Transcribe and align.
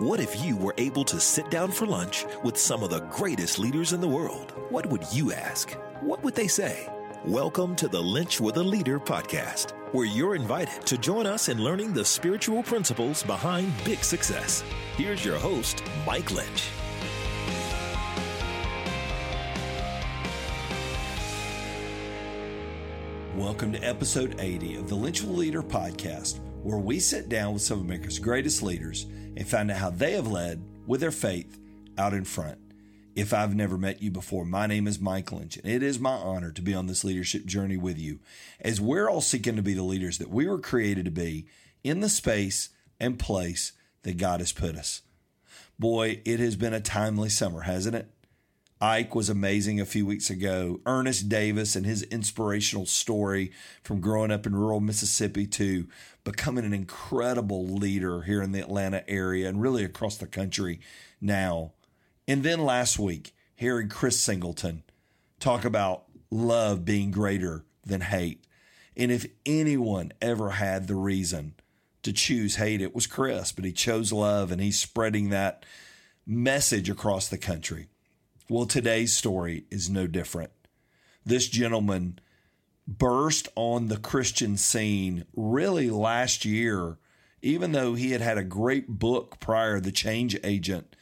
What 0.00 0.18
if 0.18 0.42
you 0.42 0.56
were 0.56 0.72
able 0.78 1.04
to 1.04 1.20
sit 1.20 1.50
down 1.50 1.70
for 1.70 1.84
lunch 1.84 2.24
with 2.42 2.56
some 2.56 2.82
of 2.82 2.88
the 2.88 3.00
greatest 3.10 3.58
leaders 3.58 3.92
in 3.92 4.00
the 4.00 4.08
world? 4.08 4.54
What 4.70 4.86
would 4.86 5.04
you 5.12 5.30
ask? 5.30 5.72
What 6.00 6.24
would 6.24 6.34
they 6.34 6.48
say? 6.48 6.88
Welcome 7.26 7.76
to 7.76 7.86
the 7.86 8.00
Lynch 8.00 8.40
with 8.40 8.56
a 8.56 8.62
Leader 8.62 8.98
podcast, 8.98 9.72
where 9.92 10.06
you're 10.06 10.36
invited 10.36 10.86
to 10.86 10.96
join 10.96 11.26
us 11.26 11.50
in 11.50 11.62
learning 11.62 11.92
the 11.92 12.02
spiritual 12.02 12.62
principles 12.62 13.22
behind 13.22 13.74
big 13.84 14.02
success. 14.02 14.64
Here's 14.96 15.22
your 15.22 15.36
host, 15.36 15.84
Mike 16.06 16.30
Lynch. 16.30 16.70
Welcome 23.36 23.74
to 23.74 23.80
episode 23.80 24.36
80 24.38 24.76
of 24.76 24.88
the 24.88 24.94
Lynch 24.94 25.20
with 25.20 25.28
a 25.28 25.34
Leader 25.34 25.62
podcast, 25.62 26.38
where 26.62 26.78
we 26.78 27.00
sit 27.00 27.28
down 27.28 27.52
with 27.52 27.60
some 27.60 27.80
of 27.80 27.84
America's 27.84 28.18
greatest 28.18 28.62
leaders 28.62 29.04
and 29.36 29.46
find 29.46 29.70
out 29.70 29.78
how 29.78 29.90
they 29.90 30.12
have 30.12 30.26
led 30.26 30.62
with 30.86 31.00
their 31.00 31.10
faith 31.10 31.58
out 31.98 32.14
in 32.14 32.24
front. 32.24 32.58
If 33.16 33.34
I've 33.34 33.54
never 33.54 33.76
met 33.76 34.02
you 34.02 34.10
before, 34.10 34.44
my 34.44 34.66
name 34.66 34.86
is 34.86 35.00
Mike 35.00 35.32
Lynch, 35.32 35.56
and 35.56 35.66
it 35.66 35.82
is 35.82 35.98
my 35.98 36.12
honor 36.12 36.52
to 36.52 36.62
be 36.62 36.74
on 36.74 36.86
this 36.86 37.04
leadership 37.04 37.44
journey 37.44 37.76
with 37.76 37.98
you 37.98 38.20
as 38.60 38.80
we're 38.80 39.08
all 39.08 39.20
seeking 39.20 39.56
to 39.56 39.62
be 39.62 39.74
the 39.74 39.82
leaders 39.82 40.18
that 40.18 40.30
we 40.30 40.46
were 40.46 40.58
created 40.58 41.04
to 41.04 41.10
be 41.10 41.46
in 41.82 42.00
the 42.00 42.08
space 42.08 42.68
and 43.00 43.18
place 43.18 43.72
that 44.02 44.16
God 44.16 44.40
has 44.40 44.52
put 44.52 44.76
us. 44.76 45.02
Boy, 45.78 46.20
it 46.24 46.40
has 46.40 46.56
been 46.56 46.74
a 46.74 46.80
timely 46.80 47.28
summer, 47.28 47.62
hasn't 47.62 47.96
it? 47.96 48.10
Ike 48.82 49.14
was 49.14 49.28
amazing 49.28 49.78
a 49.78 49.84
few 49.84 50.06
weeks 50.06 50.30
ago. 50.30 50.80
Ernest 50.86 51.28
Davis 51.28 51.76
and 51.76 51.84
his 51.84 52.02
inspirational 52.04 52.86
story 52.86 53.52
from 53.82 54.00
growing 54.00 54.30
up 54.30 54.46
in 54.46 54.56
rural 54.56 54.80
Mississippi 54.80 55.46
to 55.48 55.86
becoming 56.24 56.64
an 56.64 56.72
incredible 56.72 57.66
leader 57.66 58.22
here 58.22 58.40
in 58.40 58.52
the 58.52 58.60
Atlanta 58.60 59.08
area 59.08 59.50
and 59.50 59.60
really 59.60 59.84
across 59.84 60.16
the 60.16 60.26
country 60.26 60.80
now. 61.20 61.72
And 62.26 62.42
then 62.42 62.64
last 62.64 62.98
week, 62.98 63.34
hearing 63.54 63.90
Chris 63.90 64.18
Singleton 64.18 64.82
talk 65.40 65.66
about 65.66 66.04
love 66.30 66.86
being 66.86 67.10
greater 67.10 67.66
than 67.84 68.00
hate. 68.00 68.46
And 68.96 69.12
if 69.12 69.26
anyone 69.44 70.12
ever 70.22 70.52
had 70.52 70.86
the 70.86 70.94
reason 70.94 71.54
to 72.02 72.14
choose 72.14 72.56
hate, 72.56 72.80
it 72.80 72.94
was 72.94 73.06
Chris, 73.06 73.52
but 73.52 73.66
he 73.66 73.72
chose 73.72 74.10
love 74.10 74.50
and 74.50 74.60
he's 74.60 74.80
spreading 74.80 75.28
that 75.28 75.66
message 76.26 76.88
across 76.88 77.28
the 77.28 77.36
country. 77.36 77.88
Well, 78.50 78.66
today's 78.66 79.16
story 79.16 79.62
is 79.70 79.88
no 79.88 80.08
different. 80.08 80.50
This 81.24 81.46
gentleman 81.46 82.18
burst 82.84 83.46
on 83.54 83.86
the 83.86 83.96
Christian 83.96 84.56
scene 84.56 85.24
really 85.36 85.88
last 85.88 86.44
year, 86.44 86.98
even 87.42 87.70
though 87.70 87.94
he 87.94 88.10
had 88.10 88.20
had 88.20 88.38
a 88.38 88.42
great 88.42 88.88
book 88.88 89.38
prior, 89.38 89.78
The 89.78 89.92
Change 89.92 90.36
Agent. 90.42 90.96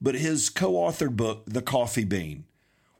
But 0.00 0.16
his 0.16 0.50
co 0.50 0.72
authored 0.72 1.16
book, 1.16 1.44
The 1.46 1.62
Coffee 1.62 2.02
Bean, 2.02 2.46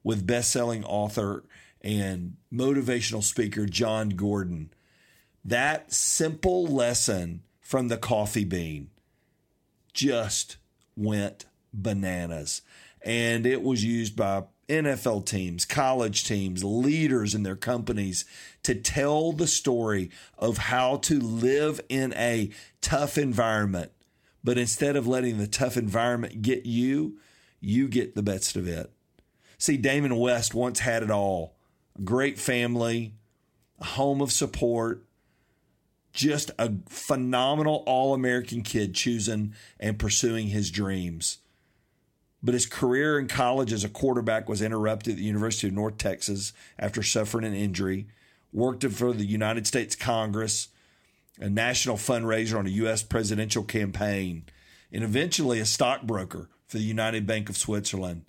with 0.05 0.25
best 0.25 0.53
selling 0.53 0.85
author 0.85 1.43
and 1.81 2.37
motivational 2.53 3.25
speaker 3.25 3.67
Jon 3.67 4.11
Gordon, 4.11 4.71
that 5.45 5.93
simple 5.93 6.65
lesson 6.69 7.43
from 7.61 7.89
the 7.89 7.99
coffee 7.99 8.45
bean 8.45 8.91
just 9.93 10.57
went 10.97 11.47
bananas 11.75 12.63
and 13.03 13.47
it 13.47 13.63
was 13.63 13.85
used 13.85 14.17
by 14.17 14.45
NFL 14.69 15.25
teams, 15.25 15.65
college 15.65 16.25
teams, 16.25 16.63
leaders 16.63 17.35
in 17.35 17.43
their 17.43 17.57
companies 17.57 18.25
to 18.63 18.75
tell 18.75 19.33
the 19.33 19.47
story 19.47 20.11
of 20.37 20.59
how 20.59 20.97
to 20.97 21.19
live 21.19 21.81
in 21.89 22.13
a 22.15 22.51
tough 22.81 23.17
environment. 23.17 23.93
But 24.45 24.59
instead 24.59 24.97
of 24.97 25.07
letting 25.07 25.39
the 25.39 25.47
tough 25.47 25.77
environment 25.77 26.43
get 26.43 26.67
you, 26.67 27.19
you 27.61 27.89
get 27.89 28.15
the 28.15 28.23
best 28.23 28.57
of 28.57 28.69
it. 28.69 28.93
See, 29.57 29.77
Damon 29.77 30.17
West 30.17 30.55
once 30.55 30.81
had 30.81 31.03
it 31.03 31.11
all 31.11 31.57
a 31.99 32.03
great 32.03 32.39
family, 32.39 33.15
a 33.81 33.85
home 33.85 34.21
of 34.21 34.31
support, 34.31 35.05
just 36.13 36.51
a 36.59 36.73
phenomenal 36.89 37.83
all 37.87 38.15
American 38.15 38.63
kid 38.63 38.95
choosing 38.95 39.55
and 39.81 39.99
pursuing 39.99 40.49
his 40.49 40.71
dreams. 40.71 41.39
But 42.43 42.55
his 42.55 42.67
career 42.67 43.19
in 43.19 43.27
college 43.27 43.73
as 43.73 43.85
a 43.85 43.89
quarterback 43.89 44.49
was 44.49 44.63
interrupted 44.63 45.13
at 45.13 45.17
the 45.19 45.25
University 45.25 45.67
of 45.67 45.75
North 45.75 45.99
Texas 45.99 46.53
after 46.79 47.03
suffering 47.03 47.45
an 47.45 47.55
injury. 47.55 48.07
Worked 48.53 48.85
for 48.85 49.13
the 49.13 49.27
United 49.27 49.67
States 49.67 49.95
Congress, 49.95 50.69
a 51.39 51.51
national 51.51 51.97
fundraiser 51.97 52.59
on 52.59 52.67
a 52.67 52.71
U.S. 52.71 53.03
presidential 53.03 53.63
campaign, 53.63 54.45
and 54.91 55.05
eventually 55.05 55.61
a 55.61 55.67
stockbroker 55.67 56.49
for 56.67 56.79
the 56.79 56.85
United 56.85 57.27
Bank 57.27 57.51
of 57.51 57.57
Switzerland. 57.57 58.25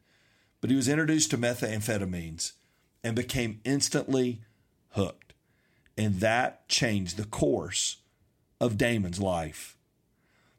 But 0.59 0.69
he 0.69 0.75
was 0.75 0.89
introduced 0.89 1.31
to 1.31 1.37
methamphetamines 1.37 2.53
and 3.03 3.15
became 3.15 3.61
instantly 3.63 4.41
hooked. 4.91 5.33
And 5.97 6.19
that 6.19 6.67
changed 6.67 7.17
the 7.17 7.25
course 7.25 7.97
of 8.59 8.77
Damon's 8.77 9.21
life. 9.21 9.77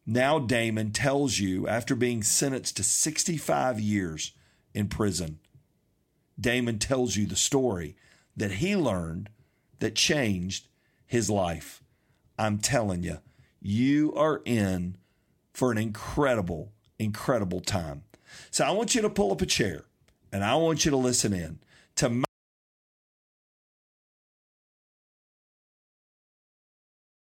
Now, 0.07 0.39
Damon 0.39 0.93
tells 0.93 1.39
you, 1.39 1.69
after 1.69 1.95
being 1.95 2.23
sentenced 2.23 2.77
to 2.77 2.83
65 2.83 3.79
years 3.79 4.33
in 4.75 4.89
prison, 4.89 5.39
Damon 6.39 6.79
tells 6.79 7.17
you 7.17 7.27
the 7.27 7.37
story 7.37 7.97
that 8.37 8.53
he 8.53 8.75
learned 8.75 9.29
that 9.79 9.95
changed 9.95 10.69
his 11.07 11.29
life. 11.29 11.83
I'm 12.39 12.59
telling 12.59 13.03
you, 13.03 13.19
you 13.61 14.15
are 14.15 14.41
in 14.45 14.97
for 15.53 15.71
an 15.71 15.79
incredible, 15.79 16.73
incredible 16.99 17.61
time. 17.61 18.03
So 18.51 18.65
I 18.65 18.71
want 18.71 18.95
you 18.95 19.03
to 19.03 19.11
pull 19.11 19.33
up 19.33 19.43
a 19.43 19.47
chair 19.47 19.85
and 20.33 20.45
I 20.45 20.55
want 20.55 20.85
you 20.85 20.91
to 20.91 20.97
listen 20.97 21.33
in 21.33 21.59
to 21.97 22.25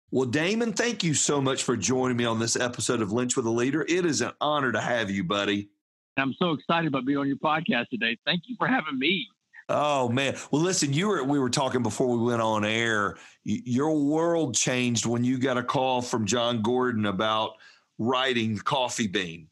Well, 0.09 0.25
Damon, 0.25 0.71
thank 0.71 1.03
you 1.03 1.13
so 1.13 1.41
much 1.41 1.63
for 1.63 1.75
joining 1.75 2.15
me 2.15 2.23
on 2.23 2.39
this 2.39 2.55
episode 2.55 3.01
of 3.01 3.11
Lynch 3.11 3.35
with 3.35 3.45
a 3.45 3.51
Leader. 3.51 3.85
It 3.89 4.05
is 4.05 4.21
an 4.21 4.31
honor 4.39 4.71
to 4.71 4.79
have 4.79 5.11
you, 5.11 5.25
buddy. 5.25 5.67
I'm 6.15 6.33
so 6.39 6.51
excited 6.51 6.87
about 6.87 7.05
being 7.05 7.17
on 7.17 7.27
your 7.27 7.37
podcast 7.37 7.89
today. 7.89 8.17
Thank 8.25 8.43
you 8.45 8.55
for 8.57 8.67
having 8.67 8.97
me. 8.97 9.27
Oh 9.67 10.07
man. 10.07 10.37
Well, 10.49 10.61
listen, 10.61 10.93
you 10.93 11.09
were 11.09 11.25
we 11.25 11.39
were 11.39 11.49
talking 11.49 11.83
before 11.83 12.07
we 12.07 12.23
went 12.23 12.41
on 12.41 12.63
air. 12.63 13.17
Your 13.43 13.97
world 13.99 14.55
changed 14.55 15.05
when 15.05 15.25
you 15.25 15.37
got 15.37 15.57
a 15.57 15.63
call 15.63 16.01
from 16.01 16.25
Jon 16.25 16.61
Gordon 16.61 17.05
about 17.05 17.55
writing 17.99 18.57
Coffee 18.57 19.07
Bean. 19.07 19.49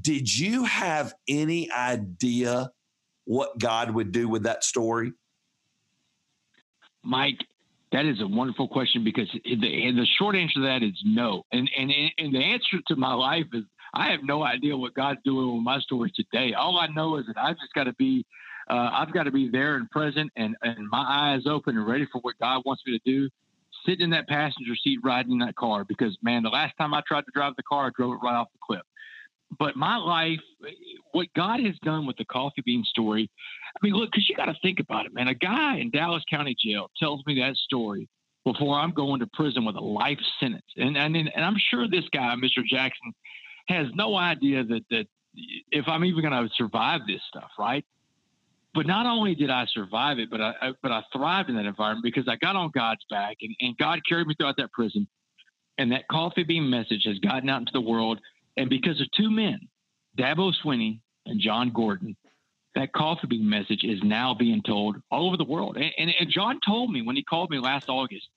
Did 0.00 0.34
you 0.34 0.64
have 0.64 1.12
any 1.28 1.70
idea 1.70 2.70
what 3.26 3.58
God 3.58 3.90
would 3.90 4.10
do 4.10 4.26
with 4.26 4.44
that 4.44 4.64
story? 4.64 5.12
Mike, 7.04 7.44
that 7.92 8.04
is 8.04 8.20
a 8.20 8.26
wonderful 8.26 8.68
question 8.68 9.04
because 9.04 9.28
the, 9.44 9.56
the 9.56 10.06
short 10.18 10.36
answer 10.36 10.54
to 10.54 10.66
that 10.66 10.82
is 10.82 10.92
no. 11.04 11.44
And, 11.52 11.70
and, 11.76 11.92
and 12.18 12.34
the 12.34 12.38
answer 12.38 12.78
to 12.88 12.96
my 12.96 13.14
life 13.14 13.46
is 13.52 13.64
I 13.94 14.10
have 14.10 14.20
no 14.22 14.42
idea 14.42 14.76
what 14.76 14.94
God's 14.94 15.20
doing 15.24 15.54
with 15.54 15.62
my 15.62 15.80
story 15.80 16.12
today. 16.14 16.52
All 16.52 16.78
I 16.78 16.88
know 16.88 17.16
is 17.16 17.26
that 17.26 17.38
I've 17.38 17.56
just 17.58 17.72
got 17.74 17.84
to 17.84 17.94
be, 17.94 18.26
uh, 18.68 18.90
I've 18.92 19.12
got 19.12 19.24
to 19.24 19.30
be 19.30 19.48
there 19.48 19.76
and 19.76 19.90
present 19.90 20.30
and, 20.36 20.54
and 20.62 20.88
my 20.90 21.04
eyes 21.08 21.46
open 21.46 21.76
and 21.78 21.86
ready 21.86 22.06
for 22.12 22.20
what 22.20 22.38
God 22.38 22.62
wants 22.66 22.82
me 22.86 22.98
to 22.98 23.10
do. 23.10 23.30
Sitting 23.86 24.04
in 24.04 24.10
that 24.10 24.28
passenger 24.28 24.74
seat, 24.76 24.98
riding 25.02 25.32
in 25.32 25.38
that 25.38 25.56
car, 25.56 25.84
because 25.84 26.18
man, 26.20 26.42
the 26.42 26.50
last 26.50 26.76
time 26.76 26.92
I 26.92 27.02
tried 27.06 27.22
to 27.22 27.30
drive 27.32 27.54
the 27.56 27.62
car, 27.62 27.86
I 27.86 27.90
drove 27.96 28.14
it 28.14 28.18
right 28.22 28.34
off 28.34 28.48
the 28.52 28.58
cliff 28.60 28.82
but 29.56 29.76
my 29.76 29.96
life, 29.96 30.40
what 31.12 31.28
God 31.34 31.60
has 31.60 31.74
done 31.82 32.06
with 32.06 32.16
the 32.16 32.24
coffee 32.24 32.62
bean 32.64 32.84
story, 32.84 33.30
I 33.74 33.78
mean, 33.82 33.94
look, 33.94 34.10
because 34.10 34.28
you 34.28 34.36
got 34.36 34.46
to 34.46 34.56
think 34.62 34.80
about 34.80 35.06
it, 35.06 35.14
man. 35.14 35.28
A 35.28 35.34
guy 35.34 35.78
in 35.78 35.90
Dallas 35.90 36.22
County 36.28 36.54
Jail 36.62 36.90
tells 36.98 37.22
me 37.26 37.40
that 37.40 37.56
story 37.56 38.08
before 38.44 38.78
I'm 38.78 38.92
going 38.92 39.20
to 39.20 39.26
prison 39.32 39.64
with 39.64 39.76
a 39.76 39.80
life 39.80 40.18
sentence, 40.40 40.64
and 40.76 40.96
and 40.96 41.16
and 41.16 41.44
I'm 41.44 41.56
sure 41.70 41.88
this 41.88 42.04
guy, 42.12 42.34
Mr. 42.36 42.64
Jackson, 42.68 43.12
has 43.68 43.86
no 43.94 44.16
idea 44.16 44.64
that 44.64 44.82
that 44.90 45.06
if 45.70 45.86
I'm 45.88 46.04
even 46.04 46.22
going 46.22 46.32
to 46.32 46.48
survive 46.54 47.02
this 47.06 47.20
stuff, 47.28 47.50
right? 47.58 47.84
But 48.74 48.86
not 48.86 49.06
only 49.06 49.34
did 49.34 49.50
I 49.50 49.66
survive 49.72 50.18
it, 50.18 50.30
but 50.30 50.40
I 50.40 50.72
but 50.82 50.92
I 50.92 51.02
thrived 51.12 51.48
in 51.48 51.56
that 51.56 51.66
environment 51.66 52.04
because 52.04 52.28
I 52.28 52.36
got 52.36 52.54
on 52.54 52.70
God's 52.74 53.04
back, 53.10 53.38
and, 53.40 53.54
and 53.60 53.76
God 53.78 54.00
carried 54.08 54.26
me 54.26 54.34
throughout 54.38 54.56
that 54.58 54.72
prison, 54.72 55.08
and 55.78 55.92
that 55.92 56.06
coffee 56.08 56.44
bean 56.44 56.68
message 56.68 57.02
has 57.06 57.18
gotten 57.18 57.48
out 57.48 57.60
into 57.60 57.72
the 57.72 57.80
world 57.80 58.20
and 58.58 58.68
because 58.68 59.00
of 59.00 59.10
two 59.12 59.30
men, 59.30 59.60
Dabo 60.18 60.52
Swinney 60.64 61.00
and 61.26 61.40
Jon 61.40 61.70
Gordon, 61.70 62.16
that 62.74 62.92
coffee 62.92 63.26
bean 63.26 63.48
message 63.48 63.84
is 63.84 64.00
now 64.02 64.34
being 64.34 64.62
told 64.62 64.96
all 65.10 65.28
over 65.28 65.36
the 65.36 65.44
world. 65.44 65.76
And, 65.76 65.92
and, 65.96 66.12
and, 66.18 66.30
Jon 66.30 66.60
told 66.66 66.92
me 66.92 67.02
when 67.02 67.16
he 67.16 67.24
called 67.24 67.50
me 67.50 67.58
last 67.58 67.88
August, 67.88 68.28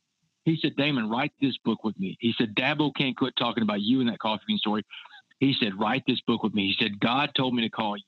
he 0.45 0.57
said, 0.62 0.75
Damon, 0.75 1.09
write 1.09 1.33
this 1.41 1.57
book 1.63 1.83
with 1.83 2.00
me. 2.00 2.18
He 2.19 2.33
said, 2.38 2.56
Dabo 2.56 2.91
can't 2.95 3.18
quit 3.18 3.33
talking 3.38 3.63
about 3.63 3.81
you 3.81 4.00
and 4.00 4.09
that 4.09 4.19
coffee 4.19 4.44
bean 4.47 4.57
story. 4.57 4.83
He 5.39 5.56
said, 5.59 5.79
write 5.79 6.03
this 6.07 6.21
book 6.21 6.44
with 6.44 6.53
me. 6.53 6.68
He 6.68 6.83
said, 6.83 7.00
God 7.00 7.31
told 7.35 7.56
me 7.56 7.63
to 7.63 7.69
call 7.69 7.97
you. 7.97 8.03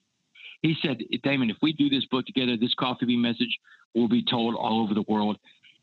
He 0.62 0.75
said, 0.81 1.00
Damon, 1.24 1.50
if 1.50 1.57
we 1.62 1.74
do 1.74 1.89
this 1.89 2.06
book 2.06 2.25
together, 2.25 2.56
this 2.57 2.74
coffee 2.75 3.06
bean 3.06 3.21
message 3.21 3.57
will 3.94 4.07
be 4.07 4.24
told 4.24 4.56
all 4.56 4.81
over 4.81 4.94
the 4.94 5.04
world. 5.07 5.38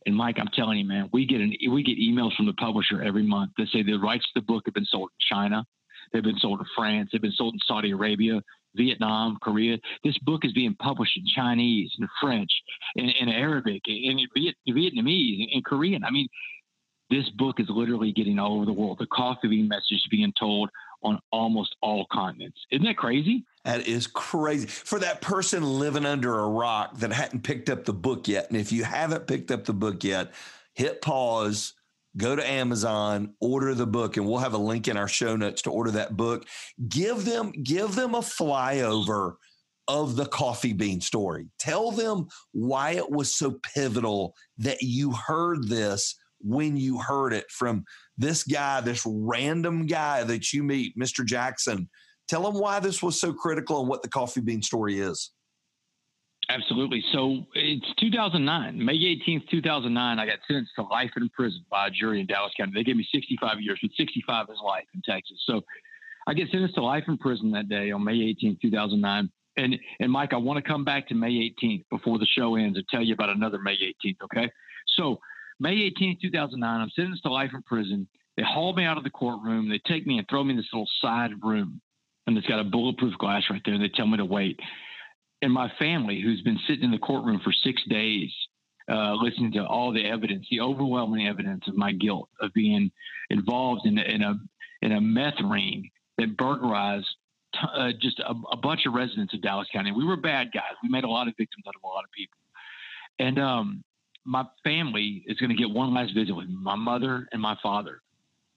And 0.06 0.16
Mike, 0.16 0.38
I'm 0.40 0.48
telling 0.54 0.78
you, 0.78 0.84
man, 0.86 1.10
we 1.12 1.26
get 1.26 1.40
an 1.40 1.54
we 1.70 1.82
get 1.82 1.98
emails 1.98 2.34
from 2.34 2.46
the 2.46 2.54
publisher 2.54 3.02
every 3.02 3.22
month 3.22 3.52
that 3.58 3.68
say 3.68 3.82
the 3.82 3.96
rights 3.96 4.24
to 4.32 4.40
the 4.40 4.46
book 4.46 4.62
have 4.64 4.74
been 4.74 4.86
sold 4.86 5.10
in 5.10 5.36
China, 5.36 5.66
They've 6.12 6.22
been 6.22 6.38
sold 6.38 6.60
to 6.60 6.66
France. 6.76 7.10
They've 7.12 7.22
been 7.22 7.32
sold 7.32 7.54
in 7.54 7.60
Saudi 7.66 7.90
Arabia, 7.90 8.42
Vietnam, 8.74 9.38
Korea. 9.42 9.78
This 10.04 10.18
book 10.18 10.44
is 10.44 10.52
being 10.52 10.74
published 10.74 11.16
in 11.16 11.24
Chinese 11.34 11.90
and 11.98 12.08
French 12.20 12.50
and, 12.96 13.12
and 13.20 13.30
Arabic 13.30 13.82
and 13.86 14.20
Viet, 14.36 14.54
Vietnamese 14.68 15.42
and, 15.42 15.48
and 15.54 15.64
Korean. 15.64 16.04
I 16.04 16.10
mean, 16.10 16.28
this 17.10 17.28
book 17.30 17.58
is 17.58 17.66
literally 17.68 18.12
getting 18.12 18.38
all 18.38 18.56
over 18.56 18.66
the 18.66 18.72
world. 18.72 18.98
The 19.00 19.06
coffee 19.06 19.48
bean 19.48 19.68
message 19.68 19.92
is 19.92 20.06
being 20.10 20.32
told 20.38 20.70
on 21.02 21.18
almost 21.32 21.74
all 21.82 22.06
continents. 22.12 22.58
Isn't 22.70 22.84
that 22.84 22.96
crazy? 22.96 23.44
That 23.64 23.86
is 23.86 24.06
crazy. 24.06 24.66
For 24.66 24.98
that 25.00 25.20
person 25.20 25.78
living 25.78 26.06
under 26.06 26.38
a 26.38 26.48
rock 26.48 26.98
that 26.98 27.12
hadn't 27.12 27.42
picked 27.42 27.68
up 27.68 27.84
the 27.84 27.92
book 27.92 28.28
yet. 28.28 28.48
And 28.48 28.58
if 28.58 28.70
you 28.70 28.84
haven't 28.84 29.26
picked 29.26 29.50
up 29.50 29.64
the 29.64 29.72
book 29.72 30.04
yet, 30.04 30.32
hit 30.74 31.02
pause, 31.02 31.74
go 32.16 32.36
to 32.36 32.48
Amazon, 32.48 33.34
order 33.40 33.74
the 33.74 33.86
book, 33.86 34.16
and 34.16 34.26
we'll 34.26 34.38
have 34.38 34.54
a 34.54 34.58
link 34.58 34.88
in 34.88 34.96
our 34.96 35.08
show 35.08 35.36
notes 35.36 35.62
to 35.62 35.70
order 35.70 35.90
that 35.92 36.16
book. 36.16 36.46
Give 36.88 37.24
them, 37.24 37.52
give 37.62 37.94
them 37.94 38.14
a 38.14 38.20
flyover 38.20 39.34
of 39.88 40.16
the 40.16 40.26
coffee 40.26 40.72
bean 40.72 41.00
story. 41.00 41.48
Tell 41.58 41.90
them 41.90 42.28
why 42.52 42.92
it 42.92 43.10
was 43.10 43.34
so 43.34 43.58
pivotal 43.74 44.34
that 44.58 44.82
you 44.82 45.12
heard 45.12 45.68
this 45.68 46.16
when 46.40 46.76
you 46.76 46.98
heard 46.98 47.32
it 47.32 47.50
from 47.50 47.84
this 48.16 48.44
guy, 48.44 48.80
this 48.80 49.02
random 49.06 49.86
guy 49.86 50.22
that 50.24 50.52
you 50.52 50.62
meet, 50.62 50.96
Mr. 50.98 51.24
Jackson. 51.24 51.88
Tell 52.28 52.42
them 52.42 52.60
why 52.60 52.80
this 52.80 53.02
was 53.02 53.20
so 53.20 53.32
critical 53.32 53.80
and 53.80 53.88
what 53.88 54.02
the 54.02 54.08
coffee 54.08 54.40
bean 54.40 54.62
story 54.62 55.00
is. 55.00 55.32
Absolutely. 56.50 57.04
So 57.12 57.46
it's 57.54 57.86
2009, 58.00 58.84
May 58.84 58.96
18th, 58.96 59.48
2009. 59.48 60.18
I 60.18 60.26
got 60.26 60.38
sentenced 60.48 60.72
to 60.76 60.82
life 60.82 61.12
in 61.16 61.28
prison 61.28 61.64
by 61.70 61.86
a 61.86 61.90
jury 61.90 62.20
in 62.20 62.26
Dallas 62.26 62.52
County. 62.56 62.72
They 62.74 62.82
gave 62.82 62.96
me 62.96 63.06
65 63.14 63.60
years, 63.60 63.78
but 63.80 63.92
65 63.96 64.46
is 64.50 64.58
life 64.64 64.86
in 64.92 65.00
Texas. 65.02 65.38
So 65.46 65.62
I 66.26 66.34
get 66.34 66.50
sentenced 66.50 66.74
to 66.74 66.82
life 66.82 67.04
in 67.06 67.18
prison 67.18 67.52
that 67.52 67.68
day 67.68 67.92
on 67.92 68.02
May 68.02 68.16
18th, 68.16 68.60
2009. 68.60 69.30
And 69.56 69.78
and 70.00 70.10
Mike, 70.12 70.32
I 70.32 70.38
want 70.38 70.62
to 70.62 70.68
come 70.68 70.84
back 70.84 71.06
to 71.08 71.14
May 71.14 71.52
18th 71.62 71.84
before 71.88 72.18
the 72.18 72.26
show 72.26 72.56
ends 72.56 72.76
and 72.76 72.88
tell 72.88 73.02
you 73.02 73.14
about 73.14 73.30
another 73.30 73.58
May 73.58 73.76
18th. 73.76 74.16
Okay. 74.24 74.50
So 74.96 75.20
May 75.60 75.76
18th, 75.90 76.20
2009, 76.20 76.80
I'm 76.80 76.90
sentenced 76.96 77.22
to 77.24 77.30
life 77.30 77.50
in 77.54 77.62
prison. 77.62 78.08
They 78.36 78.42
haul 78.42 78.72
me 78.72 78.84
out 78.84 78.96
of 78.96 79.04
the 79.04 79.10
courtroom. 79.10 79.68
They 79.68 79.80
take 79.86 80.04
me 80.04 80.18
and 80.18 80.26
throw 80.28 80.42
me 80.42 80.50
in 80.50 80.56
this 80.56 80.68
little 80.72 80.88
side 81.00 81.32
room, 81.42 81.80
and 82.26 82.36
it's 82.36 82.46
got 82.46 82.58
a 82.58 82.64
bulletproof 82.64 83.16
glass 83.18 83.44
right 83.50 83.62
there. 83.64 83.74
And 83.74 83.82
they 83.82 83.88
tell 83.88 84.06
me 84.06 84.16
to 84.16 84.24
wait. 84.24 84.58
And 85.42 85.52
my 85.52 85.72
family, 85.78 86.20
who's 86.20 86.42
been 86.42 86.58
sitting 86.66 86.84
in 86.84 86.90
the 86.90 86.98
courtroom 86.98 87.40
for 87.42 87.52
six 87.52 87.82
days, 87.88 88.30
uh, 88.90 89.14
listening 89.14 89.52
to 89.52 89.64
all 89.64 89.92
the 89.92 90.04
evidence, 90.04 90.46
the 90.50 90.60
overwhelming 90.60 91.26
evidence 91.26 91.64
of 91.68 91.76
my 91.76 91.92
guilt 91.92 92.28
of 92.40 92.52
being 92.52 92.90
involved 93.30 93.86
in, 93.86 93.98
in 93.98 94.22
a 94.22 94.34
in 94.82 94.92
a 94.92 95.00
meth 95.00 95.40
ring 95.44 95.90
that 96.18 96.36
burglarized 96.36 97.06
t- 97.54 97.60
uh, 97.74 97.90
just 98.00 98.18
a, 98.20 98.34
a, 98.52 98.56
bunch 98.56 98.86
of 98.86 98.94
residents 98.94 99.34
of 99.34 99.42
Dallas 99.42 99.68
County. 99.72 99.92
We 99.92 100.04
were 100.04 100.16
bad 100.16 100.52
guys. 100.52 100.72
We 100.82 100.88
made 100.88 101.04
a 101.04 101.08
lot 101.08 101.28
of 101.28 101.34
victims 101.36 101.64
out 101.68 101.74
of 101.76 101.82
a 101.84 101.86
lot 101.86 102.04
of 102.04 102.10
people. 102.12 102.38
And 103.18 103.38
um, 103.38 103.84
my 104.24 104.44
family 104.64 105.22
is 105.26 105.38
going 105.38 105.50
to 105.50 105.56
get 105.56 105.70
one 105.70 105.92
last 105.92 106.14
visit 106.14 106.34
with 106.34 106.48
my 106.48 106.76
mother 106.76 107.28
and 107.32 107.40
my 107.40 107.56
father. 107.62 108.00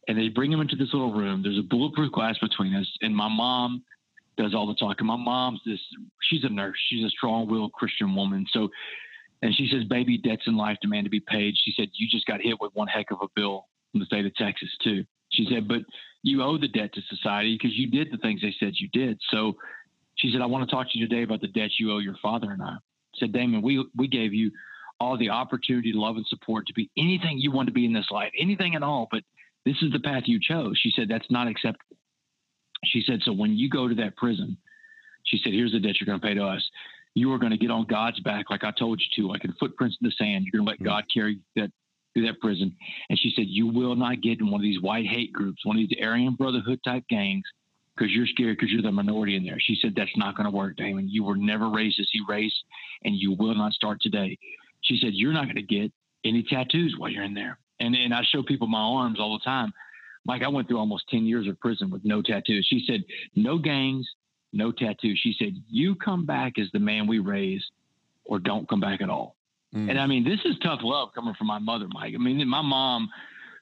And 0.08 0.18
they 0.18 0.30
bring 0.30 0.52
him 0.52 0.62
into 0.62 0.76
this 0.76 0.90
little 0.94 1.14
room. 1.14 1.44
There's 1.44 1.60
a 1.60 1.64
bulletproof 1.64 2.12
glass 2.12 2.38
between 2.40 2.74
us, 2.76 2.88
and 3.02 3.16
my 3.16 3.30
mom 3.30 3.84
does 4.38 4.54
all 4.54 4.68
the 4.68 4.76
talking. 4.76 5.08
My 5.08 5.16
mom's 5.16 5.62
this, 5.66 5.80
she's 6.22 6.44
a 6.44 6.50
nurse. 6.50 6.78
She's 6.90 7.06
a 7.06 7.10
strong 7.10 7.48
willed 7.48 7.74
Christian 7.74 8.16
woman. 8.16 8.46
So, 8.52 8.70
and 9.42 9.54
she 9.56 9.70
says, 9.72 9.84
baby, 9.84 10.18
debts 10.18 10.44
in 10.48 10.56
life 10.56 10.78
demand 10.82 11.06
to 11.06 11.10
be 11.10 11.20
paid. 11.20 11.56
She 11.64 11.74
said, 11.76 11.90
you 11.94 12.08
just 12.10 12.26
got 12.26 12.42
hit 12.42 12.60
with 12.60 12.72
one 12.74 12.88
heck 12.88 13.12
of 13.12 13.20
a 13.22 13.28
bill 13.36 13.68
from 13.92 14.00
the 14.00 14.06
state 14.06 14.26
of 14.26 14.34
Texas, 14.36 14.70
too. 14.84 15.04
She 15.32 15.48
said, 15.52 15.68
but 15.68 15.82
you 16.22 16.42
owe 16.42 16.58
the 16.58 16.68
debt 16.68 16.94
to 16.94 17.02
society 17.10 17.58
because 17.60 17.78
you 17.78 17.90
did 17.90 18.12
the 18.12 18.18
things 18.18 18.42
they 18.42 18.56
said 18.60 18.74
you 18.76 18.88
did. 18.94 19.20
So 19.30 19.58
she 20.16 20.32
said, 20.32 20.42
I 20.42 20.46
want 20.46 20.68
to 20.68 20.74
talk 20.74 20.92
to 20.92 20.98
you 20.98 21.08
today 21.08 21.24
about 21.24 21.42
the 21.42 21.48
debt 21.48 21.72
you 21.80 21.92
owe 21.92 21.98
your 21.98 22.16
father 22.22 22.52
and 22.52 22.62
I. 22.62 22.76
I 22.76 23.20
said, 23.20 23.34
Damon, 23.34 23.62
we, 23.62 23.86
we 23.96 24.08
gave 24.08 24.34
you 24.34 24.52
all 25.00 25.18
the 25.18 25.30
opportunity, 25.30 25.92
love, 25.94 26.16
and 26.16 26.26
support 26.28 26.68
to 26.68 26.74
be 26.74 26.90
anything 26.98 27.38
you 27.38 27.52
want 27.52 27.68
to 27.68 27.74
be 27.74 27.86
in 27.86 27.94
this 27.94 28.10
life, 28.10 28.32
anything 28.40 28.76
at 28.76 28.84
all. 28.84 29.08
But 29.12 29.24
this 29.66 29.76
is 29.82 29.92
the 29.92 30.00
path 30.00 30.24
you 30.26 30.40
chose. 30.42 30.80
She 30.82 30.92
said, 30.96 31.08
That's 31.10 31.30
not 31.30 31.48
acceptable. 31.48 31.98
She 32.86 33.04
said, 33.06 33.22
So 33.24 33.34
when 33.34 33.58
you 33.58 33.70
go 33.70 33.88
to 33.88 33.96
that 33.96 34.16
prison, 34.18 34.58
she 35.26 35.40
said, 35.44 35.54
Here's 35.54 35.72
the 35.72 35.80
debt 35.80 35.96
you're 36.00 36.06
going 36.06 36.20
to 36.20 36.26
pay 36.26 36.34
to 36.34 36.46
us. 36.46 36.64
You 37.16 37.32
are 37.34 37.38
going 37.38 37.52
to 37.52 37.58
get 37.58 37.72
on 37.72 37.86
God's 37.86 38.20
back, 38.22 38.50
like 38.50 38.64
I 38.64 38.72
told 38.72 39.00
you 39.00 39.24
to, 39.24 39.30
like 39.30 39.46
in 39.46 39.54
footprints 39.54 39.98
in 40.02 40.08
the 40.08 40.14
sand. 40.18 40.46
You're 40.46 40.60
going 40.60 40.66
to 40.66 40.72
let 40.72 40.80
mm-hmm. 40.80 40.86
God 40.86 41.06
carry 41.14 41.40
that 41.56 41.72
through 42.14 42.26
that 42.26 42.40
prison. 42.40 42.76
And 43.10 43.20
she 43.20 43.32
said, 43.36 43.46
You 43.48 43.68
will 43.68 43.96
not 43.96 44.22
get 44.22 44.40
in 44.40 44.50
one 44.50 44.62
of 44.62 44.64
these 44.64 44.82
white 44.82 45.06
hate 45.06 45.32
groups, 45.34 45.66
one 45.66 45.78
of 45.78 45.88
these 45.88 45.98
Aryan 46.02 46.36
Brotherhood 46.36 46.80
type 46.84 47.04
gangs, 47.10 47.44
because 47.96 48.12
you're 48.12 48.28
scared 48.28 48.58
because 48.58 48.72
you're 48.72 48.82
the 48.82 48.92
minority 48.92 49.36
in 49.36 49.46
there. 49.46 49.60
She 49.60 49.78
said, 49.82 49.94
That's 49.96 50.16
not 50.18 50.36
going 50.36 50.46
to 50.46 50.56
work, 50.56 50.76
Damon. 50.78 51.10
You 51.10 51.24
were 51.24 51.38
never 51.38 51.70
raised 51.70 52.00
as 52.00 52.10
he 52.12 52.22
raised, 52.28 52.64
and 53.04 53.16
you 53.16 53.34
will 53.34 53.56
not 53.56 53.74
start 53.74 54.00
today 54.02 54.38
she 54.84 54.98
said, 55.02 55.12
You're 55.14 55.34
not 55.34 55.46
going 55.46 55.56
to 55.56 55.62
get 55.62 55.92
any 56.24 56.44
tattoos 56.44 56.96
while 56.98 57.10
you're 57.10 57.24
in 57.24 57.34
there. 57.34 57.58
And, 57.80 57.96
and 57.96 58.14
I 58.14 58.22
show 58.24 58.44
people 58.44 58.68
my 58.68 58.80
arms 58.80 59.20
all 59.20 59.38
the 59.38 59.44
time. 59.44 59.74
Mike, 60.26 60.44
I 60.44 60.48
went 60.48 60.68
through 60.68 60.80
almost 60.80 61.10
10 61.10 61.26
years 61.26 61.48
of 61.48 61.60
prison 61.60 61.90
with 61.90 62.06
no 62.06 62.22
tattoos. 62.22 62.66
She 62.70 62.84
said, 62.88 63.04
No 63.36 63.58
gangs, 63.58 64.08
no 64.54 64.72
tattoos. 64.72 65.20
She 65.22 65.36
said, 65.38 65.54
You 65.70 65.96
come 65.96 66.26
back 66.26 66.54
as 66.60 66.68
the 66.72 66.80
man 66.80 67.08
we 67.08 67.20
raised 67.20 67.66
or 68.26 68.40
don't 68.40 68.68
come 68.70 68.80
back 68.80 69.02
at 69.02 69.10
all. 69.10 69.36
Mm. 69.76 69.90
And 69.90 70.00
I 70.00 70.08
mean, 70.08 70.24
this 70.24 70.40
is 70.46 70.56
tough 70.64 70.80
love 70.84 71.10
coming 71.14 71.34
from 71.36 71.48
my 71.48 71.60
mother, 71.60 71.88
Mike. 71.92 72.14
I 72.16 72.18
mean, 72.18 72.48
my 72.48 72.62
mom, 72.62 73.10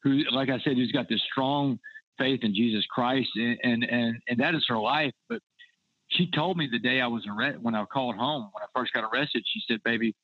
who, 0.03 0.23
like 0.31 0.49
I 0.49 0.59
said, 0.59 0.75
who's 0.75 0.91
got 0.91 1.09
this 1.09 1.21
strong 1.31 1.79
faith 2.17 2.41
in 2.43 2.53
Jesus 2.53 2.85
Christ, 2.89 3.29
and 3.35 3.57
and 3.63 3.83
and, 3.83 4.17
and 4.27 4.39
that 4.39 4.53
is 4.53 4.65
her 4.67 4.77
life. 4.77 5.13
But 5.29 5.41
she 6.09 6.29
told 6.29 6.57
me 6.57 6.67
the 6.71 6.79
day 6.79 7.01
I 7.01 7.07
was 7.07 7.25
arrested, 7.27 7.63
when 7.63 7.75
I 7.75 7.85
called 7.85 8.15
home, 8.15 8.49
when 8.51 8.61
I 8.61 8.67
first 8.75 8.93
got 8.93 9.09
arrested, 9.11 9.43
she 9.51 9.61
said, 9.67 9.81
"Baby, 9.83 10.15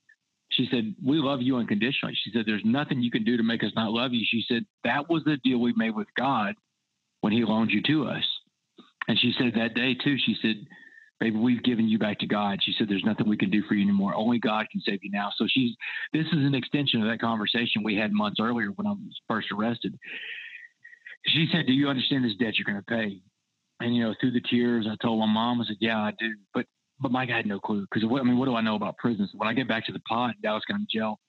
she 0.57 0.67
said, 0.71 0.95
We 1.05 1.17
love 1.17 1.41
you 1.41 1.57
unconditionally. 1.57 2.15
She 2.23 2.31
said, 2.31 2.43
There's 2.45 2.65
nothing 2.65 3.01
you 3.01 3.11
can 3.11 3.23
do 3.23 3.37
to 3.37 3.43
make 3.43 3.63
us 3.63 3.71
not 3.75 3.91
love 3.91 4.13
you. 4.13 4.25
She 4.27 4.43
said, 4.47 4.65
That 4.83 5.09
was 5.09 5.23
the 5.23 5.37
deal 5.43 5.59
we 5.59 5.73
made 5.77 5.95
with 5.95 6.07
God 6.17 6.55
when 7.21 7.31
He 7.31 7.45
loaned 7.45 7.71
you 7.71 7.81
to 7.83 8.05
us. 8.07 8.23
And 9.07 9.17
she 9.19 9.33
said 9.37 9.53
that 9.55 9.75
day, 9.75 9.93
too, 9.93 10.17
she 10.25 10.35
said, 10.41 10.65
Baby, 11.19 11.37
we've 11.37 11.63
given 11.63 11.87
you 11.87 11.97
back 11.97 12.19
to 12.19 12.27
God. 12.27 12.59
She 12.63 12.73
said, 12.77 12.89
There's 12.89 13.03
nothing 13.05 13.29
we 13.29 13.37
can 13.37 13.51
do 13.51 13.63
for 13.63 13.75
you 13.75 13.83
anymore. 13.83 14.15
Only 14.15 14.39
God 14.39 14.65
can 14.71 14.81
save 14.81 14.99
you 15.03 15.11
now. 15.11 15.29
So 15.37 15.45
she's, 15.47 15.75
this 16.11 16.25
is 16.25 16.45
an 16.45 16.55
extension 16.55 17.01
of 17.01 17.07
that 17.07 17.21
conversation 17.21 17.83
we 17.83 17.95
had 17.95 18.11
months 18.11 18.39
earlier 18.41 18.69
when 18.71 18.87
I 18.87 18.91
was 18.91 19.21
first 19.27 19.47
arrested. 19.51 19.97
She 21.27 21.47
said, 21.51 21.67
Do 21.67 21.73
you 21.73 21.87
understand 21.87 22.25
this 22.25 22.35
debt 22.39 22.55
you're 22.57 22.71
going 22.71 22.83
to 22.83 23.09
pay? 23.09 23.21
And, 23.79 23.95
you 23.95 24.03
know, 24.03 24.15
through 24.19 24.31
the 24.31 24.41
tears, 24.41 24.87
I 24.89 24.95
told 25.03 25.19
my 25.19 25.27
mom, 25.27 25.61
I 25.61 25.65
said, 25.65 25.77
Yeah, 25.79 25.99
I 25.99 26.13
do. 26.17 26.33
But 26.53 26.65
but 26.99 27.11
Mike 27.11 27.29
had 27.29 27.45
no 27.45 27.59
clue 27.59 27.85
because 27.91 28.03
I 28.03 28.23
mean, 28.23 28.37
what 28.37 28.45
do 28.45 28.55
I 28.55 28.61
know 28.61 28.75
about 28.75 28.97
prisons? 28.97 29.29
When 29.33 29.47
I 29.47 29.53
get 29.53 29.67
back 29.67 29.85
to 29.85 29.91
the 29.91 29.99
pod 29.99 30.31
in 30.31 30.41
Dallas 30.41 30.63
County 30.69 30.85
Jail, 30.89 31.19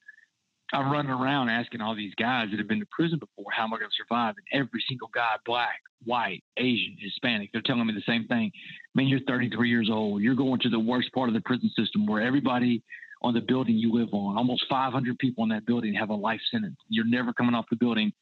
I'm 0.73 0.93
running 0.93 1.11
around 1.11 1.49
asking 1.49 1.81
all 1.81 1.95
these 1.95 2.15
guys 2.15 2.49
that 2.51 2.59
have 2.59 2.69
been 2.69 2.81
to 2.81 2.87
prison 2.91 3.19
before, 3.19 3.51
how 3.51 3.65
am 3.65 3.73
I 3.73 3.79
going 3.79 3.91
to 3.91 3.97
survive? 3.97 4.35
And 4.37 4.63
every 4.63 4.85
single 4.87 5.09
guy, 5.15 5.37
black, 5.47 5.81
white, 6.05 6.45
Asian, 6.59 6.97
Hispanic, 6.99 7.51
they're 7.53 7.63
telling 7.63 7.87
me 7.87 7.95
the 7.95 8.03
same 8.07 8.27
thing. 8.27 8.53
Man, 8.95 9.07
you're 9.07 9.21
33 9.27 9.71
years 9.71 9.89
old. 9.91 10.21
You're 10.21 10.35
going 10.35 10.61
to 10.61 10.69
the 10.69 10.79
worst 10.79 11.13
part 11.13 11.29
of 11.29 11.35
the 11.35 11.41
prison 11.41 11.71
system 11.77 12.07
where 12.07 12.21
everybody 12.21 12.83
on 13.23 13.35
the 13.35 13.41
building 13.41 13.77
you 13.77 13.93
live 13.93 14.11
on, 14.13 14.37
almost 14.37 14.65
500 14.69 15.19
people 15.19 15.43
in 15.45 15.51
that 15.51 15.67
building 15.67 15.95
have 15.95 16.11
a 16.11 16.15
life 16.15 16.41
sentence. 16.51 16.77
You're 16.89 17.07
never 17.07 17.33
coming 17.33 17.55
off 17.55 17.65
the 17.71 17.77
building 17.77 18.13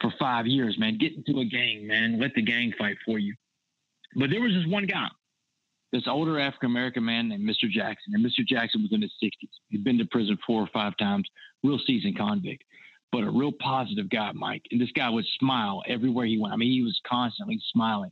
for 0.00 0.12
five 0.18 0.46
years, 0.46 0.78
man. 0.78 0.98
Get 0.98 1.12
into 1.14 1.40
a 1.40 1.44
gang, 1.44 1.86
man. 1.86 2.20
Let 2.20 2.34
the 2.34 2.42
gang 2.42 2.72
fight 2.78 2.96
for 3.04 3.18
you. 3.18 3.34
But 4.14 4.30
there 4.30 4.40
was 4.40 4.52
this 4.52 4.66
one 4.66 4.86
guy 4.86 5.08
this 5.92 6.04
older 6.06 6.40
African 6.40 6.70
American 6.70 7.04
man 7.04 7.28
named 7.28 7.48
Mr. 7.48 7.70
Jackson. 7.70 8.14
And 8.14 8.24
Mr. 8.24 8.46
Jackson 8.46 8.82
was 8.82 8.92
in 8.92 9.02
his 9.02 9.12
60s. 9.22 9.50
He'd 9.68 9.84
been 9.84 9.98
to 9.98 10.06
prison 10.06 10.38
four 10.46 10.62
or 10.62 10.68
five 10.72 10.96
times, 10.96 11.28
real 11.62 11.78
seasoned 11.86 12.16
convict, 12.16 12.64
but 13.12 13.24
a 13.24 13.30
real 13.30 13.52
positive 13.52 14.08
guy, 14.08 14.32
Mike. 14.32 14.62
And 14.70 14.80
this 14.80 14.90
guy 14.96 15.10
would 15.10 15.26
smile 15.38 15.82
everywhere 15.86 16.26
he 16.26 16.38
went. 16.38 16.54
I 16.54 16.56
mean, 16.56 16.72
he 16.72 16.82
was 16.82 16.98
constantly 17.06 17.60
smiling. 17.72 18.10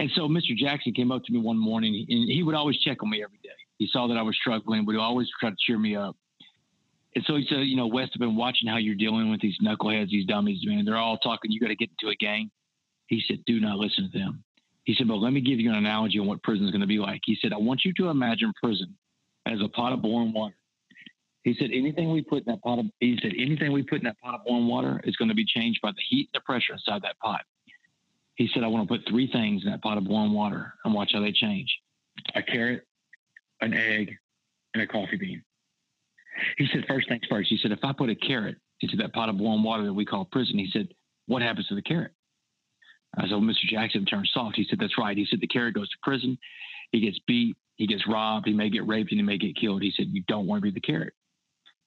And 0.00 0.10
so 0.14 0.28
Mr. 0.28 0.56
Jackson 0.56 0.92
came 0.92 1.10
up 1.10 1.24
to 1.24 1.32
me 1.32 1.40
one 1.40 1.58
morning, 1.58 2.06
and 2.08 2.28
he 2.28 2.42
would 2.42 2.54
always 2.54 2.78
check 2.78 3.02
on 3.02 3.10
me 3.10 3.22
every 3.22 3.38
day. 3.42 3.50
He 3.78 3.88
saw 3.90 4.06
that 4.08 4.16
I 4.16 4.22
was 4.22 4.36
struggling, 4.36 4.84
but 4.84 4.92
he 4.92 4.98
always 4.98 5.28
tried 5.40 5.50
to 5.50 5.56
cheer 5.64 5.78
me 5.78 5.96
up. 5.96 6.16
And 7.14 7.24
so 7.26 7.36
he 7.36 7.46
said, 7.48 7.60
You 7.60 7.76
know, 7.76 7.86
West, 7.86 8.12
I've 8.14 8.20
been 8.20 8.36
watching 8.36 8.68
how 8.68 8.76
you're 8.76 8.94
dealing 8.94 9.30
with 9.30 9.40
these 9.40 9.56
knuckleheads, 9.64 10.10
these 10.10 10.26
dummies, 10.26 10.60
man. 10.64 10.84
They're 10.84 10.96
all 10.96 11.18
talking, 11.18 11.50
you 11.50 11.60
got 11.60 11.68
to 11.68 11.76
get 11.76 11.90
into 11.90 12.12
a 12.12 12.16
gang. 12.16 12.50
He 13.06 13.22
said, 13.26 13.38
Do 13.46 13.60
not 13.60 13.78
listen 13.78 14.10
to 14.12 14.18
them. 14.18 14.44
He 14.88 14.94
said, 14.94 15.06
but 15.06 15.16
let 15.16 15.34
me 15.34 15.42
give 15.42 15.60
you 15.60 15.68
an 15.68 15.76
analogy 15.76 16.18
on 16.18 16.26
what 16.26 16.42
prison 16.42 16.64
is 16.64 16.70
going 16.70 16.80
to 16.80 16.86
be 16.86 16.98
like. 16.98 17.20
He 17.26 17.36
said, 17.42 17.52
I 17.52 17.58
want 17.58 17.84
you 17.84 17.92
to 17.98 18.08
imagine 18.08 18.54
prison 18.62 18.96
as 19.44 19.60
a 19.62 19.68
pot 19.68 19.92
of 19.92 20.00
boiling 20.00 20.32
water. 20.32 20.56
He 21.42 21.54
said, 21.58 21.68
anything 21.74 22.10
we 22.10 22.22
put 22.22 22.38
in 22.38 22.44
that 22.46 22.62
pot 22.62 22.78
of, 22.78 22.86
he 22.98 23.18
said, 23.20 23.32
anything 23.38 23.70
we 23.70 23.82
put 23.82 23.98
in 23.98 24.04
that 24.04 24.18
pot 24.18 24.36
of 24.36 24.46
boiling 24.46 24.66
water 24.66 24.98
is 25.04 25.14
going 25.16 25.28
to 25.28 25.34
be 25.34 25.44
changed 25.44 25.80
by 25.82 25.90
the 25.90 26.00
heat 26.08 26.30
and 26.32 26.40
the 26.40 26.44
pressure 26.46 26.72
inside 26.72 27.02
that 27.02 27.18
pot. 27.18 27.42
He 28.36 28.48
said, 28.54 28.64
I 28.64 28.68
want 28.68 28.88
to 28.88 28.96
put 28.96 29.06
three 29.06 29.30
things 29.30 29.62
in 29.62 29.70
that 29.70 29.82
pot 29.82 29.98
of 29.98 30.04
boiling 30.04 30.32
water 30.32 30.72
and 30.86 30.94
watch 30.94 31.10
how 31.12 31.20
they 31.20 31.32
change 31.32 31.68
a 32.34 32.42
carrot, 32.42 32.86
an 33.60 33.74
egg, 33.74 34.16
and 34.72 34.82
a 34.82 34.86
coffee 34.86 35.18
bean. 35.18 35.44
He 36.56 36.66
said, 36.72 36.86
first 36.88 37.10
things 37.10 37.24
first. 37.28 37.50
He 37.50 37.58
said, 37.60 37.72
if 37.72 37.80
I 37.82 37.92
put 37.92 38.08
a 38.08 38.14
carrot 38.14 38.56
into 38.80 38.96
that 38.96 39.12
pot 39.12 39.28
of 39.28 39.36
boiling 39.36 39.62
water 39.62 39.84
that 39.84 39.92
we 39.92 40.06
call 40.06 40.24
prison, 40.24 40.58
he 40.58 40.70
said, 40.72 40.88
what 41.26 41.42
happens 41.42 41.66
to 41.66 41.74
the 41.74 41.82
carrot? 41.82 42.12
I 43.16 43.22
said, 43.22 43.32
well, 43.32 43.40
Mr. 43.40 43.66
Jackson 43.68 44.04
turned 44.04 44.28
soft. 44.32 44.56
He 44.56 44.66
said, 44.68 44.78
that's 44.78 44.98
right. 44.98 45.16
He 45.16 45.26
said, 45.28 45.40
the 45.40 45.46
carrot 45.46 45.74
goes 45.74 45.88
to 45.90 45.96
prison. 46.02 46.38
He 46.92 47.00
gets 47.00 47.18
beat. 47.26 47.56
He 47.76 47.86
gets 47.86 48.06
robbed. 48.08 48.46
He 48.46 48.52
may 48.52 48.70
get 48.70 48.86
raped 48.86 49.10
and 49.12 49.20
he 49.20 49.24
may 49.24 49.38
get 49.38 49.56
killed. 49.56 49.82
He 49.82 49.92
said, 49.96 50.06
you 50.10 50.22
don't 50.28 50.46
want 50.46 50.60
to 50.62 50.70
be 50.70 50.74
the 50.74 50.80
carrot. 50.80 51.14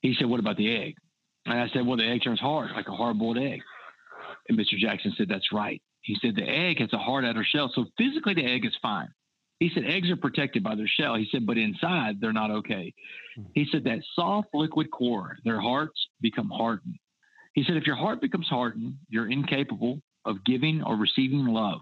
He 0.01 0.15
said, 0.17 0.27
what 0.27 0.39
about 0.39 0.57
the 0.57 0.75
egg? 0.75 0.95
And 1.45 1.59
I 1.59 1.67
said, 1.69 1.85
well, 1.85 1.97
the 1.97 2.07
egg 2.07 2.23
turns 2.23 2.39
hard, 2.39 2.71
like 2.71 2.87
a 2.87 2.95
hard 2.95 3.19
boiled 3.19 3.37
egg. 3.37 3.61
And 4.49 4.57
Mr. 4.57 4.77
Jackson 4.77 5.13
said, 5.17 5.27
that's 5.29 5.51
right. 5.51 5.81
He 6.01 6.17
said, 6.21 6.35
the 6.35 6.47
egg 6.47 6.79
has 6.79 6.91
a 6.93 6.97
hard 6.97 7.25
outer 7.25 7.43
shell. 7.43 7.71
So 7.73 7.85
physically, 7.97 8.33
the 8.33 8.45
egg 8.45 8.65
is 8.65 8.75
fine. 8.81 9.09
He 9.59 9.69
said, 9.73 9.85
eggs 9.85 10.09
are 10.09 10.17
protected 10.17 10.63
by 10.63 10.75
their 10.75 10.87
shell. 10.87 11.15
He 11.15 11.27
said, 11.31 11.45
but 11.45 11.57
inside, 11.57 12.19
they're 12.19 12.33
not 12.33 12.49
okay. 12.49 12.93
Hmm. 13.35 13.43
He 13.53 13.67
said, 13.71 13.83
that 13.83 13.99
soft 14.15 14.49
liquid 14.53 14.89
core, 14.91 15.37
their 15.45 15.59
hearts 15.59 16.07
become 16.19 16.49
hardened. 16.49 16.95
He 17.53 17.63
said, 17.63 17.77
if 17.77 17.85
your 17.85 17.95
heart 17.95 18.21
becomes 18.21 18.47
hardened, 18.47 18.95
you're 19.09 19.29
incapable 19.29 20.01
of 20.25 20.43
giving 20.45 20.83
or 20.83 20.95
receiving 20.95 21.45
love. 21.45 21.79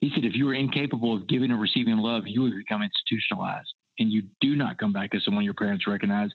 He 0.00 0.10
said, 0.14 0.24
if 0.24 0.34
you 0.34 0.48
are 0.48 0.54
incapable 0.54 1.14
of 1.14 1.28
giving 1.28 1.50
or 1.50 1.58
receiving 1.58 1.98
love, 1.98 2.24
you 2.26 2.42
will 2.42 2.50
become 2.50 2.82
institutionalized 2.82 3.72
and 3.98 4.10
you 4.10 4.22
do 4.40 4.56
not 4.56 4.78
come 4.78 4.92
back 4.92 5.14
as 5.14 5.24
someone 5.24 5.44
your 5.44 5.54
parents 5.54 5.86
recognize 5.86 6.30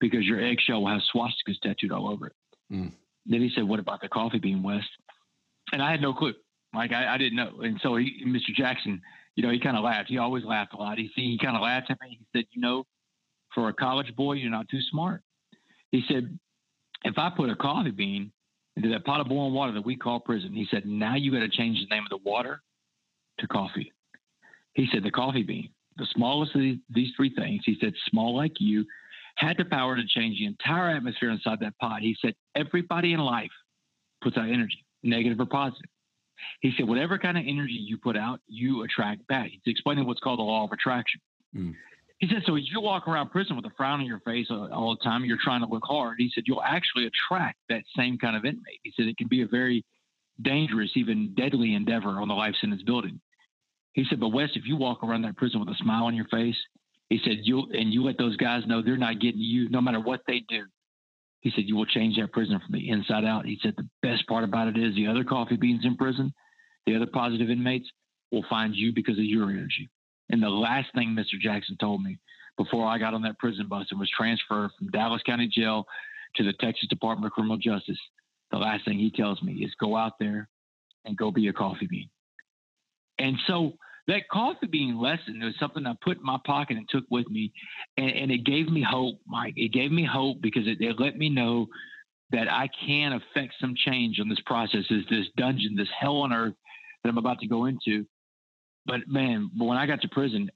because 0.00 0.24
your 0.24 0.40
eggshell 0.40 0.82
will 0.82 0.88
have 0.88 1.02
swastikas 1.14 1.58
tattooed 1.62 1.92
all 1.92 2.08
over 2.08 2.28
it. 2.28 2.32
Mm. 2.72 2.92
Then 3.26 3.40
he 3.40 3.50
said, 3.54 3.64
what 3.64 3.78
about 3.78 4.00
the 4.00 4.08
coffee 4.08 4.38
bean, 4.38 4.62
West? 4.62 4.88
And 5.72 5.82
I 5.82 5.90
had 5.90 6.00
no 6.00 6.12
clue. 6.12 6.34
Like, 6.74 6.92
I, 6.92 7.14
I 7.14 7.18
didn't 7.18 7.36
know. 7.36 7.60
And 7.60 7.78
so 7.82 7.96
he, 7.96 8.24
Mr. 8.26 8.54
Jackson, 8.54 9.00
you 9.36 9.42
know, 9.42 9.50
he 9.50 9.60
kind 9.60 9.76
of 9.76 9.84
laughed. 9.84 10.08
He 10.08 10.18
always 10.18 10.44
laughed 10.44 10.74
a 10.74 10.76
lot. 10.76 10.98
He, 10.98 11.10
he 11.14 11.38
kind 11.40 11.54
of 11.54 11.62
laughed 11.62 11.90
at 11.90 11.98
me. 12.00 12.18
He 12.18 12.26
said, 12.38 12.46
you 12.50 12.60
know, 12.60 12.84
for 13.54 13.68
a 13.68 13.72
college 13.72 14.14
boy, 14.16 14.34
you're 14.34 14.50
not 14.50 14.68
too 14.68 14.80
smart. 14.90 15.22
He 15.90 16.02
said, 16.08 16.38
if 17.04 17.18
I 17.18 17.30
put 17.30 17.50
a 17.50 17.56
coffee 17.56 17.90
bean 17.90 18.32
into 18.76 18.88
that 18.90 19.04
pot 19.04 19.20
of 19.20 19.28
boiling 19.28 19.54
water 19.54 19.72
that 19.72 19.84
we 19.84 19.96
call 19.96 20.20
prison. 20.20 20.52
He 20.52 20.66
said, 20.70 20.86
now 20.86 21.14
you 21.14 21.30
got 21.30 21.40
to 21.40 21.48
change 21.48 21.78
the 21.78 21.94
name 21.94 22.04
of 22.04 22.10
the 22.10 22.28
water 22.28 22.62
to 23.38 23.46
coffee. 23.46 23.92
He 24.74 24.88
said, 24.92 25.02
the 25.02 25.10
coffee 25.10 25.42
bean, 25.42 25.70
the 25.96 26.06
smallest 26.14 26.54
of 26.54 26.62
these 26.90 27.10
three 27.16 27.34
things, 27.34 27.62
he 27.66 27.76
said, 27.80 27.92
small 28.08 28.34
like 28.34 28.52
you, 28.58 28.86
had 29.36 29.56
the 29.58 29.64
power 29.64 29.96
to 29.96 30.06
change 30.06 30.38
the 30.38 30.46
entire 30.46 30.96
atmosphere 30.96 31.30
inside 31.30 31.58
that 31.60 31.78
pot. 31.78 32.00
He 32.00 32.16
said, 32.20 32.34
everybody 32.54 33.12
in 33.12 33.20
life 33.20 33.50
puts 34.22 34.36
out 34.36 34.48
energy, 34.48 34.84
negative 35.02 35.40
or 35.40 35.46
positive. 35.46 35.90
He 36.60 36.72
said, 36.76 36.88
whatever 36.88 37.18
kind 37.18 37.38
of 37.38 37.44
energy 37.46 37.78
you 37.78 37.98
put 37.98 38.16
out, 38.16 38.40
you 38.46 38.82
attract 38.82 39.26
back. 39.26 39.50
He's 39.50 39.60
explaining 39.66 40.06
what's 40.06 40.20
called 40.20 40.38
the 40.38 40.44
law 40.44 40.64
of 40.64 40.72
attraction. 40.72 41.20
Mm. 41.54 41.74
He 42.22 42.28
said, 42.28 42.44
so 42.46 42.54
you 42.54 42.80
walk 42.80 43.08
around 43.08 43.30
prison 43.30 43.56
with 43.56 43.64
a 43.64 43.72
frown 43.76 43.98
on 43.98 44.06
your 44.06 44.20
face 44.20 44.46
all 44.48 44.96
the 44.96 45.02
time, 45.02 45.24
you're 45.24 45.36
trying 45.42 45.60
to 45.62 45.66
look 45.66 45.82
hard. 45.84 46.18
He 46.18 46.30
said, 46.32 46.44
you'll 46.46 46.62
actually 46.62 47.08
attract 47.08 47.58
that 47.68 47.82
same 47.96 48.16
kind 48.16 48.36
of 48.36 48.44
inmate. 48.44 48.78
He 48.84 48.92
said, 48.96 49.06
it 49.06 49.16
can 49.16 49.26
be 49.26 49.42
a 49.42 49.48
very 49.48 49.84
dangerous, 50.40 50.92
even 50.94 51.34
deadly 51.36 51.74
endeavor 51.74 52.10
on 52.10 52.28
the 52.28 52.34
life 52.34 52.54
sentence 52.60 52.84
building. 52.84 53.20
He 53.94 54.04
said, 54.08 54.20
but 54.20 54.28
Wes, 54.28 54.50
if 54.54 54.62
you 54.66 54.76
walk 54.76 55.02
around 55.02 55.22
that 55.22 55.36
prison 55.36 55.58
with 55.58 55.68
a 55.70 55.74
smile 55.82 56.04
on 56.04 56.14
your 56.14 56.28
face, 56.28 56.54
he 57.08 57.20
said, 57.24 57.38
you 57.42 57.66
and 57.72 57.92
you 57.92 58.04
let 58.04 58.18
those 58.18 58.36
guys 58.36 58.62
know 58.68 58.82
they're 58.82 58.96
not 58.96 59.18
getting 59.18 59.40
you 59.40 59.68
no 59.68 59.80
matter 59.80 59.98
what 59.98 60.20
they 60.28 60.44
do. 60.48 60.66
He 61.40 61.50
said, 61.50 61.64
you 61.66 61.74
will 61.74 61.86
change 61.86 62.18
that 62.18 62.30
prison 62.30 62.60
from 62.60 62.72
the 62.72 62.88
inside 62.88 63.24
out. 63.24 63.46
He 63.46 63.58
said, 63.60 63.74
the 63.76 63.88
best 64.00 64.28
part 64.28 64.44
about 64.44 64.68
it 64.68 64.78
is 64.78 64.94
the 64.94 65.08
other 65.08 65.24
coffee 65.24 65.56
beans 65.56 65.84
in 65.84 65.96
prison, 65.96 66.32
the 66.86 66.94
other 66.94 67.06
positive 67.12 67.50
inmates 67.50 67.90
will 68.30 68.44
find 68.48 68.76
you 68.76 68.92
because 68.94 69.18
of 69.18 69.24
your 69.24 69.50
energy. 69.50 69.90
And 70.32 70.42
the 70.42 70.48
last 70.48 70.88
thing 70.94 71.10
Mr. 71.10 71.38
Jackson 71.40 71.76
told 71.78 72.02
me 72.02 72.18
before 72.56 72.86
I 72.86 72.98
got 72.98 73.14
on 73.14 73.22
that 73.22 73.38
prison 73.38 73.68
bus 73.68 73.86
and 73.90 74.00
was 74.00 74.10
transferred 74.10 74.70
from 74.78 74.88
Dallas 74.88 75.22
County 75.24 75.46
Jail 75.46 75.86
to 76.36 76.42
the 76.42 76.54
Texas 76.54 76.88
Department 76.88 77.26
of 77.26 77.32
Criminal 77.32 77.58
Justice, 77.58 77.98
the 78.50 78.58
last 78.58 78.84
thing 78.84 78.98
he 78.98 79.10
tells 79.10 79.42
me 79.42 79.52
is 79.54 79.70
go 79.78 79.96
out 79.96 80.18
there 80.18 80.48
and 81.04 81.16
go 81.16 81.30
be 81.30 81.48
a 81.48 81.52
coffee 81.52 81.86
bean. 81.86 82.08
And 83.18 83.36
so 83.46 83.74
that 84.08 84.28
coffee 84.30 84.66
bean 84.66 85.00
lesson 85.00 85.40
was 85.40 85.54
something 85.60 85.86
I 85.86 85.94
put 86.02 86.18
in 86.18 86.24
my 86.24 86.38
pocket 86.44 86.76
and 86.76 86.88
took 86.88 87.04
with 87.10 87.28
me. 87.28 87.52
And, 87.96 88.10
and 88.10 88.30
it 88.30 88.44
gave 88.44 88.68
me 88.68 88.84
hope, 88.88 89.20
Mike. 89.26 89.54
It 89.56 89.72
gave 89.72 89.92
me 89.92 90.04
hope 90.10 90.40
because 90.40 90.66
it, 90.66 90.80
it 90.80 90.98
let 90.98 91.16
me 91.16 91.28
know 91.28 91.66
that 92.30 92.50
I 92.50 92.68
can 92.86 93.12
affect 93.12 93.54
some 93.60 93.74
change 93.76 94.18
on 94.18 94.28
this 94.28 94.40
process, 94.46 94.84
is 94.90 95.04
this 95.10 95.26
dungeon, 95.36 95.76
this 95.76 95.88
hell 95.98 96.18
on 96.18 96.32
earth 96.32 96.54
that 97.02 97.10
I'm 97.10 97.18
about 97.18 97.40
to 97.40 97.46
go 97.46 97.66
into 97.66 98.06
but 98.86 99.00
man, 99.08 99.50
when 99.56 99.78
I 99.78 99.86
got 99.86 100.00
to 100.02 100.08
prison, 100.08 100.50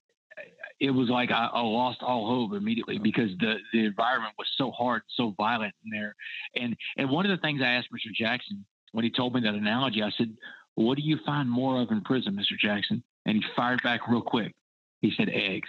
it 0.80 0.90
was 0.90 1.08
like 1.08 1.30
I, 1.30 1.48
I, 1.52 1.60
lost 1.60 2.02
all 2.02 2.26
hope 2.26 2.52
immediately 2.52 2.98
because 2.98 3.30
the 3.38 3.56
the 3.72 3.86
environment 3.86 4.34
was 4.38 4.48
so 4.56 4.70
hard, 4.70 5.02
so 5.16 5.34
violent 5.36 5.74
in 5.84 5.90
there. 5.90 6.14
And 6.54 6.76
and 6.96 7.10
one 7.10 7.24
of 7.24 7.30
the 7.30 7.40
things 7.40 7.60
I 7.62 7.72
asked 7.72 7.88
Mr. 7.92 8.12
Jackson 8.14 8.64
when 8.92 9.04
he 9.04 9.10
told 9.10 9.34
me 9.34 9.40
that 9.42 9.54
analogy, 9.54 10.02
I 10.02 10.10
said, 10.10 10.36
"What 10.74 10.96
do 10.96 11.02
you 11.02 11.18
find 11.24 11.50
more 11.50 11.80
of 11.80 11.90
in 11.90 12.02
prison, 12.02 12.34
Mr. 12.34 12.58
Jackson?" 12.58 13.02
And 13.24 13.36
he 13.36 13.44
fired 13.54 13.82
back 13.82 14.08
real 14.08 14.22
quick. 14.22 14.54
He 15.00 15.12
said, 15.16 15.28
"Eggs." 15.30 15.68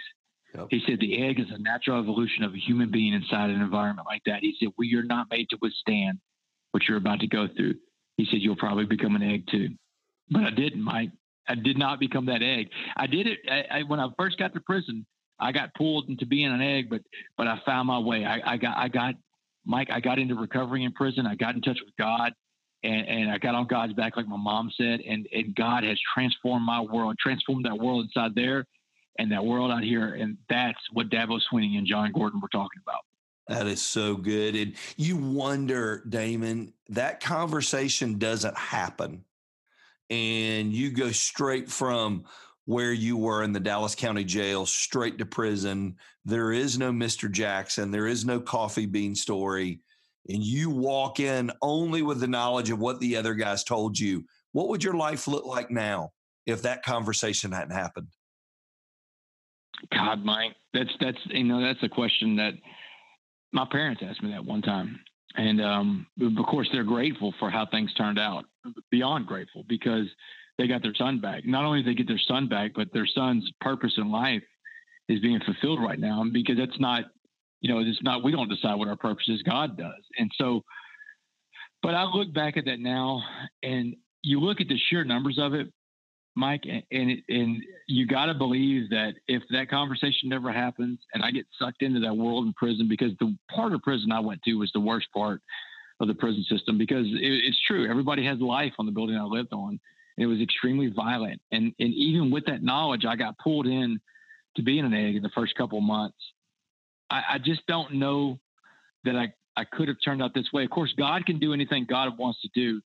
Yep. 0.54 0.68
He 0.70 0.82
said 0.86 0.98
the 1.00 1.22
egg 1.22 1.40
is 1.40 1.50
a 1.50 1.58
natural 1.58 2.00
evolution 2.00 2.42
of 2.42 2.54
a 2.54 2.58
human 2.58 2.90
being 2.90 3.12
inside 3.12 3.50
an 3.50 3.60
environment 3.60 4.06
like 4.06 4.22
that. 4.24 4.40
He 4.40 4.56
said 4.58 4.68
we 4.78 4.94
are 4.94 5.02
not 5.02 5.30
made 5.30 5.50
to 5.50 5.58
withstand 5.60 6.18
what 6.72 6.84
you're 6.88 6.96
about 6.96 7.20
to 7.20 7.26
go 7.26 7.48
through. 7.48 7.74
He 8.16 8.26
said 8.26 8.40
you'll 8.40 8.56
probably 8.56 8.86
become 8.86 9.14
an 9.14 9.22
egg 9.22 9.46
too. 9.50 9.70
But 10.30 10.44
I 10.44 10.50
didn't, 10.50 10.82
Mike. 10.82 11.10
I 11.48 11.54
did 11.54 11.78
not 11.78 11.98
become 11.98 12.26
that 12.26 12.42
egg. 12.42 12.70
I 12.96 13.06
did 13.06 13.26
it 13.26 13.38
I, 13.50 13.78
I, 13.78 13.82
when 13.82 14.00
I 14.00 14.08
first 14.18 14.38
got 14.38 14.52
to 14.54 14.60
prison. 14.60 15.06
I 15.40 15.52
got 15.52 15.74
pulled 15.74 16.08
into 16.08 16.26
being 16.26 16.48
an 16.48 16.60
egg, 16.60 16.90
but 16.90 17.02
but 17.36 17.46
I 17.46 17.60
found 17.64 17.86
my 17.86 17.98
way. 17.98 18.24
I, 18.24 18.54
I 18.54 18.56
got 18.56 18.76
I 18.76 18.88
got 18.88 19.14
Mike. 19.64 19.88
I 19.90 20.00
got 20.00 20.18
into 20.18 20.34
recovery 20.34 20.84
in 20.84 20.92
prison. 20.92 21.26
I 21.26 21.36
got 21.36 21.54
in 21.54 21.60
touch 21.60 21.78
with 21.84 21.94
God, 21.96 22.32
and, 22.82 23.06
and 23.06 23.30
I 23.30 23.38
got 23.38 23.54
on 23.54 23.66
God's 23.66 23.92
back, 23.92 24.16
like 24.16 24.26
my 24.26 24.36
mom 24.36 24.70
said. 24.76 25.00
And 25.00 25.28
and 25.32 25.54
God 25.54 25.84
has 25.84 25.98
transformed 26.12 26.66
my 26.66 26.80
world, 26.80 27.16
transformed 27.20 27.66
that 27.66 27.78
world 27.78 28.06
inside 28.06 28.34
there, 28.34 28.64
and 29.18 29.30
that 29.30 29.44
world 29.44 29.70
out 29.70 29.84
here. 29.84 30.14
And 30.14 30.36
that's 30.48 30.80
what 30.92 31.08
Dabo 31.08 31.40
Swinney 31.52 31.78
and 31.78 31.86
Jon 31.86 32.10
Gordon 32.12 32.40
were 32.40 32.48
talking 32.48 32.80
about. 32.82 33.02
That 33.46 33.66
is 33.66 33.80
so 33.80 34.14
good. 34.16 34.54
And 34.56 34.74
you 34.96 35.16
wonder, 35.16 36.02
Damon, 36.06 36.74
that 36.90 37.20
conversation 37.20 38.18
doesn't 38.18 38.56
happen 38.56 39.24
and 40.10 40.72
you 40.72 40.90
go 40.90 41.10
straight 41.10 41.70
from 41.70 42.24
where 42.64 42.92
you 42.92 43.16
were 43.16 43.42
in 43.42 43.52
the 43.52 43.60
Dallas 43.60 43.94
County 43.94 44.24
Jail 44.24 44.66
straight 44.66 45.18
to 45.18 45.26
prison. 45.26 45.96
There 46.24 46.52
is 46.52 46.78
no 46.78 46.92
Mr. 46.92 47.30
Jackson, 47.30 47.90
there 47.90 48.06
is 48.06 48.24
no 48.24 48.40
coffee 48.40 48.86
bean 48.86 49.14
story, 49.14 49.80
and 50.28 50.42
you 50.42 50.70
walk 50.70 51.20
in 51.20 51.50
only 51.62 52.02
with 52.02 52.20
the 52.20 52.26
knowledge 52.26 52.70
of 52.70 52.78
what 52.78 53.00
the 53.00 53.16
other 53.16 53.34
guys 53.34 53.64
told 53.64 53.98
you. 53.98 54.24
What 54.52 54.68
would 54.68 54.84
your 54.84 54.94
life 54.94 55.28
look 55.28 55.46
like 55.46 55.70
now 55.70 56.12
if 56.46 56.62
that 56.62 56.84
conversation 56.84 57.52
hadn't 57.52 57.74
happened? 57.74 58.08
God, 59.92 60.24
Mike, 60.24 60.56
that's 60.74 60.90
that's 61.00 61.18
you 61.26 61.44
know 61.44 61.62
that's 61.62 61.82
a 61.82 61.88
question 61.88 62.36
that 62.36 62.52
my 63.52 63.66
parents 63.70 64.02
asked 64.04 64.22
me 64.22 64.30
that 64.32 64.44
one 64.44 64.60
time, 64.60 65.00
and 65.36 65.60
um, 65.60 66.06
of 66.20 66.46
course 66.46 66.68
they're 66.72 66.84
grateful 66.84 67.32
for 67.38 67.48
how 67.48 67.64
things 67.64 67.94
turned 67.94 68.18
out 68.18 68.44
beyond 68.90 69.26
grateful 69.26 69.64
because 69.68 70.06
they 70.58 70.66
got 70.66 70.82
their 70.82 70.94
son 70.94 71.20
back. 71.20 71.46
Not 71.46 71.64
only 71.64 71.82
did 71.82 71.90
they 71.90 71.96
get 71.96 72.08
their 72.08 72.20
son 72.26 72.48
back, 72.48 72.72
but 72.74 72.92
their 72.92 73.06
son's 73.06 73.48
purpose 73.60 73.94
in 73.96 74.10
life 74.10 74.42
is 75.08 75.20
being 75.20 75.40
fulfilled 75.44 75.80
right 75.80 75.98
now 75.98 76.24
because 76.32 76.56
that's 76.56 76.78
not, 76.80 77.04
you 77.60 77.72
know, 77.72 77.80
it's 77.80 78.02
not, 78.02 78.22
we 78.22 78.32
don't 78.32 78.48
decide 78.48 78.74
what 78.74 78.88
our 78.88 78.96
purpose 78.96 79.28
is, 79.28 79.42
God 79.42 79.76
does. 79.76 80.02
And 80.18 80.30
so, 80.36 80.64
but 81.82 81.94
I 81.94 82.04
look 82.04 82.32
back 82.34 82.56
at 82.56 82.64
that 82.64 82.80
now 82.80 83.22
and 83.62 83.94
you 84.22 84.40
look 84.40 84.60
at 84.60 84.68
the 84.68 84.78
sheer 84.88 85.04
numbers 85.04 85.38
of 85.40 85.54
it, 85.54 85.72
Mike, 86.34 86.62
and 86.66 87.22
and 87.28 87.62
you 87.88 88.06
got 88.06 88.26
to 88.26 88.34
believe 88.34 88.90
that 88.90 89.14
if 89.26 89.42
that 89.50 89.68
conversation 89.68 90.28
never 90.28 90.52
happens, 90.52 91.00
and 91.12 91.24
I 91.24 91.32
get 91.32 91.46
sucked 91.58 91.82
into 91.82 91.98
that 92.00 92.16
world 92.16 92.46
in 92.46 92.52
prison 92.52 92.86
because 92.88 93.10
the 93.18 93.36
part 93.50 93.72
of 93.72 93.82
prison 93.82 94.12
I 94.12 94.20
went 94.20 94.42
to 94.44 94.54
was 94.54 94.70
the 94.72 94.80
worst 94.80 95.08
part 95.12 95.40
of 96.00 96.08
the 96.08 96.14
prison 96.14 96.44
system 96.48 96.78
because 96.78 97.06
it, 97.06 97.18
it's 97.20 97.60
true. 97.66 97.88
Everybody 97.88 98.24
has 98.24 98.38
life 98.40 98.72
on 98.78 98.86
the 98.86 98.92
building 98.92 99.16
I 99.16 99.24
lived 99.24 99.52
on. 99.52 99.80
And 100.16 100.24
it 100.24 100.26
was 100.26 100.40
extremely 100.40 100.88
violent. 100.88 101.40
And, 101.52 101.72
and 101.78 101.94
even 101.94 102.30
with 102.30 102.46
that 102.46 102.62
knowledge, 102.62 103.04
I 103.04 103.16
got 103.16 103.38
pulled 103.38 103.66
in 103.66 104.00
to 104.56 104.62
being 104.62 104.84
an 104.84 104.94
egg 104.94 105.16
in 105.16 105.22
the 105.22 105.30
first 105.34 105.54
couple 105.54 105.80
months. 105.80 106.18
I, 107.10 107.22
I 107.34 107.38
just 107.38 107.66
don't 107.66 107.94
know 107.94 108.38
that 109.04 109.16
I, 109.16 109.32
I 109.56 109.64
could 109.64 109.88
have 109.88 109.96
turned 110.04 110.22
out 110.22 110.34
this 110.34 110.52
way. 110.52 110.64
Of 110.64 110.70
course, 110.70 110.92
God 110.98 111.24
can 111.24 111.38
do 111.38 111.52
anything 111.52 111.86
God 111.88 112.18
wants 112.18 112.40
to 112.42 112.48
do. 112.54 112.80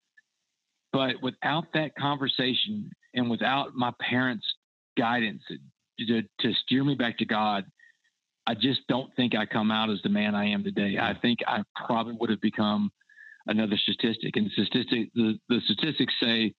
But 0.92 1.22
without 1.22 1.66
that 1.74 1.96
conversation 1.96 2.92
and 3.14 3.30
without 3.30 3.76
my 3.76 3.92
parents' 4.02 4.46
guidance 4.98 5.42
to, 6.00 6.22
to 6.22 6.54
steer 6.66 6.84
me 6.84 6.96
back 6.96 7.18
to 7.20 7.26
God, 7.26 7.66
I 8.46 8.56
just 8.56 8.82
don't 8.90 9.16
think 9.16 9.36
I 9.36 9.46
come 9.46 9.72
out 9.72 9.90
as 9.90 10.00
the 10.04 10.10
man 10.10 10.36
I 10.36 10.48
am 10.48 10.64
today. 10.64 10.98
I 11.00 11.14
think 11.22 11.40
I 11.48 11.64
probably 11.86 12.16
would 12.20 12.30
have 12.30 12.42
become 12.42 12.92
another 13.48 13.78
statistic. 13.78 14.36
And 14.36 14.46
the 14.46 14.66
statistic 14.66 15.10
the, 15.16 15.40
the 15.50 15.60
statistics 15.66 16.14
say 16.22 16.54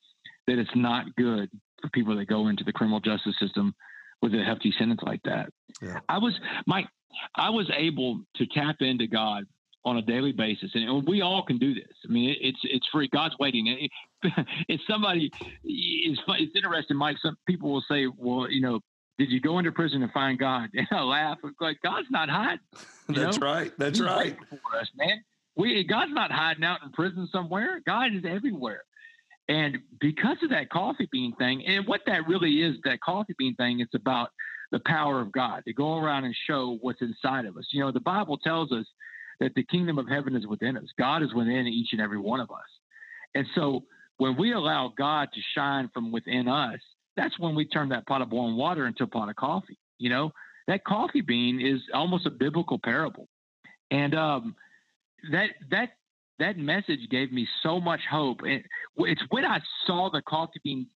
that 0.47 0.59
it's 0.59 0.75
not 0.75 1.07
good 1.17 1.51
for 1.81 1.89
people 1.91 2.17
that 2.17 2.27
go 2.27 2.49
into 2.49 2.65
the 2.65 2.73
criminal 2.73 3.01
justice 3.01 3.35
system 3.41 3.75
with 4.21 4.35
a 4.35 4.43
hefty 4.43 4.73
sentence 4.79 5.01
like 5.03 5.21
that. 5.25 5.51
Yeah. 5.81 6.01
I 6.09 6.19
was 6.19 6.39
my 6.67 6.85
I 7.35 7.51
was 7.51 7.71
able 7.77 8.23
to 8.37 8.47
tap 8.47 8.77
into 8.81 9.07
God 9.07 9.45
on 9.85 9.97
a 9.97 10.03
daily 10.03 10.33
basis, 10.33 10.71
and 10.75 11.07
we 11.07 11.23
all 11.23 11.45
can 11.45 11.59
do 11.59 11.75
this. 11.75 11.93
I 12.09 12.13
mean, 12.13 12.37
it's 12.41 12.59
it's 12.65 12.87
free. 12.93 13.09
God's 13.13 13.35
waiting. 13.39 13.89
it's 14.69 14.83
somebody. 14.91 15.31
It's 15.65 16.21
it's 16.29 16.53
interesting, 16.55 16.97
Mike. 16.97 17.17
Some 17.23 17.37
people 17.47 17.73
will 17.73 17.85
say, 17.91 18.07
"Well, 18.17 18.51
you 18.51 18.61
know, 18.61 18.81
did 19.19 19.31
you 19.31 19.41
go 19.41 19.59
into 19.59 19.73
prison 19.73 20.01
to 20.01 20.09
find 20.09 20.39
God?" 20.39 20.71
And 20.75 20.87
I 20.91 21.03
laugh. 21.03 21.39
I'm 21.45 21.55
like, 21.61 21.79
God's 21.83 22.09
not 22.11 22.29
hiding. 22.29 22.61
That's 23.09 23.39
know? 23.39 23.47
right. 23.47 23.73
That's 23.77 23.99
He's 23.99 24.07
right. 24.07 24.37
For 24.49 24.79
us, 24.79 24.89
man. 24.97 25.23
We 25.57 25.85
God's 25.85 26.13
not 26.13 26.31
hiding 26.31 26.65
out 26.65 26.83
in 26.83 26.91
prison 26.93 27.29
somewhere. 27.31 27.81
God 27.87 28.15
is 28.15 28.25
everywhere. 28.27 28.85
And 29.49 29.79
because 30.01 30.37
of 30.43 30.51
that 30.51 30.71
coffee 30.71 31.09
bean 31.11 31.35
thing, 31.37 31.67
and 31.67 31.87
what 31.87 32.03
that 32.07 32.27
really 32.29 32.63
is, 32.63 32.77
that 32.85 33.01
coffee 33.01 33.35
bean 33.37 33.55
thing, 33.57 33.81
it's 33.81 33.95
about 33.95 34.31
the 34.71 34.81
power 34.87 35.21
of 35.21 35.33
God 35.33 35.63
to 35.67 35.73
go 35.73 35.99
around 35.99 36.25
and 36.25 36.35
show 36.47 36.79
what's 36.81 37.03
inside 37.03 37.45
of 37.45 37.57
us. 37.57 37.67
You 37.73 37.81
know, 37.81 37.93
the 37.93 38.01
Bible 38.01 38.39
tells 38.39 38.73
us 38.73 38.87
that 39.41 39.55
the 39.55 39.65
kingdom 39.65 39.99
of 39.99 40.09
heaven 40.09 40.37
is 40.37 40.47
within 40.47 40.77
us. 40.77 40.87
God 40.99 41.23
is 41.23 41.35
within 41.35 41.67
each 41.67 41.89
and 41.93 42.01
every 42.01 42.19
one 42.19 42.41
of 42.41 42.51
us. 42.51 42.59
And 43.35 43.47
so 43.55 43.85
when 44.19 44.37
we 44.37 44.53
allow 44.53 44.93
God 44.97 45.29
to 45.35 45.41
shine 45.55 45.91
from 45.93 46.13
within 46.13 46.49
us, 46.49 46.79
that's 47.17 47.39
when 47.39 47.55
we 47.55 47.67
turn 47.67 47.91
that 47.91 48.07
pot 48.07 48.23
of 48.23 48.31
boiling 48.31 48.57
water 48.57 48.87
into 48.87 49.05
a 49.05 49.07
pot 49.07 49.29
of 49.29 49.37
coffee. 49.37 49.79
You 49.99 50.11
know, 50.11 50.33
that 50.69 50.85
coffee 50.85 51.21
bean 51.21 51.61
is 51.61 51.81
almost 51.93 52.27
a 52.27 52.31
biblical 52.31 52.79
parable. 52.79 53.29
And 53.91 54.15
um, 54.15 54.57
that 55.31 55.51
that 55.71 55.91
that 56.39 56.59
message 56.59 57.09
gave 57.11 57.33
me 57.33 57.47
so 57.63 57.81
much 57.81 58.01
hope. 58.11 58.41
And 58.43 58.63
it's 58.99 59.23
when 59.31 59.45
I 59.45 59.61
saw 59.87 60.11
the 60.11 60.23
coffee 60.23 60.61
bean 60.65 60.87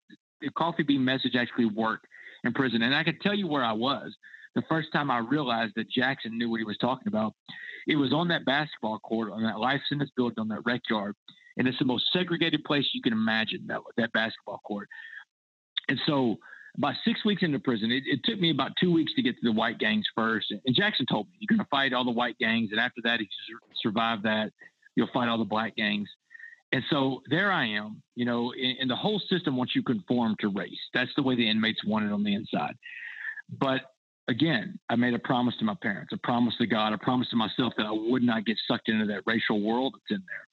the 0.41 0.51
coffee 0.51 0.83
bean 0.83 1.05
message 1.05 1.37
actually 1.37 1.67
work 1.67 2.01
in 2.45 2.53
prison. 2.53 2.83
And 2.83 2.95
I 2.95 3.05
can 3.05 3.19
tell 3.21 3.35
you 3.35 3.47
where 3.47 3.65
I 3.65 3.73
was 3.73 4.15
the 4.57 4.63
first 4.69 4.89
time 4.93 5.11
I 5.11 5.19
realized 5.19 5.75
that 5.77 5.89
Jackson 5.91 6.37
knew 6.37 6.51
what 6.51 6.59
he 6.59 6.65
was 6.65 6.79
talking 6.79 7.09
about. 7.09 7.35
It 7.87 7.97
was 7.97 8.13
on 8.13 8.29
that 8.29 8.45
basketball 8.45 8.99
court, 8.99 9.31
on 9.31 9.43
that 9.45 9.61
life 9.61 9.81
sentence 9.89 10.11
building, 10.17 10.39
on 10.39 10.49
that 10.49 10.65
rec 10.65 10.81
yard. 10.91 11.15
And 11.59 11.69
it's 11.69 11.79
the 11.79 11.85
most 11.85 12.07
segregated 12.13 12.65
place 12.65 12.87
you 12.93 13.03
can 13.03 13.13
imagine, 13.13 13.67
that, 13.69 13.81
that 13.97 14.13
basketball 14.13 14.61
court. 14.65 14.89
And 15.89 16.01
so 16.07 16.37
about 16.77 16.95
six 17.05 17.25
weeks 17.25 17.43
into 17.43 17.59
prison, 17.59 17.91
it, 17.91 18.05
it, 18.07 18.21
took 18.25 18.39
me 18.41 18.51
about 18.51 18.73
two 18.79 18.93
weeks 18.93 19.13
to 19.15 19.23
get 19.23 19.33
to 19.37 19.41
the 19.43 19.53
white 19.53 19.79
gangs 19.79 20.05
first. 20.15 20.51
And 20.51 20.77
Jackson 20.77 21.07
told 21.11 21.27
me, 21.29 21.35
you're 21.39 21.57
going 21.57 21.65
to 21.65 21.69
fight 21.71 21.93
all 21.93 22.05
the 22.05 22.11
white 22.11 22.37
gangs. 22.39 22.71
And 22.71 22.81
after 22.81 23.01
that, 23.05 23.21
if 23.21 23.29
you 23.49 23.59
survive 23.83 24.23
that, 24.23 24.53
you'll 24.95 25.09
fight 25.13 25.29
all 25.29 25.39
the 25.39 25.45
black 25.45 25.77
gangs. 25.77 26.09
And 26.73 26.83
so 26.91 27.23
there 27.31 27.53
I 27.53 27.67
am, 27.67 28.03
you 28.17 28.25
know, 28.25 28.53
and, 28.53 28.91
the 28.91 28.97
whole 28.97 29.21
system 29.31 29.57
wants 29.57 29.75
you 29.75 29.83
conform 29.83 30.35
to 30.41 30.49
race. 30.49 30.73
That's 30.93 31.11
the 31.17 31.23
way 31.23 31.37
the 31.37 31.49
inmates 31.49 31.85
want 31.85 32.05
it 32.05 32.13
on 32.13 32.25
the 32.25 32.35
inside. 32.35 32.75
But 33.61 33.83
again, 34.29 34.79
I 34.89 34.97
made 34.97 35.15
a 35.15 35.19
promise 35.19 35.55
to 35.61 35.65
my 35.65 35.77
parents, 35.81 36.13
a 36.13 36.19
promise 36.19 36.55
to 36.59 36.67
God, 36.67 36.93
a 36.93 36.99
promise 36.99 37.29
to 37.31 37.37
myself 37.37 37.73
that 37.77 37.87
I 37.87 37.93
would 37.93 38.23
not 38.23 38.45
get 38.45 38.57
sucked 38.67 38.89
into 38.89 39.07
that 39.07 39.23
racial 39.27 39.61
world 39.61 39.95
that's 39.95 40.19
in 40.19 40.25
there. 40.27 40.47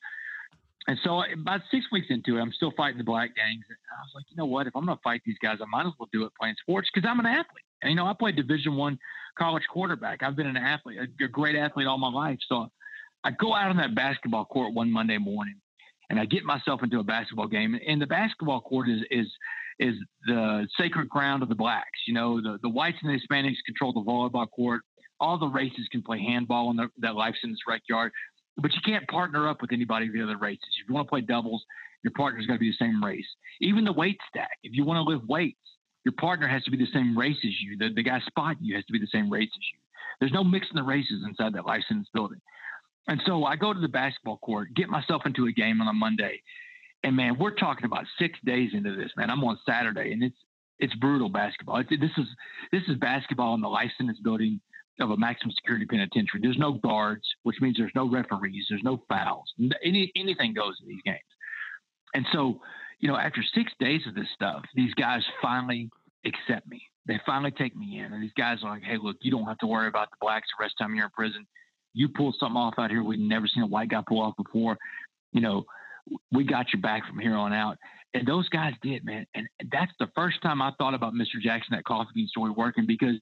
And 0.87 0.97
so 1.03 1.23
about 1.31 1.61
six 1.71 1.85
weeks 1.91 2.07
into 2.09 2.37
it, 2.37 2.41
I'm 2.41 2.51
still 2.51 2.73
fighting 2.75 2.97
the 2.97 3.05
black 3.05 3.35
gangs. 3.35 3.63
And 3.69 3.77
I 3.97 4.01
was 4.03 4.11
like, 4.15 4.25
you 4.29 4.35
know 4.35 4.45
what? 4.45 4.67
If 4.67 4.75
I'm 4.75 4.85
going 4.85 4.97
to 4.97 5.01
fight 5.01 5.21
these 5.25 5.37
guys, 5.41 5.59
I 5.61 5.65
might 5.65 5.87
as 5.87 5.93
well 5.97 6.09
do 6.11 6.25
it 6.25 6.33
playing 6.39 6.55
sports 6.61 6.89
because 6.93 7.07
I'm 7.09 7.19
an 7.19 7.25
athlete. 7.25 7.63
And, 7.81 7.89
you 7.91 7.95
know, 7.95 8.05
I 8.05 8.13
played 8.13 8.35
Division 8.35 8.75
One 8.75 8.99
college 9.37 9.63
quarterback. 9.71 10.23
I've 10.23 10.35
been 10.35 10.47
an 10.47 10.57
athlete, 10.57 10.99
a, 10.99 11.27
great 11.27 11.55
athlete 11.55 11.87
all 11.87 11.97
my 11.97 12.09
life. 12.09 12.37
So 12.49 12.69
I 13.23 13.31
go 13.31 13.55
out 13.55 13.69
on 13.69 13.77
that 13.77 13.95
basketball 13.95 14.45
court 14.45 14.73
one 14.73 14.91
Monday 14.91 15.17
morning 15.17 15.55
and 16.09 16.19
I 16.19 16.25
get 16.25 16.43
myself 16.43 16.83
into 16.83 16.99
a 16.99 17.03
basketball 17.03 17.47
game. 17.47 17.79
And 17.87 18.01
the 18.01 18.07
basketball 18.07 18.61
court 18.61 18.89
is 18.89 19.01
is 19.09 19.27
is 19.79 19.95
the 20.27 20.67
sacred 20.77 21.09
ground 21.09 21.43
of 21.43 21.49
the 21.49 21.55
blacks. 21.55 21.99
You 22.07 22.13
know, 22.13 22.41
the, 22.41 22.59
the 22.61 22.69
whites 22.69 22.97
and 23.01 23.09
the 23.09 23.19
Hispanics 23.19 23.57
control 23.65 23.93
the 23.93 24.01
volleyball 24.01 24.49
court. 24.49 24.81
All 25.19 25.39
the 25.39 25.47
races 25.47 25.87
can 25.91 26.01
play 26.01 26.19
handball 26.19 26.69
in 26.71 26.77
the, 26.77 26.89
that 26.99 27.15
life 27.15 27.35
sentence 27.41 27.61
rec 27.67 27.81
yard, 27.87 28.11
but 28.57 28.73
you 28.73 28.81
can't 28.85 29.07
partner 29.07 29.47
up 29.47 29.61
with 29.61 29.71
anybody 29.71 30.07
of 30.07 30.13
the 30.13 30.21
other 30.21 30.37
races. 30.37 30.67
If 30.81 30.87
you 30.87 30.95
want 30.95 31.07
to 31.07 31.09
play 31.09 31.21
doubles, 31.21 31.63
your 32.03 32.11
partner's 32.11 32.45
got 32.45 32.53
to 32.53 32.59
be 32.59 32.69
the 32.69 32.85
same 32.85 33.03
race. 33.03 33.25
Even 33.61 33.85
the 33.85 33.93
weight 33.93 34.19
stack. 34.29 34.57
If 34.63 34.73
you 34.73 34.85
want 34.85 34.97
to 34.97 35.13
lift 35.13 35.27
weights, 35.27 35.57
your 36.03 36.13
partner 36.13 36.47
has 36.47 36.63
to 36.63 36.71
be 36.71 36.77
the 36.77 36.91
same 36.93 37.17
race 37.17 37.37
as 37.43 37.61
you. 37.61 37.77
The, 37.77 37.93
the 37.93 38.03
guy 38.03 38.19
spotting 38.27 38.63
you 38.63 38.75
has 38.75 38.85
to 38.85 38.93
be 38.93 38.99
the 38.99 39.07
same 39.07 39.29
race 39.29 39.49
as 39.53 39.63
you. 39.73 39.79
There's 40.19 40.33
no 40.33 40.43
mixing 40.43 40.75
the 40.75 40.83
races 40.83 41.23
inside 41.25 41.53
that 41.53 41.65
sentence 41.87 42.09
building. 42.13 42.41
And 43.07 43.21
so 43.25 43.45
I 43.45 43.55
go 43.55 43.73
to 43.73 43.79
the 43.79 43.87
basketball 43.87 44.37
court, 44.37 44.73
get 44.75 44.89
myself 44.89 45.23
into 45.25 45.47
a 45.47 45.51
game 45.51 45.81
on 45.81 45.87
a 45.87 45.93
Monday, 45.93 46.41
and 47.03 47.15
man, 47.15 47.37
we're 47.37 47.53
talking 47.53 47.85
about 47.85 48.05
six 48.17 48.39
days 48.45 48.71
into 48.73 48.95
this. 48.95 49.11
Man, 49.17 49.29
I'm 49.29 49.43
on 49.43 49.59
Saturday, 49.65 50.13
and 50.13 50.23
it's 50.23 50.37
it's 50.79 50.95
brutal 50.95 51.29
basketball. 51.29 51.77
It's, 51.77 51.89
this 51.89 52.11
is 52.17 52.27
this 52.71 52.83
is 52.87 52.95
basketball 52.97 53.53
in 53.55 53.61
the 53.61 53.89
sentence 53.97 54.19
building 54.23 54.61
of 54.99 55.11
a 55.11 55.17
maximum 55.17 55.51
security 55.55 55.85
penitentiary. 55.85 56.39
There's 56.41 56.57
no 56.57 56.73
guards, 56.73 57.23
which 57.43 57.57
means 57.61 57.77
there's 57.77 57.91
no 57.95 58.09
referees, 58.09 58.65
there's 58.69 58.83
no 58.83 59.03
fouls. 59.09 59.51
Any 59.83 60.11
anything 60.15 60.53
goes 60.53 60.75
in 60.81 60.87
these 60.87 61.01
games. 61.03 61.19
And 62.13 62.25
so, 62.31 62.61
you 62.99 63.07
know, 63.07 63.17
after 63.17 63.41
six 63.55 63.71
days 63.79 64.01
of 64.07 64.13
this 64.13 64.27
stuff, 64.35 64.63
these 64.75 64.93
guys 64.93 65.23
finally 65.41 65.89
accept 66.25 66.67
me. 66.67 66.81
They 67.07 67.19
finally 67.25 67.51
take 67.51 67.75
me 67.75 67.99
in, 67.99 68.13
and 68.13 68.23
these 68.23 68.33
guys 68.37 68.59
are 68.63 68.69
like, 68.69 68.83
"Hey, 68.83 68.97
look, 69.01 69.17
you 69.21 69.31
don't 69.31 69.45
have 69.45 69.57
to 69.59 69.67
worry 69.67 69.87
about 69.87 70.09
the 70.11 70.17
blacks 70.21 70.47
the 70.57 70.63
rest 70.63 70.75
of 70.79 70.85
the 70.85 70.89
time 70.89 70.95
you're 70.95 71.05
in 71.05 71.11
prison 71.11 71.47
you 71.93 72.09
pull 72.09 72.33
something 72.39 72.57
off 72.57 72.73
out 72.77 72.89
here 72.89 73.03
we've 73.03 73.19
never 73.19 73.47
seen 73.47 73.63
a 73.63 73.67
white 73.67 73.89
guy 73.89 74.01
pull 74.07 74.21
off 74.21 74.35
before. 74.35 74.77
You 75.31 75.41
know, 75.41 75.65
we 76.31 76.43
got 76.43 76.73
your 76.73 76.81
back 76.81 77.07
from 77.07 77.19
here 77.19 77.35
on 77.35 77.53
out. 77.53 77.77
And 78.13 78.27
those 78.27 78.47
guys 78.49 78.73
did, 78.81 79.05
man. 79.05 79.25
And 79.33 79.47
that's 79.71 79.91
the 79.99 80.07
first 80.15 80.41
time 80.43 80.61
I 80.61 80.71
thought 80.77 80.93
about 80.93 81.13
Mr. 81.13 81.41
Jackson, 81.41 81.75
that 81.75 81.83
coffee 81.83 82.11
bean 82.13 82.27
story 82.27 82.51
working 82.51 82.85
because 82.85 83.15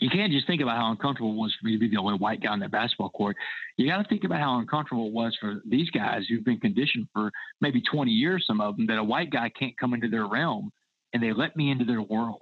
you 0.00 0.08
can't 0.08 0.32
just 0.32 0.46
think 0.46 0.62
about 0.62 0.76
how 0.76 0.90
uncomfortable 0.90 1.32
it 1.32 1.36
was 1.36 1.54
for 1.60 1.66
me 1.66 1.72
to 1.72 1.78
be 1.78 1.88
the 1.88 1.98
only 1.98 2.18
white 2.18 2.42
guy 2.42 2.50
on 2.50 2.60
that 2.60 2.70
basketball 2.70 3.10
court. 3.10 3.36
You 3.76 3.86
got 3.86 3.98
to 4.02 4.08
think 4.08 4.24
about 4.24 4.40
how 4.40 4.58
uncomfortable 4.58 5.08
it 5.08 5.12
was 5.12 5.36
for 5.40 5.60
these 5.66 5.90
guys 5.90 6.22
who've 6.28 6.44
been 6.44 6.60
conditioned 6.60 7.08
for 7.12 7.30
maybe 7.60 7.82
20 7.82 8.10
years, 8.10 8.44
some 8.46 8.60
of 8.60 8.76
them, 8.76 8.86
that 8.86 8.98
a 8.98 9.04
white 9.04 9.30
guy 9.30 9.50
can't 9.50 9.78
come 9.78 9.94
into 9.94 10.08
their 10.08 10.26
realm 10.26 10.72
and 11.12 11.22
they 11.22 11.32
let 11.32 11.56
me 11.56 11.70
into 11.70 11.84
their 11.84 12.02
world. 12.02 12.40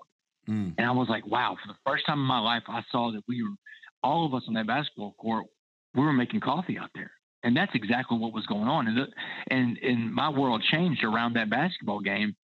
Mm. 0.48 0.74
And 0.78 0.86
I 0.86 0.92
was 0.92 1.08
like, 1.08 1.26
wow, 1.26 1.56
for 1.60 1.72
the 1.72 1.78
first 1.84 2.06
time 2.06 2.18
in 2.18 2.24
my 2.26 2.38
life, 2.38 2.62
I 2.68 2.82
saw 2.90 3.12
that 3.12 3.22
we 3.26 3.42
were 3.42 3.54
all 4.02 4.26
of 4.26 4.34
us 4.34 4.42
on 4.46 4.54
that 4.54 4.66
basketball 4.66 5.14
court, 5.18 5.46
we 5.94 6.02
were 6.02 6.12
making 6.12 6.40
coffee 6.40 6.78
out 6.78 6.90
there. 6.94 7.10
And 7.42 7.56
that's 7.56 7.72
exactly 7.74 8.18
what 8.18 8.32
was 8.32 8.46
going 8.46 8.68
on. 8.68 8.88
And, 8.88 8.96
the, 8.96 9.06
and, 9.50 9.78
and 9.78 10.12
my 10.12 10.28
world 10.28 10.62
changed 10.70 11.04
around 11.04 11.34
that 11.34 11.50
basketball 11.50 12.00
game. 12.00 12.36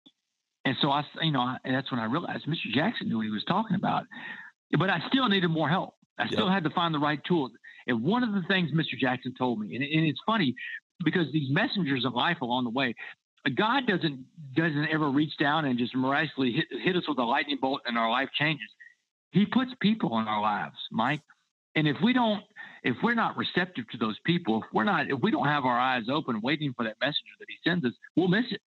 And 0.65 0.77
so 0.81 0.91
I, 0.91 1.03
you 1.23 1.33
know, 1.33 1.57
and 1.65 1.75
that's 1.75 1.91
when 1.91 2.01
I 2.01 2.05
realized 2.05 2.47
Mr. 2.47 2.73
Jackson 2.73 3.09
knew 3.09 3.17
what 3.17 3.25
he 3.25 3.31
was 3.31 3.45
talking 3.45 3.75
about, 3.75 4.05
but 4.79 4.91
I 4.91 5.03
still 5.09 5.29
needed 5.29 5.49
more 5.49 5.69
help. 5.69 5.95
I 6.19 6.27
still 6.27 6.47
yep. 6.47 6.55
had 6.55 6.65
to 6.65 6.71
find 6.71 6.95
the 6.95 6.99
right 6.99 7.21
tools. 7.25 7.53
And 7.87 8.03
one 8.03 8.23
of 8.23 8.33
the 8.33 8.43
things 8.49 8.71
Mr. 8.73 8.99
Jackson 8.99 9.35
told 9.37 9.61
me, 9.61 9.75
and, 9.75 9.85
and 9.85 10.07
it's 10.07 10.21
funny 10.25 10.55
because 11.05 11.27
these 11.33 11.51
messengers 11.51 12.05
of 12.05 12.15
life 12.15 12.41
along 12.41 12.65
the 12.65 12.71
way, 12.71 12.95
God 13.57 13.87
doesn't 13.87 14.25
doesn't 14.55 14.89
ever 14.93 15.11
reach 15.11 15.37
down 15.39 15.65
and 15.65 15.79
just 15.79 15.97
miraculously 15.97 16.53
hit, 16.53 16.67
hit 16.85 16.97
us 16.97 17.03
with 17.09 17.19
a 17.19 17.25
lightning 17.25 17.59
bolt 17.61 17.81
and 17.87 17.99
our 17.99 18.11
life 18.11 18.29
changes. 18.39 18.69
He 19.33 19.47
puts 19.47 19.73
people 19.81 20.19
in 20.19 20.29
our 20.29 20.41
lives, 20.41 20.77
Mike. 20.93 21.23
And 21.75 21.89
if 21.89 21.97
we 22.05 22.13
don't, 22.13 22.43
if 22.85 22.97
we're 23.03 23.15
not 23.15 23.37
receptive 23.37 23.89
to 23.91 23.99
those 23.99 24.19
people, 24.25 24.63
if 24.63 24.69
we're 24.73 24.85
not, 24.85 25.11
if 25.11 25.19
we 25.21 25.31
don't 25.31 25.47
have 25.47 25.65
our 25.65 25.79
eyes 25.79 26.05
open, 26.13 26.41
waiting 26.43 26.73
for 26.77 26.85
that 26.85 26.97
messenger 27.01 27.35
that 27.41 27.47
he 27.49 27.57
sends 27.69 27.85
us, 27.85 27.93
we'll 28.15 28.29
miss 28.29 28.45
it. 28.51 28.61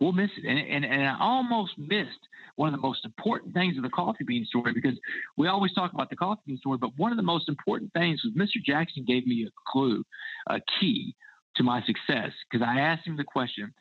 We'll 0.00 0.12
miss 0.12 0.30
it. 0.36 0.48
And, 0.48 0.58
and, 0.58 0.84
and 0.84 1.02
I 1.02 1.16
almost 1.20 1.72
missed 1.76 2.28
one 2.56 2.68
of 2.68 2.72
the 2.72 2.86
most 2.86 3.04
important 3.04 3.54
things 3.54 3.76
of 3.76 3.82
the 3.82 3.90
coffee 3.90 4.24
bean 4.24 4.44
story 4.46 4.72
because 4.72 4.98
we 5.36 5.46
always 5.46 5.72
talk 5.74 5.92
about 5.92 6.10
the 6.10 6.16
coffee 6.16 6.40
bean 6.46 6.58
story, 6.58 6.78
but 6.78 6.90
one 6.96 7.12
of 7.12 7.16
the 7.16 7.22
most 7.22 7.48
important 7.48 7.92
things 7.92 8.22
was 8.24 8.34
Mr. 8.34 8.64
Jackson 8.64 9.04
gave 9.06 9.26
me 9.26 9.46
a 9.46 9.50
clue, 9.70 10.02
a 10.48 10.60
key 10.80 11.14
to 11.56 11.62
my 11.62 11.82
success 11.82 12.32
because 12.50 12.66
I 12.66 12.80
asked 12.80 13.06
him 13.06 13.16
the 13.16 13.24
question. 13.24 13.72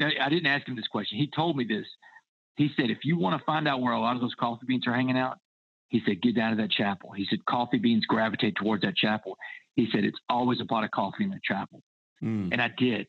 I 0.00 0.28
didn't 0.28 0.46
ask 0.46 0.66
him 0.66 0.76
this 0.76 0.86
question. 0.86 1.18
He 1.18 1.28
told 1.34 1.56
me 1.56 1.64
this. 1.64 1.86
He 2.56 2.70
said, 2.76 2.90
if 2.90 2.98
you 3.04 3.18
want 3.18 3.38
to 3.38 3.44
find 3.44 3.68
out 3.68 3.80
where 3.80 3.92
a 3.92 4.00
lot 4.00 4.14
of 4.14 4.20
those 4.20 4.34
coffee 4.38 4.66
beans 4.66 4.86
are 4.86 4.94
hanging 4.94 5.18
out, 5.18 5.38
he 5.88 6.00
said, 6.06 6.20
get 6.22 6.36
down 6.36 6.50
to 6.50 6.62
that 6.62 6.70
chapel. 6.70 7.12
He 7.12 7.26
said, 7.28 7.44
coffee 7.46 7.78
beans 7.78 8.04
gravitate 8.06 8.56
towards 8.56 8.82
that 8.82 8.96
chapel. 8.96 9.36
He 9.74 9.88
said, 9.92 10.04
it's 10.04 10.18
always 10.28 10.60
a 10.60 10.64
pot 10.64 10.84
of 10.84 10.90
coffee 10.90 11.24
in 11.24 11.30
that 11.30 11.42
chapel. 11.42 11.82
Mm. 12.22 12.50
And 12.52 12.60
I 12.60 12.70
did. 12.76 13.06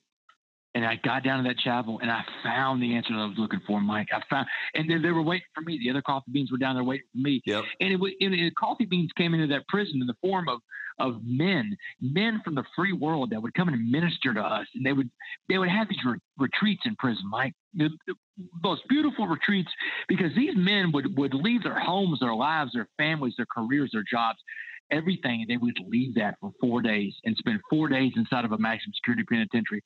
And 0.75 0.85
I 0.85 0.99
got 1.03 1.23
down 1.23 1.43
to 1.43 1.49
that 1.49 1.57
chapel 1.57 1.99
and 1.99 2.11
I 2.11 2.21
found 2.43 2.81
the 2.81 2.95
answer 2.95 3.13
that 3.13 3.19
I 3.19 3.25
was 3.25 3.37
looking 3.37 3.61
for, 3.65 3.81
Mike. 3.81 4.09
I 4.13 4.21
found, 4.29 4.47
and 4.75 4.89
they, 4.89 4.99
they 4.99 5.11
were 5.11 5.23
waiting 5.23 5.47
for 5.55 5.61
me. 5.61 5.79
The 5.83 5.89
other 5.89 6.01
coffee 6.01 6.31
beans 6.31 6.51
were 6.51 6.59
down 6.59 6.75
there 6.75 6.83
waiting 6.83 7.07
for 7.11 7.21
me. 7.21 7.41
Yep. 7.45 7.63
And 7.79 7.91
it 7.91 7.99
was, 7.99 8.11
and, 8.21 8.33
and 8.33 8.55
coffee 8.55 8.85
beans 8.85 9.09
came 9.17 9.33
into 9.33 9.47
that 9.47 9.67
prison 9.67 9.99
in 9.99 10.07
the 10.07 10.15
form 10.21 10.47
of, 10.47 10.59
of 10.99 11.21
men, 11.23 11.75
men 12.01 12.41
from 12.43 12.55
the 12.55 12.63
free 12.75 12.93
world 12.93 13.31
that 13.31 13.41
would 13.41 13.53
come 13.55 13.69
and 13.69 13.89
minister 13.89 14.33
to 14.33 14.41
us. 14.41 14.67
And 14.75 14.85
they 14.85 14.93
would, 14.93 15.09
they 15.47 15.57
would 15.57 15.69
have 15.69 15.89
these 15.89 16.03
re- 16.05 16.19
retreats 16.37 16.81
in 16.85 16.95
prison, 16.97 17.23
Mike. 17.29 17.53
The, 17.73 17.89
the 18.05 18.13
most 18.63 18.81
beautiful 18.89 19.27
retreats 19.27 19.69
because 20.07 20.35
these 20.35 20.53
men 20.55 20.91
would, 20.91 21.17
would 21.17 21.33
leave 21.33 21.63
their 21.63 21.79
homes, 21.79 22.19
their 22.19 22.35
lives, 22.35 22.71
their 22.73 22.87
families, 22.97 23.33
their 23.37 23.47
careers, 23.47 23.89
their 23.91 24.03
jobs 24.09 24.39
everything, 24.91 25.41
and 25.41 25.49
they 25.49 25.57
would 25.57 25.77
leave 25.87 26.15
that 26.15 26.37
for 26.39 26.51
four 26.59 26.81
days 26.81 27.13
and 27.25 27.35
spend 27.37 27.59
four 27.69 27.87
days 27.87 28.13
inside 28.15 28.45
of 28.45 28.51
a 28.51 28.57
maximum 28.57 28.93
security 28.95 29.23
penitentiary 29.23 29.83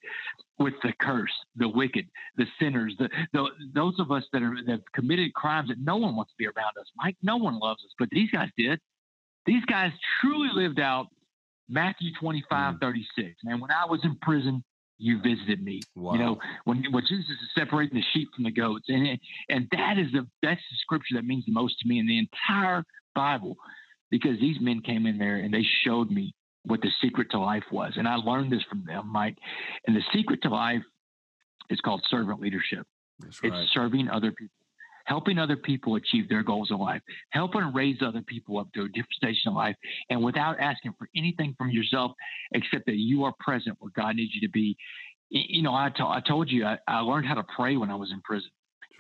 with 0.60 0.74
the 0.84 0.94
curse, 1.00 1.34
the 1.56 1.68
wicked, 1.68 2.08
the 2.38 2.46
sinners, 2.60 2.96
the, 3.00 3.10
the 3.34 3.48
those 3.74 4.00
of 4.00 4.12
us 4.12 4.24
that 4.34 4.42
are 4.42 4.56
that 4.66 4.72
have 4.72 4.92
committed 4.94 5.34
crimes 5.34 5.70
that 5.70 5.80
no 5.80 5.98
one 5.98 6.16
wants 6.16 6.32
to 6.32 6.38
be 6.38 6.46
around 6.46 6.78
us. 6.80 6.88
Mike, 6.98 7.18
no 7.22 7.38
one 7.38 7.60
loves 7.60 7.84
us, 7.84 7.92
but 7.98 8.10
these 8.12 8.30
guys 8.32 8.50
did. 8.58 8.80
These 9.46 9.66
guys 9.66 9.92
truly 10.22 10.50
lived 10.54 10.80
out 10.80 11.08
Matthew 11.70 12.12
25, 12.20 12.76
mm. 12.76 12.80
36. 12.80 13.36
Man, 13.44 13.60
when 13.60 13.72
I 13.72 13.86
was 13.86 14.00
in 14.04 14.16
prison, 14.22 14.64
you 14.98 15.22
visited 15.22 15.64
me. 15.64 15.82
Wow. 15.96 16.14
You 16.14 16.20
know, 16.20 16.40
when 16.66 16.84
when 16.92 17.04
Jesus 17.04 17.30
is 17.30 17.50
separating 17.56 17.98
the 17.98 18.06
sheep 18.14 18.30
from 18.34 18.44
the 18.44 18.52
goats, 18.52 18.86
and 18.88 19.20
and 19.50 19.68
that 19.72 19.98
is 19.98 20.12
the 20.12 20.28
that's 20.42 20.62
the 20.62 20.78
scripture 20.78 21.16
that 21.16 21.26
means 21.26 21.46
the 21.46 21.52
most 21.52 21.80
to 21.80 21.88
me 21.88 22.00
in 22.00 22.08
the 22.08 22.20
entire 22.20 22.84
Bible, 23.16 23.58
because 24.14 24.40
these 24.40 24.58
men 24.62 24.80
came 24.82 25.08
in 25.08 25.18
there 25.18 25.38
and 25.38 25.52
they 25.52 25.66
showed 25.84 26.12
me 26.12 26.36
what 26.66 26.80
the 26.82 26.90
secret 27.02 27.32
to 27.32 27.40
life 27.40 27.64
was, 27.72 27.94
and 27.96 28.08
I 28.08 28.14
learned 28.18 28.52
this 28.52 28.62
from 28.70 28.84
them, 28.86 29.12
Mike. 29.12 29.36
And 29.88 29.96
the 29.96 30.04
secret 30.14 30.44
to 30.44 30.50
life 30.50 30.84
is 31.72 31.80
called 31.82 32.04
servant 32.12 32.40
leadership. 32.40 32.86
Right. 33.20 33.34
It's 33.42 33.74
serving 33.74 34.10
other 34.10 34.32
people 34.32 34.54
helping 35.06 35.38
other 35.38 35.58
people 35.58 35.96
achieve 35.96 36.30
their 36.30 36.44
goals 36.44 36.72
in 36.72 36.78
life, 36.78 37.02
helping 37.32 37.74
raise 37.74 37.98
other 38.02 38.22
people 38.22 38.58
up 38.58 38.72
to 38.74 38.84
a 38.84 38.88
different 38.88 39.12
station 39.12 39.50
in 39.52 39.54
life, 39.54 39.76
and 40.10 40.24
without 40.24 40.58
asking 40.62 40.94
for 40.98 41.10
anything 41.14 41.54
from 41.58 41.70
yourself 41.70 42.14
except 42.54 42.86
that 42.86 42.96
you 42.96 43.26
are 43.26 43.34
present 43.38 43.76
where 43.80 43.92
God 43.94 44.16
needs 44.16 44.34
you 44.34 44.48
to 44.48 44.52
be. 44.52 44.78
You 45.30 45.62
know, 45.62 45.74
I, 45.74 45.90
to- 45.98 46.08
I 46.08 46.22
told 46.26 46.50
you 46.50 46.66
I, 46.66 46.78
I 46.88 47.00
learned 47.00 47.28
how 47.28 47.34
to 47.34 47.44
pray 47.54 47.76
when 47.76 47.90
I 47.90 47.96
was 47.96 48.12
in 48.14 48.22
prison. 48.22 48.50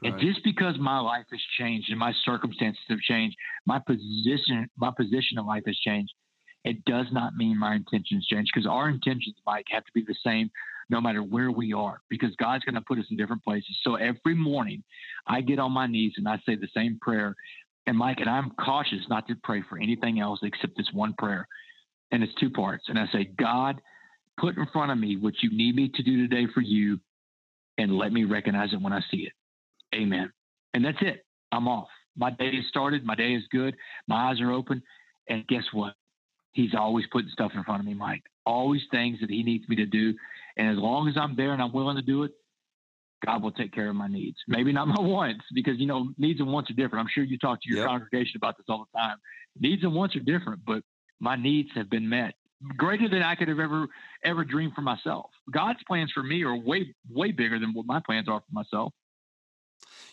Right. 0.03 0.13
And 0.13 0.21
just 0.21 0.43
because 0.43 0.75
my 0.79 0.99
life 0.99 1.25
has 1.31 1.41
changed 1.57 1.89
and 1.89 1.99
my 1.99 2.13
circumstances 2.25 2.81
have 2.89 2.99
changed, 2.99 3.37
my 3.65 3.79
position, 3.79 4.69
my 4.77 4.91
position 4.95 5.37
in 5.37 5.45
life 5.45 5.63
has 5.65 5.77
changed. 5.77 6.13
It 6.65 6.83
does 6.85 7.07
not 7.11 7.35
mean 7.35 7.59
my 7.59 7.75
intentions 7.75 8.25
change 8.27 8.49
because 8.53 8.67
our 8.67 8.89
intentions, 8.89 9.35
Mike, 9.45 9.65
have 9.69 9.83
to 9.83 9.91
be 9.93 10.03
the 10.07 10.15
same 10.25 10.49
no 10.89 11.01
matter 11.01 11.21
where 11.21 11.51
we 11.51 11.73
are, 11.73 12.01
because 12.09 12.35
God's 12.37 12.63
going 12.63 12.75
to 12.75 12.81
put 12.81 12.99
us 12.99 13.05
in 13.09 13.17
different 13.17 13.43
places. 13.43 13.77
So 13.83 13.95
every 13.95 14.35
morning 14.35 14.83
I 15.27 15.41
get 15.41 15.59
on 15.59 15.71
my 15.71 15.87
knees 15.87 16.13
and 16.17 16.27
I 16.27 16.37
say 16.45 16.55
the 16.55 16.67
same 16.75 16.99
prayer. 17.01 17.35
And 17.85 17.97
Mike, 17.97 18.19
and 18.19 18.29
I'm 18.29 18.51
cautious 18.51 19.01
not 19.09 19.27
to 19.27 19.35
pray 19.43 19.61
for 19.67 19.77
anything 19.77 20.19
else 20.19 20.39
except 20.43 20.77
this 20.77 20.89
one 20.93 21.13
prayer. 21.17 21.47
And 22.11 22.23
it's 22.23 22.33
two 22.35 22.49
parts. 22.49 22.85
And 22.87 22.97
I 22.97 23.07
say, 23.11 23.25
God, 23.25 23.81
put 24.39 24.57
in 24.57 24.65
front 24.71 24.91
of 24.91 24.97
me 24.97 25.17
what 25.17 25.33
you 25.41 25.49
need 25.51 25.75
me 25.75 25.89
to 25.95 26.03
do 26.03 26.27
today 26.27 26.47
for 26.53 26.61
you 26.61 26.99
and 27.77 27.97
let 27.97 28.13
me 28.13 28.23
recognize 28.23 28.71
it 28.71 28.81
when 28.81 28.93
I 28.93 29.01
see 29.11 29.17
it. 29.17 29.33
Amen. 29.93 30.31
And 30.73 30.83
that's 30.83 30.97
it. 31.01 31.25
I'm 31.51 31.67
off. 31.67 31.87
My 32.15 32.31
day 32.31 32.49
is 32.49 32.65
started. 32.69 33.05
My 33.05 33.15
day 33.15 33.33
is 33.33 33.43
good. 33.51 33.75
My 34.07 34.31
eyes 34.31 34.41
are 34.41 34.51
open. 34.51 34.81
And 35.29 35.45
guess 35.47 35.63
what? 35.71 35.93
He's 36.53 36.75
always 36.77 37.05
putting 37.11 37.29
stuff 37.31 37.51
in 37.55 37.63
front 37.63 37.79
of 37.79 37.85
me, 37.85 37.93
Mike. 37.93 38.23
Always 38.45 38.81
things 38.91 39.19
that 39.21 39.29
he 39.29 39.43
needs 39.43 39.67
me 39.67 39.75
to 39.77 39.85
do. 39.85 40.13
And 40.57 40.69
as 40.69 40.77
long 40.77 41.07
as 41.07 41.15
I'm 41.17 41.35
there 41.35 41.53
and 41.53 41.61
I'm 41.61 41.73
willing 41.73 41.95
to 41.95 42.01
do 42.01 42.23
it, 42.23 42.31
God 43.25 43.41
will 43.41 43.51
take 43.51 43.73
care 43.73 43.89
of 43.89 43.95
my 43.95 44.07
needs. 44.07 44.37
Maybe 44.47 44.71
not 44.71 44.87
my 44.87 44.99
wants, 44.99 45.45
because 45.53 45.79
you 45.79 45.87
know 45.87 46.09
needs 46.17 46.39
and 46.39 46.51
wants 46.51 46.69
are 46.69 46.73
different. 46.73 47.05
I'm 47.05 47.11
sure 47.13 47.23
you 47.23 47.37
talk 47.37 47.61
to 47.61 47.69
your 47.69 47.79
yep. 47.79 47.87
congregation 47.87 48.33
about 48.35 48.57
this 48.57 48.65
all 48.67 48.85
the 48.91 48.99
time. 48.99 49.17
Needs 49.59 49.83
and 49.83 49.93
wants 49.93 50.15
are 50.15 50.19
different, 50.19 50.61
but 50.65 50.83
my 51.19 51.35
needs 51.35 51.69
have 51.75 51.89
been 51.89 52.09
met 52.09 52.33
greater 52.77 53.09
than 53.09 53.21
I 53.21 53.35
could 53.35 53.47
have 53.47 53.59
ever 53.59 53.87
ever 54.23 54.43
dreamed 54.43 54.73
for 54.73 54.81
myself. 54.81 55.29
God's 55.51 55.79
plans 55.87 56.11
for 56.13 56.23
me 56.23 56.43
are 56.43 56.55
way 56.55 56.93
way 57.09 57.31
bigger 57.31 57.59
than 57.59 57.73
what 57.73 57.85
my 57.85 58.01
plans 58.05 58.27
are 58.29 58.39
for 58.39 58.53
myself. 58.53 58.93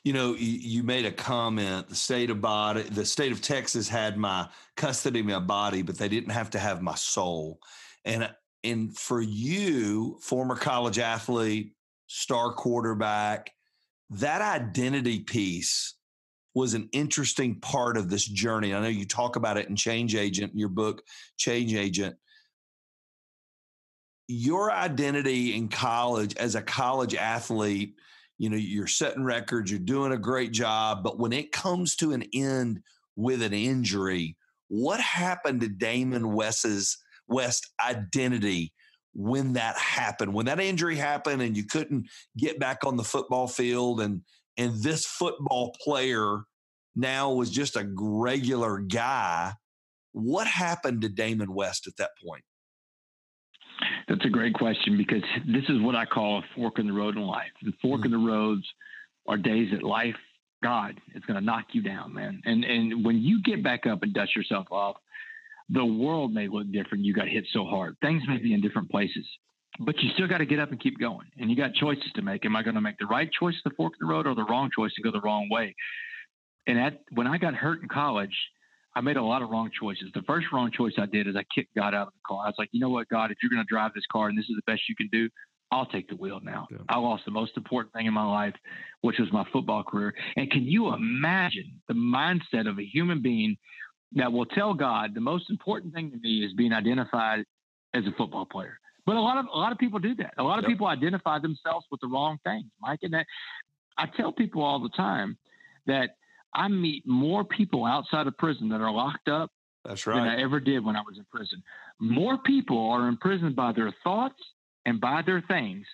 You 0.04 0.12
know, 0.14 0.34
you, 0.34 0.82
made 0.82 1.04
a 1.04 1.12
comment. 1.12 1.88
The 1.88 1.94
state 1.94 2.30
of 2.30 2.40
body, 2.40 2.82
the 2.82 3.04
state 3.04 3.32
of 3.32 3.42
Texas 3.42 3.88
had 3.88 4.16
my 4.16 4.48
custody 4.76 5.22
my 5.22 5.38
body, 5.38 5.82
but 5.82 5.98
they 5.98 6.08
didn't 6.08 6.30
have 6.30 6.50
to 6.50 6.58
have 6.58 6.80
my 6.80 6.94
soul. 6.94 7.58
And 8.04 8.30
and 8.64 8.96
for 8.96 9.20
you, 9.20 10.18
former 10.20 10.56
college 10.56 10.98
athlete, 10.98 11.72
star 12.06 12.52
quarterback, 12.52 13.52
that 14.10 14.42
identity 14.42 15.20
piece 15.20 15.94
was 16.54 16.74
an 16.74 16.88
interesting 16.92 17.60
part 17.60 17.96
of 17.96 18.10
this 18.10 18.24
journey. 18.24 18.74
I 18.74 18.80
know 18.80 18.88
you 18.88 19.06
talk 19.06 19.36
about 19.36 19.56
it 19.56 19.68
in 19.68 19.76
Change 19.76 20.16
Agent, 20.16 20.52
your 20.54 20.68
book, 20.68 21.02
Change 21.36 21.74
Agent. 21.74 22.16
Your 24.26 24.70
identity 24.70 25.54
in 25.54 25.68
college 25.68 26.36
as 26.36 26.54
a 26.54 26.62
college 26.62 27.14
athlete, 27.14 27.94
you 28.40 28.48
know, 28.48 28.56
you're 28.56 28.86
setting 28.86 29.22
records, 29.22 29.70
you're 29.70 29.78
doing 29.78 30.12
a 30.12 30.18
great 30.18 30.50
job, 30.50 31.04
but 31.04 31.18
when 31.18 31.30
it 31.30 31.52
comes 31.52 31.94
to 31.94 32.12
an 32.12 32.24
end 32.32 32.80
with 33.14 33.42
an 33.42 33.52
injury, 33.52 34.34
what 34.68 34.98
happened 34.98 35.60
to 35.60 35.68
Damon 35.68 36.32
West's 36.32 36.96
West 37.28 37.70
identity 37.86 38.72
when 39.12 39.52
that 39.52 39.76
happened, 39.76 40.32
when 40.32 40.46
that 40.46 40.58
injury 40.58 40.96
happened 40.96 41.42
and 41.42 41.54
you 41.54 41.66
couldn't 41.66 42.06
get 42.38 42.58
back 42.58 42.78
on 42.82 42.96
the 42.96 43.04
football 43.04 43.46
field 43.46 44.00
and 44.00 44.22
and 44.56 44.82
this 44.82 45.04
football 45.04 45.76
player 45.84 46.40
now 46.96 47.32
was 47.32 47.50
just 47.50 47.76
a 47.76 47.92
regular 47.94 48.78
guy. 48.78 49.52
What 50.12 50.46
happened 50.46 51.02
to 51.02 51.10
Damon 51.10 51.52
West 51.52 51.86
at 51.86 51.98
that 51.98 52.12
point? 52.26 52.44
That's 54.10 54.24
a 54.24 54.28
great 54.28 54.54
question 54.54 54.96
because 54.96 55.22
this 55.46 55.62
is 55.68 55.80
what 55.80 55.94
I 55.94 56.04
call 56.04 56.38
a 56.38 56.42
fork 56.56 56.80
in 56.80 56.88
the 56.88 56.92
road 56.92 57.16
in 57.16 57.22
life. 57.22 57.52
The 57.62 57.72
fork 57.80 58.00
mm-hmm. 58.00 58.06
in 58.06 58.10
the 58.10 58.30
roads 58.30 58.64
are 59.28 59.36
days 59.36 59.70
that 59.70 59.84
life, 59.84 60.16
God, 60.64 61.00
is 61.14 61.22
going 61.26 61.38
to 61.38 61.44
knock 61.44 61.66
you 61.72 61.80
down, 61.80 62.12
man. 62.12 62.42
And 62.44 62.64
and 62.64 63.04
when 63.04 63.22
you 63.22 63.40
get 63.40 63.62
back 63.62 63.86
up 63.86 64.02
and 64.02 64.12
dust 64.12 64.34
yourself 64.34 64.66
off, 64.72 64.96
the 65.68 65.84
world 65.84 66.34
may 66.34 66.48
look 66.48 66.72
different. 66.72 67.04
You 67.04 67.14
got 67.14 67.28
hit 67.28 67.46
so 67.52 67.64
hard. 67.64 67.96
Things 68.02 68.24
may 68.26 68.38
be 68.38 68.52
in 68.52 68.60
different 68.60 68.90
places, 68.90 69.24
but 69.78 69.96
you 70.00 70.10
still 70.14 70.26
got 70.26 70.38
to 70.38 70.46
get 70.46 70.58
up 70.58 70.72
and 70.72 70.80
keep 70.80 70.98
going. 70.98 71.28
And 71.38 71.48
you 71.48 71.56
got 71.56 71.74
choices 71.74 72.10
to 72.16 72.22
make. 72.22 72.44
Am 72.44 72.56
I 72.56 72.64
going 72.64 72.74
to 72.74 72.80
make 72.80 72.98
the 72.98 73.06
right 73.06 73.30
choice 73.30 73.54
the 73.62 73.70
fork 73.76 73.92
in 74.00 74.08
the 74.08 74.12
road 74.12 74.26
or 74.26 74.34
the 74.34 74.44
wrong 74.44 74.70
choice 74.74 74.90
and 74.96 75.04
go 75.04 75.12
the 75.12 75.24
wrong 75.24 75.48
way? 75.48 75.76
And 76.66 76.80
at, 76.80 77.00
when 77.12 77.28
I 77.28 77.38
got 77.38 77.54
hurt 77.54 77.80
in 77.80 77.88
college, 77.88 78.36
I 78.94 79.00
made 79.00 79.16
a 79.16 79.22
lot 79.22 79.42
of 79.42 79.50
wrong 79.50 79.70
choices. 79.78 80.10
The 80.14 80.22
first 80.22 80.48
wrong 80.52 80.70
choice 80.70 80.94
I 80.98 81.06
did 81.06 81.26
is 81.26 81.36
I 81.36 81.44
kicked 81.54 81.74
God 81.74 81.94
out 81.94 82.08
of 82.08 82.12
the 82.12 82.20
car. 82.26 82.44
I 82.44 82.48
was 82.48 82.56
like, 82.58 82.70
you 82.72 82.80
know 82.80 82.90
what, 82.90 83.08
God, 83.08 83.30
if 83.30 83.38
you're 83.42 83.50
going 83.50 83.64
to 83.64 83.68
drive 83.68 83.92
this 83.94 84.04
car 84.10 84.28
and 84.28 84.36
this 84.36 84.46
is 84.46 84.56
the 84.56 84.70
best 84.70 84.82
you 84.88 84.96
can 84.96 85.08
do, 85.12 85.28
I'll 85.70 85.86
take 85.86 86.08
the 86.08 86.16
wheel 86.16 86.40
now. 86.42 86.66
Yeah. 86.70 86.78
I 86.88 86.98
lost 86.98 87.24
the 87.24 87.30
most 87.30 87.56
important 87.56 87.92
thing 87.94 88.06
in 88.06 88.14
my 88.14 88.28
life, 88.28 88.54
which 89.02 89.20
was 89.20 89.32
my 89.32 89.44
football 89.52 89.84
career. 89.84 90.12
And 90.36 90.50
can 90.50 90.64
you 90.64 90.92
imagine 90.92 91.80
the 91.86 91.94
mindset 91.94 92.68
of 92.68 92.78
a 92.78 92.84
human 92.84 93.22
being 93.22 93.56
that 94.16 94.32
will 94.32 94.46
tell 94.46 94.74
God 94.74 95.14
the 95.14 95.20
most 95.20 95.50
important 95.50 95.94
thing 95.94 96.10
to 96.10 96.18
me 96.18 96.44
is 96.44 96.52
being 96.54 96.72
identified 96.72 97.44
as 97.94 98.04
a 98.06 98.12
football 98.16 98.44
player. 98.44 98.78
But 99.06 99.16
a 99.16 99.20
lot 99.20 99.38
of 99.38 99.46
a 99.52 99.58
lot 99.58 99.72
of 99.72 99.78
people 99.78 99.98
do 99.98 100.14
that. 100.16 100.34
A 100.38 100.42
lot 100.42 100.58
of 100.58 100.64
yep. 100.64 100.70
people 100.70 100.86
identify 100.86 101.38
themselves 101.38 101.86
with 101.90 102.00
the 102.00 102.08
wrong 102.08 102.38
things, 102.44 102.66
Mike. 102.80 103.00
And 103.02 103.14
that 103.14 103.26
I 103.96 104.06
tell 104.06 104.32
people 104.32 104.62
all 104.62 104.80
the 104.80 104.90
time 104.90 105.38
that 105.86 106.16
I 106.54 106.68
meet 106.68 107.06
more 107.06 107.44
people 107.44 107.84
outside 107.84 108.26
of 108.26 108.36
prison 108.38 108.68
that 108.70 108.80
are 108.80 108.92
locked 108.92 109.28
up 109.28 109.50
That's 109.84 110.06
right. 110.06 110.16
than 110.16 110.28
I 110.28 110.42
ever 110.42 110.60
did 110.60 110.84
when 110.84 110.96
I 110.96 111.00
was 111.00 111.18
in 111.18 111.26
prison. 111.30 111.62
More 112.00 112.38
people 112.38 112.90
are 112.90 113.08
imprisoned 113.08 113.56
by 113.56 113.72
their 113.72 113.94
thoughts 114.02 114.40
and 114.86 115.00
by 115.00 115.22
their 115.24 115.42
things 115.48 115.86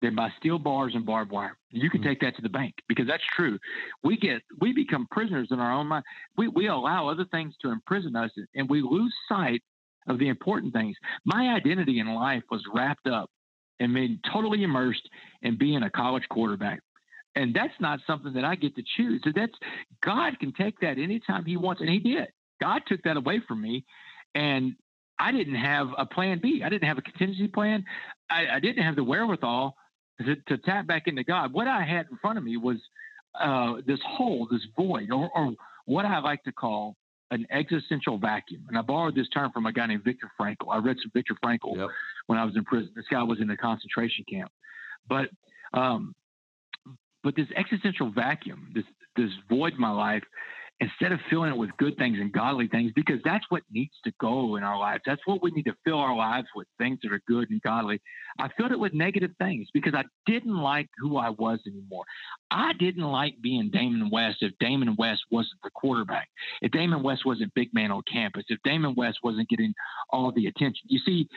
than 0.00 0.14
by 0.14 0.28
steel 0.38 0.58
bars 0.58 0.92
and 0.94 1.04
barbed 1.04 1.32
wire. 1.32 1.56
You 1.70 1.90
can 1.90 2.00
mm-hmm. 2.00 2.08
take 2.08 2.20
that 2.20 2.36
to 2.36 2.42
the 2.42 2.48
bank 2.48 2.74
because 2.88 3.06
that's 3.06 3.22
true. 3.34 3.58
We 4.04 4.16
get 4.16 4.42
we 4.60 4.72
become 4.72 5.08
prisoners 5.10 5.48
in 5.50 5.58
our 5.58 5.72
own 5.72 5.88
mind. 5.88 6.04
We 6.36 6.48
we 6.48 6.68
allow 6.68 7.08
other 7.08 7.24
things 7.30 7.54
to 7.62 7.70
imprison 7.70 8.14
us 8.16 8.30
and 8.54 8.68
we 8.68 8.80
lose 8.80 9.12
sight 9.28 9.62
of 10.08 10.18
the 10.18 10.28
important 10.28 10.72
things. 10.72 10.96
My 11.24 11.54
identity 11.54 11.98
in 11.98 12.14
life 12.14 12.42
was 12.50 12.62
wrapped 12.72 13.06
up 13.06 13.30
and 13.80 13.92
made 13.92 14.20
totally 14.32 14.62
immersed 14.62 15.08
in 15.42 15.58
being 15.58 15.82
a 15.82 15.90
college 15.90 16.24
quarterback. 16.30 16.80
And 17.38 17.54
that's 17.54 17.74
not 17.78 18.00
something 18.04 18.32
that 18.32 18.44
I 18.44 18.56
get 18.56 18.74
to 18.74 18.82
choose. 18.96 19.20
So 19.22 19.30
that's 19.34 19.52
God 20.02 20.38
can 20.40 20.52
take 20.52 20.80
that 20.80 20.98
anytime 20.98 21.44
he 21.44 21.56
wants, 21.56 21.80
and 21.80 21.88
he 21.88 22.00
did. 22.00 22.26
God 22.60 22.82
took 22.88 23.00
that 23.04 23.16
away 23.16 23.40
from 23.46 23.62
me. 23.62 23.84
And 24.34 24.74
I 25.20 25.30
didn't 25.30 25.54
have 25.54 25.88
a 25.96 26.04
plan 26.04 26.40
B. 26.42 26.62
I 26.64 26.68
didn't 26.68 26.88
have 26.88 26.98
a 26.98 27.02
contingency 27.02 27.46
plan. 27.46 27.84
I, 28.28 28.56
I 28.56 28.60
didn't 28.60 28.82
have 28.82 28.96
the 28.96 29.04
wherewithal 29.04 29.76
to, 30.20 30.34
to 30.34 30.58
tap 30.58 30.88
back 30.88 31.04
into 31.06 31.22
God. 31.22 31.52
What 31.52 31.68
I 31.68 31.84
had 31.84 32.06
in 32.10 32.18
front 32.18 32.38
of 32.38 32.44
me 32.44 32.56
was 32.56 32.78
uh, 33.40 33.74
this 33.86 34.00
hole, 34.04 34.48
this 34.50 34.66
void, 34.76 35.10
or, 35.12 35.30
or, 35.34 35.52
what 35.86 36.04
I 36.04 36.18
like 36.18 36.42
to 36.44 36.52
call 36.52 36.96
an 37.30 37.46
existential 37.50 38.18
vacuum. 38.18 38.62
And 38.68 38.76
I 38.76 38.82
borrowed 38.82 39.14
this 39.14 39.28
term 39.30 39.52
from 39.52 39.64
a 39.64 39.72
guy 39.72 39.86
named 39.86 40.04
Viktor 40.04 40.30
Frankl. 40.38 40.66
I 40.70 40.78
read 40.78 40.96
some 41.00 41.10
Viktor 41.14 41.34
Frankl 41.42 41.76
yep. 41.76 41.88
when 42.26 42.38
I 42.38 42.44
was 42.44 42.56
in 42.56 42.64
prison. 42.64 42.90
This 42.94 43.06
guy 43.10 43.22
was 43.22 43.40
in 43.40 43.48
a 43.48 43.56
concentration 43.56 44.24
camp, 44.30 44.50
but 45.08 45.30
um, 45.72 46.14
but 47.22 47.36
this 47.36 47.48
existential 47.56 48.10
vacuum, 48.10 48.70
this 48.74 48.84
this 49.16 49.30
void 49.48 49.74
in 49.74 49.80
my 49.80 49.90
life, 49.90 50.22
instead 50.80 51.10
of 51.10 51.18
filling 51.28 51.50
it 51.50 51.56
with 51.56 51.70
good 51.78 51.96
things 51.96 52.18
and 52.20 52.32
godly 52.32 52.68
things, 52.68 52.92
because 52.94 53.18
that's 53.24 53.44
what 53.48 53.62
needs 53.72 53.94
to 54.04 54.12
go 54.20 54.56
in 54.56 54.62
our 54.62 54.78
lives. 54.78 55.02
That's 55.04 55.20
what 55.26 55.42
we 55.42 55.50
need 55.50 55.64
to 55.64 55.74
fill 55.84 55.98
our 55.98 56.14
lives 56.14 56.46
with 56.54 56.68
things 56.78 57.00
that 57.02 57.12
are 57.12 57.20
good 57.26 57.50
and 57.50 57.60
godly. 57.62 58.00
I 58.38 58.48
filled 58.56 58.70
it 58.70 58.78
with 58.78 58.94
negative 58.94 59.32
things 59.38 59.66
because 59.74 59.94
I 59.94 60.04
didn't 60.26 60.56
like 60.56 60.88
who 60.98 61.16
I 61.16 61.30
was 61.30 61.58
anymore. 61.66 62.04
I 62.50 62.74
didn't 62.74 63.02
like 63.02 63.34
being 63.42 63.70
Damon 63.72 64.08
West 64.10 64.38
if 64.40 64.52
Damon 64.60 64.94
West 64.96 65.22
wasn't 65.30 65.60
the 65.64 65.70
quarterback, 65.70 66.28
if 66.62 66.70
Damon 66.70 67.02
West 67.02 67.26
wasn't 67.26 67.52
big 67.54 67.74
man 67.74 67.90
on 67.90 68.02
campus, 68.10 68.44
if 68.48 68.60
Damon 68.62 68.94
West 68.94 69.18
wasn't 69.24 69.48
getting 69.48 69.74
all 70.10 70.30
the 70.30 70.46
attention. 70.46 70.82
You 70.86 71.00
see, 71.04 71.28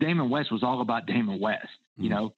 Damon 0.00 0.28
West 0.28 0.50
was 0.50 0.62
all 0.64 0.80
about 0.80 1.06
Damon 1.06 1.38
West, 1.38 1.68
you 1.96 2.10
mm-hmm. 2.10 2.14
know, 2.18 2.34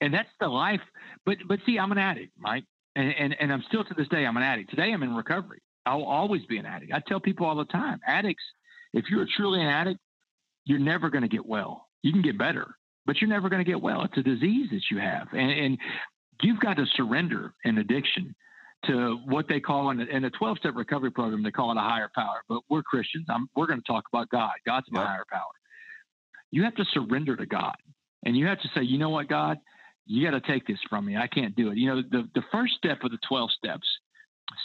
and 0.00 0.12
that's 0.12 0.28
the 0.40 0.48
life. 0.48 0.80
But 1.24 1.38
but 1.46 1.60
see, 1.66 1.78
I'm 1.78 1.92
an 1.92 1.98
addict, 1.98 2.32
Mike. 2.38 2.64
And, 2.96 3.14
and, 3.16 3.36
and 3.38 3.52
I'm 3.52 3.62
still 3.68 3.84
to 3.84 3.94
this 3.94 4.08
day, 4.08 4.26
I'm 4.26 4.36
an 4.36 4.42
addict. 4.42 4.70
Today, 4.70 4.92
I'm 4.92 5.04
in 5.04 5.14
recovery. 5.14 5.60
I'll 5.86 6.02
always 6.02 6.44
be 6.46 6.58
an 6.58 6.66
addict. 6.66 6.92
I 6.92 7.00
tell 7.06 7.20
people 7.20 7.46
all 7.46 7.54
the 7.54 7.64
time, 7.66 8.00
addicts, 8.04 8.42
if 8.92 9.04
you're 9.08 9.26
truly 9.36 9.60
an 9.60 9.68
addict, 9.68 10.00
you're 10.64 10.80
never 10.80 11.08
going 11.08 11.22
to 11.22 11.28
get 11.28 11.46
well. 11.46 11.86
You 12.02 12.12
can 12.12 12.22
get 12.22 12.36
better, 12.36 12.74
but 13.06 13.20
you're 13.20 13.30
never 13.30 13.48
going 13.48 13.64
to 13.64 13.70
get 13.70 13.80
well. 13.80 14.02
It's 14.02 14.16
a 14.16 14.22
disease 14.22 14.70
that 14.70 14.82
you 14.90 14.98
have, 14.98 15.28
and, 15.32 15.50
and 15.50 15.78
you've 16.42 16.58
got 16.58 16.76
to 16.78 16.86
surrender 16.96 17.54
an 17.64 17.78
addiction 17.78 18.34
to 18.86 19.18
what 19.26 19.48
they 19.48 19.60
call 19.60 19.90
in, 19.90 20.00
in 20.00 20.24
a 20.24 20.30
12 20.30 20.58
step 20.58 20.74
recovery 20.76 21.10
program, 21.10 21.42
they 21.42 21.50
call 21.50 21.70
it 21.70 21.76
a 21.76 21.80
higher 21.80 22.10
power. 22.14 22.42
But 22.48 22.60
we're 22.68 22.82
Christians. 22.82 23.26
I'm, 23.28 23.48
we're 23.56 23.66
going 23.66 23.80
to 23.80 23.86
talk 23.86 24.04
about 24.12 24.28
God. 24.30 24.52
God's 24.64 24.86
my 24.90 25.00
yep. 25.00 25.08
higher 25.08 25.24
power. 25.30 25.42
You 26.50 26.64
have 26.64 26.74
to 26.76 26.84
surrender 26.92 27.36
to 27.36 27.46
God. 27.46 27.76
And 28.24 28.36
you 28.36 28.46
have 28.46 28.60
to 28.60 28.68
say, 28.74 28.82
you 28.82 28.98
know 28.98 29.10
what, 29.10 29.28
God, 29.28 29.58
you 30.08 30.24
got 30.28 30.42
to 30.42 30.52
take 30.52 30.66
this 30.66 30.78
from 30.88 31.04
me. 31.04 31.16
I 31.16 31.26
can't 31.26 31.54
do 31.54 31.70
it. 31.70 31.76
You 31.76 31.94
know, 31.94 32.02
the, 32.02 32.28
the 32.34 32.42
first 32.50 32.74
step 32.74 33.04
of 33.04 33.10
the 33.10 33.18
12 33.28 33.50
steps 33.52 33.86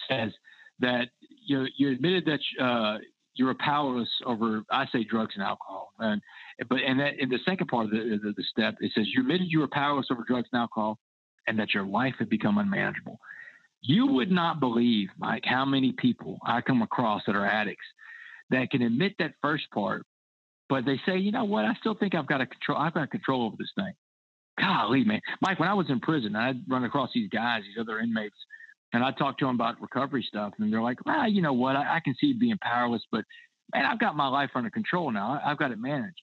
says 0.09 0.31
that 0.79 1.09
you, 1.45 1.67
you 1.77 1.91
admitted 1.91 2.25
that 2.25 2.63
uh, 2.63 2.97
you 3.35 3.45
were 3.45 3.55
powerless 3.55 4.07
over, 4.25 4.63
I 4.71 4.85
say 4.91 5.03
drugs 5.03 5.33
and 5.35 5.43
alcohol. 5.43 5.91
And, 5.99 6.21
but, 6.69 6.79
and 6.79 6.99
that 7.01 7.19
in 7.19 7.29
the 7.29 7.39
second 7.45 7.67
part 7.67 7.85
of 7.85 7.91
the, 7.91 8.19
the, 8.23 8.33
the 8.35 8.43
step, 8.49 8.75
it 8.79 8.91
says 8.95 9.05
you 9.13 9.21
admitted 9.21 9.47
you 9.49 9.59
were 9.59 9.67
powerless 9.67 10.07
over 10.09 10.23
drugs 10.25 10.47
and 10.53 10.61
alcohol 10.61 10.97
and 11.45 11.59
that 11.59 11.73
your 11.73 11.85
life 11.85 12.15
had 12.19 12.29
become 12.29 12.57
unmanageable. 12.57 13.19
You 13.81 14.07
would 14.07 14.31
not 14.31 14.61
believe, 14.61 15.09
Mike, 15.17 15.43
how 15.45 15.65
many 15.65 15.91
people 15.91 16.39
I 16.45 16.61
come 16.61 16.81
across 16.81 17.23
that 17.27 17.35
are 17.35 17.45
addicts 17.45 17.85
that 18.49 18.71
can 18.71 18.81
admit 18.81 19.15
that 19.19 19.33
first 19.41 19.69
part, 19.73 20.05
but 20.69 20.85
they 20.85 21.01
say, 21.05 21.17
you 21.17 21.33
know 21.33 21.43
what, 21.43 21.65
I 21.65 21.73
still 21.81 21.95
think 21.95 22.15
I've 22.15 22.27
got 22.27 22.39
a 22.39 22.45
control. 22.45 22.77
I've 22.77 22.93
got 22.93 23.11
control 23.11 23.45
over 23.45 23.57
this 23.59 23.71
thing. 23.75 23.93
Golly, 24.59 25.03
man, 25.03 25.21
Mike, 25.41 25.59
when 25.59 25.69
I 25.69 25.73
was 25.73 25.89
in 25.89 25.99
prison, 25.99 26.35
I'd 26.35 26.61
run 26.67 26.83
across 26.83 27.09
these 27.13 27.29
guys, 27.29 27.63
these 27.63 27.79
other 27.79 27.99
inmates, 27.99 28.35
and 28.93 29.03
I 29.03 29.11
talked 29.11 29.39
to 29.39 29.45
them 29.45 29.55
about 29.55 29.81
recovery 29.81 30.23
stuff, 30.27 30.53
and 30.59 30.71
they're 30.71 30.81
like, 30.81 31.03
well, 31.05 31.27
you 31.27 31.41
know 31.41 31.53
what, 31.53 31.75
I, 31.75 31.97
I 31.97 31.99
can 32.03 32.15
see 32.19 32.33
being 32.33 32.57
powerless, 32.61 33.01
but 33.11 33.25
man, 33.73 33.85
I've 33.85 33.99
got 33.99 34.15
my 34.15 34.27
life 34.27 34.51
under 34.55 34.69
control 34.69 35.11
now. 35.11 35.41
I've 35.43 35.57
got 35.57 35.71
it 35.71 35.79
managed. 35.79 36.21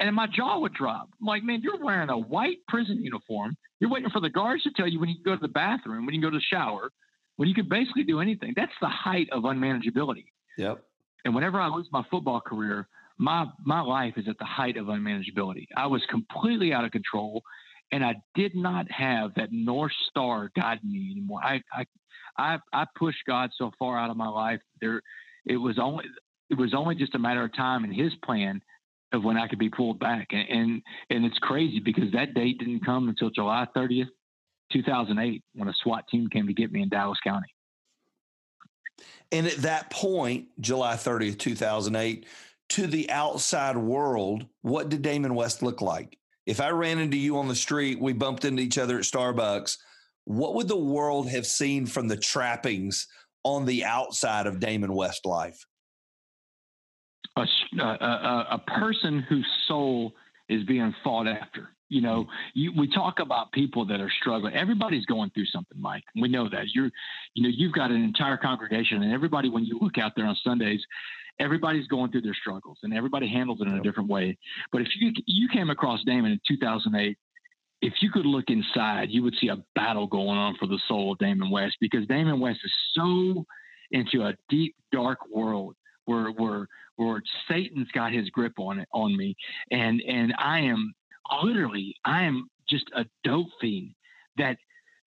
And 0.00 0.14
my 0.14 0.26
jaw 0.26 0.58
would 0.60 0.74
drop. 0.74 1.08
I'm 1.20 1.26
like, 1.26 1.42
man, 1.42 1.60
you're 1.62 1.82
wearing 1.82 2.08
a 2.08 2.18
white 2.18 2.58
prison 2.68 3.02
uniform. 3.02 3.56
You're 3.80 3.90
waiting 3.90 4.10
for 4.10 4.20
the 4.20 4.30
guards 4.30 4.62
to 4.64 4.70
tell 4.76 4.86
you 4.86 5.00
when 5.00 5.08
you 5.08 5.16
can 5.16 5.24
go 5.24 5.34
to 5.34 5.40
the 5.40 5.48
bathroom, 5.48 6.06
when 6.06 6.14
you 6.14 6.20
can 6.20 6.28
go 6.28 6.32
to 6.32 6.38
the 6.38 6.56
shower, 6.56 6.90
when 7.36 7.48
you 7.48 7.54
can 7.54 7.68
basically 7.68 8.04
do 8.04 8.20
anything. 8.20 8.52
That's 8.54 8.72
the 8.80 8.88
height 8.88 9.28
of 9.32 9.42
unmanageability. 9.42 10.26
Yep. 10.56 10.84
And 11.24 11.34
whenever 11.34 11.60
I 11.60 11.68
lose 11.68 11.88
my 11.92 12.04
football 12.10 12.40
career, 12.40 12.88
my 13.18 13.46
my 13.64 13.80
life 13.80 14.14
is 14.16 14.28
at 14.28 14.38
the 14.38 14.44
height 14.44 14.76
of 14.76 14.86
unmanageability. 14.86 15.66
I 15.76 15.86
was 15.86 16.02
completely 16.08 16.72
out 16.72 16.84
of 16.84 16.92
control, 16.92 17.42
and 17.92 18.04
I 18.04 18.16
did 18.34 18.54
not 18.54 18.90
have 18.90 19.34
that 19.36 19.52
north 19.52 19.92
star 20.10 20.50
guiding 20.56 20.92
me 20.92 21.10
anymore. 21.12 21.40
I 21.42 21.62
I 21.72 21.84
I, 22.38 22.58
I 22.72 22.86
pushed 22.96 23.24
God 23.26 23.50
so 23.56 23.72
far 23.78 23.98
out 23.98 24.10
of 24.10 24.16
my 24.16 24.28
life. 24.28 24.60
There, 24.80 25.02
it 25.44 25.56
was 25.56 25.78
only 25.78 26.04
it 26.50 26.56
was 26.56 26.72
only 26.74 26.94
just 26.94 27.14
a 27.14 27.18
matter 27.18 27.44
of 27.44 27.54
time 27.54 27.84
in 27.84 27.92
His 27.92 28.14
plan 28.24 28.62
of 29.12 29.24
when 29.24 29.36
I 29.36 29.48
could 29.48 29.58
be 29.58 29.70
pulled 29.70 29.98
back. 29.98 30.28
And, 30.30 30.48
and, 30.48 30.82
and 31.10 31.24
it's 31.24 31.38
crazy 31.38 31.80
because 31.80 32.12
that 32.12 32.34
date 32.34 32.58
didn't 32.58 32.84
come 32.84 33.08
until 33.08 33.30
July 33.30 33.66
30th, 33.74 34.08
2008, 34.72 35.42
when 35.54 35.68
a 35.68 35.74
SWAT 35.82 36.06
team 36.08 36.28
came 36.28 36.46
to 36.46 36.52
get 36.52 36.70
me 36.70 36.82
in 36.82 36.88
Dallas 36.88 37.18
County. 37.24 37.48
And 39.32 39.46
at 39.46 39.56
that 39.58 39.90
point, 39.90 40.48
July 40.60 40.94
30th, 40.94 41.38
2008, 41.38 42.26
to 42.70 42.86
the 42.86 43.10
outside 43.10 43.76
world, 43.76 44.46
what 44.62 44.88
did 44.88 45.02
Damon 45.02 45.34
West 45.34 45.62
look 45.62 45.80
like? 45.80 46.18
If 46.48 46.60
I 46.60 46.70
ran 46.70 46.98
into 46.98 47.16
you 47.16 47.38
on 47.38 47.46
the 47.46 47.54
street, 47.54 48.00
we 48.00 48.12
bumped 48.12 48.44
into 48.44 48.62
each 48.62 48.78
other 48.78 48.98
at 48.98 49.04
Starbucks, 49.04 49.76
what 50.24 50.54
would 50.54 50.66
the 50.66 50.76
world 50.76 51.28
have 51.28 51.46
seen 51.46 51.86
from 51.86 52.08
the 52.08 52.16
trappings 52.16 53.06
on 53.44 53.66
the 53.66 53.84
outside 53.84 54.46
of 54.46 54.58
Damon 54.58 54.92
West 54.94 55.26
life? 55.26 55.64
a, 57.38 57.40
a, 57.40 57.82
uh, 57.82 57.96
uh, 58.00 58.04
uh, 58.04 58.44
a 58.52 58.58
person 58.58 59.20
whose 59.28 59.46
soul 59.66 60.12
is 60.48 60.64
being 60.64 60.94
fought 61.04 61.26
after. 61.26 61.70
You 61.88 62.02
know, 62.02 62.24
mm-hmm. 62.24 62.30
you, 62.54 62.72
we 62.76 62.92
talk 62.92 63.18
about 63.18 63.52
people 63.52 63.86
that 63.86 64.00
are 64.00 64.10
struggling. 64.20 64.54
Everybody's 64.54 65.06
going 65.06 65.30
through 65.30 65.46
something, 65.46 65.80
Mike. 65.80 66.04
We 66.20 66.28
know 66.28 66.48
that. 66.50 66.66
You're, 66.74 66.90
you 67.34 67.42
know, 67.42 67.48
you've 67.50 67.72
got 67.72 67.90
an 67.90 68.02
entire 68.02 68.36
congregation, 68.36 69.02
and 69.02 69.12
everybody, 69.12 69.48
when 69.48 69.64
you 69.64 69.78
look 69.80 69.96
out 69.96 70.12
there 70.14 70.26
on 70.26 70.36
Sundays, 70.44 70.80
everybody's 71.38 71.86
going 71.86 72.10
through 72.10 72.22
their 72.22 72.34
struggles, 72.34 72.78
and 72.82 72.94
everybody 72.94 73.28
handles 73.28 73.60
it 73.60 73.68
in 73.68 73.74
a 73.74 73.82
different 73.82 74.08
way. 74.08 74.36
But 74.72 74.82
if 74.82 74.88
you 74.98 75.12
you 75.26 75.48
came 75.48 75.70
across 75.70 76.02
Damon 76.04 76.32
in 76.32 76.40
2008, 76.46 77.16
if 77.80 77.94
you 78.00 78.10
could 78.10 78.26
look 78.26 78.46
inside, 78.48 79.10
you 79.10 79.22
would 79.22 79.34
see 79.40 79.48
a 79.48 79.62
battle 79.74 80.06
going 80.06 80.38
on 80.38 80.56
for 80.56 80.66
the 80.66 80.78
soul 80.88 81.12
of 81.12 81.18
Damon 81.18 81.50
West 81.50 81.76
because 81.80 82.06
Damon 82.06 82.40
West 82.40 82.60
is 82.64 82.72
so 82.94 83.44
into 83.90 84.22
a 84.22 84.34
deep, 84.48 84.74
dark 84.92 85.18
world 85.30 85.74
where 86.04 86.30
where 86.30 86.66
where 86.96 87.22
Satan's 87.48 87.88
got 87.92 88.12
his 88.12 88.28
grip 88.30 88.54
on 88.58 88.80
it 88.80 88.88
on 88.92 89.16
me, 89.16 89.36
and 89.70 90.00
and 90.02 90.34
I 90.38 90.60
am 90.60 90.94
literally 91.42 91.94
I 92.04 92.24
am 92.24 92.48
just 92.68 92.90
a 92.94 93.06
dope 93.24 93.48
fiend 93.60 93.94
that 94.36 94.58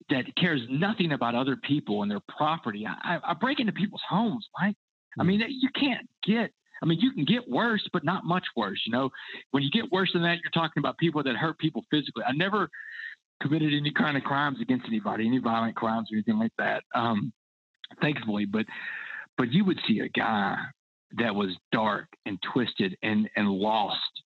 that 0.08 0.34
cares 0.36 0.60
nothing 0.68 1.12
about 1.12 1.34
other 1.34 1.56
people 1.56 2.02
and 2.02 2.10
their 2.10 2.20
property. 2.36 2.86
I, 2.86 3.18
I 3.22 3.34
break 3.34 3.60
into 3.60 3.72
people's 3.72 4.02
homes, 4.08 4.48
Mike. 4.60 4.76
I 5.18 5.22
mean, 5.22 5.42
you 5.48 5.68
can't 5.74 6.08
get. 6.24 6.52
I 6.82 6.86
mean, 6.86 6.98
you 7.00 7.12
can 7.12 7.24
get 7.24 7.48
worse, 7.48 7.86
but 7.92 8.04
not 8.04 8.24
much 8.24 8.44
worse. 8.56 8.80
You 8.86 8.92
know, 8.92 9.10
when 9.50 9.62
you 9.62 9.70
get 9.70 9.92
worse 9.92 10.10
than 10.12 10.22
that, 10.22 10.38
you're 10.42 10.50
talking 10.52 10.80
about 10.80 10.96
people 10.96 11.22
that 11.22 11.36
hurt 11.36 11.58
people 11.58 11.84
physically. 11.90 12.24
I 12.26 12.32
never 12.32 12.70
committed 13.42 13.74
any 13.74 13.92
kind 13.92 14.16
of 14.16 14.22
crimes 14.22 14.58
against 14.62 14.86
anybody, 14.86 15.26
any 15.26 15.38
violent 15.38 15.76
crimes 15.76 16.08
or 16.10 16.16
anything 16.16 16.38
like 16.38 16.52
that. 16.58 16.84
Um, 16.94 17.32
thankfully, 18.00 18.44
but 18.44 18.66
but 19.36 19.52
you 19.52 19.64
would 19.64 19.78
see 19.86 20.00
a 20.00 20.08
guy 20.08 20.56
that 21.18 21.34
was 21.34 21.50
dark 21.72 22.06
and 22.26 22.38
twisted 22.52 22.96
and 23.02 23.28
and 23.36 23.48
lost 23.48 24.22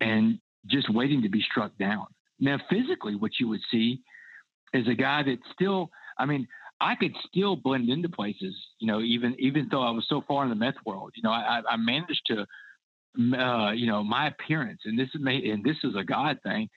and 0.00 0.38
just 0.66 0.92
waiting 0.92 1.22
to 1.22 1.28
be 1.28 1.42
struck 1.42 1.76
down. 1.78 2.06
Now, 2.38 2.58
physically, 2.70 3.16
what 3.16 3.32
you 3.38 3.48
would 3.48 3.60
see 3.70 4.00
is 4.72 4.86
a 4.88 4.94
guy 4.94 5.22
that 5.22 5.38
still, 5.52 5.90
I 6.18 6.26
mean, 6.26 6.46
I 6.80 6.94
could 6.94 7.14
still 7.28 7.56
blend 7.56 7.88
into 7.90 8.08
places, 8.08 8.54
you 8.78 8.86
know, 8.86 9.00
even 9.00 9.36
even 9.38 9.68
though 9.70 9.82
I 9.82 9.90
was 9.90 10.06
so 10.08 10.22
far 10.26 10.44
in 10.44 10.50
the 10.50 10.56
meth 10.56 10.76
world. 10.86 11.12
You 11.14 11.22
know, 11.22 11.30
I, 11.30 11.62
I 11.68 11.76
managed 11.76 12.22
to, 12.26 12.46
uh, 13.38 13.72
you 13.72 13.86
know, 13.86 14.02
my 14.02 14.28
appearance, 14.28 14.82
and 14.84 14.98
this 14.98 15.08
is 15.14 15.20
made, 15.20 15.44
and 15.44 15.62
this 15.62 15.76
is 15.84 15.94
a 15.96 16.04
God 16.04 16.38
thing. 16.42 16.68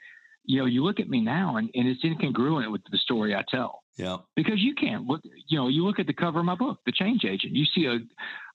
You 0.46 0.60
know, 0.60 0.66
you 0.66 0.84
look 0.84 1.00
at 1.00 1.10
me 1.10 1.22
now, 1.22 1.56
and, 1.56 1.70
and 1.74 1.88
it's 1.88 2.04
incongruent 2.04 2.70
with 2.70 2.82
the 2.92 2.98
story 2.98 3.34
I 3.34 3.44
tell. 3.50 3.84
Yeah. 3.96 4.18
Because 4.36 4.60
you 4.60 4.74
can't 4.76 5.06
look, 5.06 5.22
you 5.48 5.58
know, 5.58 5.70
you 5.70 5.86
look 5.86 6.00
at 6.00 6.08
the 6.08 6.13
cover 6.13 6.39
of 6.39 6.46
my 6.46 6.56
book, 6.56 6.80
The 6.86 6.92
Change 6.92 7.24
Agent. 7.24 7.54
You 7.54 7.66
see 7.66 7.86
a, 7.86 8.00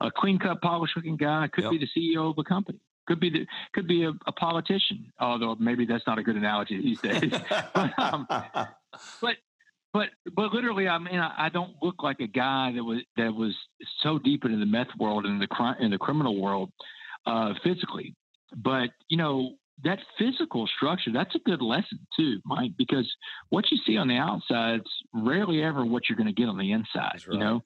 a 0.04 0.10
clean 0.10 0.38
cut, 0.38 0.60
polished 0.60 0.96
looking 0.96 1.16
guy, 1.16 1.48
could 1.50 1.64
yep. 1.64 1.72
be 1.72 1.78
the 1.78 1.88
CEO 1.96 2.30
of 2.30 2.38
a 2.38 2.44
company, 2.44 2.80
could 3.06 3.20
be 3.20 3.30
the, 3.30 3.46
could 3.72 3.86
be 3.86 4.04
a, 4.04 4.12
a, 4.26 4.32
politician, 4.32 5.12
although 5.18 5.56
maybe 5.58 5.86
that's 5.86 6.06
not 6.06 6.18
a 6.18 6.22
good 6.22 6.36
analogy 6.36 6.78
these 6.82 7.00
days. 7.00 7.32
but, 7.74 7.98
um, 7.98 8.26
but, 9.22 9.36
but, 9.92 10.08
but 10.34 10.52
literally, 10.52 10.88
I 10.88 10.98
mean, 10.98 11.18
I, 11.18 11.46
I, 11.46 11.48
don't 11.48 11.74
look 11.82 12.02
like 12.02 12.20
a 12.20 12.26
guy 12.26 12.72
that 12.74 12.84
was, 12.84 13.00
that 13.16 13.34
was 13.34 13.54
so 14.02 14.18
deep 14.18 14.44
into 14.44 14.58
the 14.58 14.66
meth 14.66 14.88
world 14.98 15.24
and 15.24 15.40
the 15.40 15.46
crime, 15.46 15.76
in 15.80 15.90
the 15.90 15.98
criminal 15.98 16.40
world, 16.40 16.70
uh, 17.26 17.54
physically. 17.62 18.14
But, 18.56 18.90
you 19.08 19.16
know, 19.16 19.54
that 19.84 19.98
physical 20.18 20.66
structure, 20.76 21.10
that's 21.12 21.34
a 21.34 21.40
good 21.40 21.62
lesson 21.62 22.00
too, 22.16 22.40
Mike, 22.44 22.72
because 22.76 23.10
what 23.50 23.70
you 23.70 23.78
see 23.86 23.96
on 23.96 24.08
the 24.08 24.16
outside 24.16 24.80
is 24.80 24.92
rarely 25.12 25.62
ever 25.62 25.84
what 25.84 26.08
you're 26.08 26.16
going 26.16 26.26
to 26.26 26.32
get 26.32 26.48
on 26.48 26.58
the 26.58 26.72
inside. 26.72 27.20
Right. 27.26 27.32
You 27.32 27.38
know, 27.38 27.60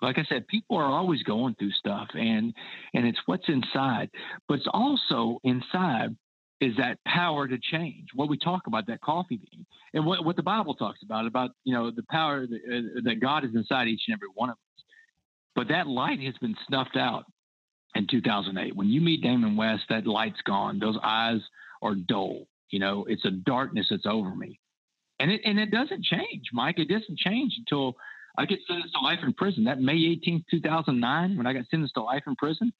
like 0.00 0.18
I 0.18 0.24
said, 0.28 0.46
people 0.46 0.76
are 0.76 0.86
always 0.86 1.22
going 1.24 1.54
through 1.56 1.72
stuff 1.72 2.08
and, 2.14 2.54
and 2.94 3.06
it's 3.06 3.18
what's 3.26 3.48
inside, 3.48 4.10
but 4.46 4.54
it's 4.54 4.68
also 4.72 5.38
inside 5.44 6.16
is 6.60 6.76
that 6.76 6.98
power 7.06 7.46
to 7.46 7.56
change. 7.58 8.08
What 8.14 8.28
we 8.28 8.36
talk 8.36 8.66
about, 8.66 8.86
that 8.88 9.00
coffee 9.00 9.36
bean, 9.36 9.64
and 9.94 10.04
what, 10.04 10.24
what 10.24 10.36
the 10.36 10.42
Bible 10.42 10.74
talks 10.74 11.00
about, 11.02 11.26
about, 11.26 11.50
you 11.64 11.72
know, 11.72 11.90
the 11.90 12.04
power 12.10 12.46
that, 12.46 12.56
uh, 12.56 13.00
that 13.04 13.20
God 13.20 13.44
is 13.44 13.50
inside 13.54 13.88
each 13.88 14.02
and 14.08 14.14
every 14.14 14.28
one 14.34 14.50
of 14.50 14.54
us. 14.54 14.84
But 15.54 15.68
that 15.68 15.86
light 15.86 16.20
has 16.20 16.34
been 16.40 16.56
snuffed 16.66 16.96
out 16.96 17.24
in 17.94 18.06
2008. 18.08 18.74
When 18.74 18.88
you 18.88 19.00
meet 19.00 19.22
Damon 19.22 19.56
West, 19.56 19.84
that 19.88 20.06
light's 20.06 20.40
gone. 20.44 20.78
Those 20.78 20.98
eyes 21.02 21.40
are 21.82 21.94
dull. 21.94 22.46
You 22.70 22.80
know, 22.80 23.06
it's 23.08 23.24
a 23.24 23.30
darkness 23.30 23.86
that's 23.90 24.06
over 24.06 24.34
me. 24.34 24.58
And 25.20 25.30
it, 25.30 25.40
and 25.44 25.58
it 25.58 25.70
doesn't 25.70 26.04
change, 26.04 26.50
Mike. 26.52 26.78
It 26.78 26.88
doesn't 26.88 27.18
change 27.18 27.54
until 27.58 27.96
I 28.36 28.46
get 28.46 28.60
sentenced 28.68 28.94
to 28.94 29.04
life 29.04 29.18
in 29.22 29.32
prison. 29.32 29.64
That 29.64 29.80
May 29.80 29.96
18th, 29.96 30.44
2009, 30.50 31.36
when 31.36 31.46
I 31.46 31.52
got 31.52 31.64
sentenced 31.70 31.94
to 31.94 32.02
life 32.02 32.22
in 32.26 32.36
prison, 32.36 32.72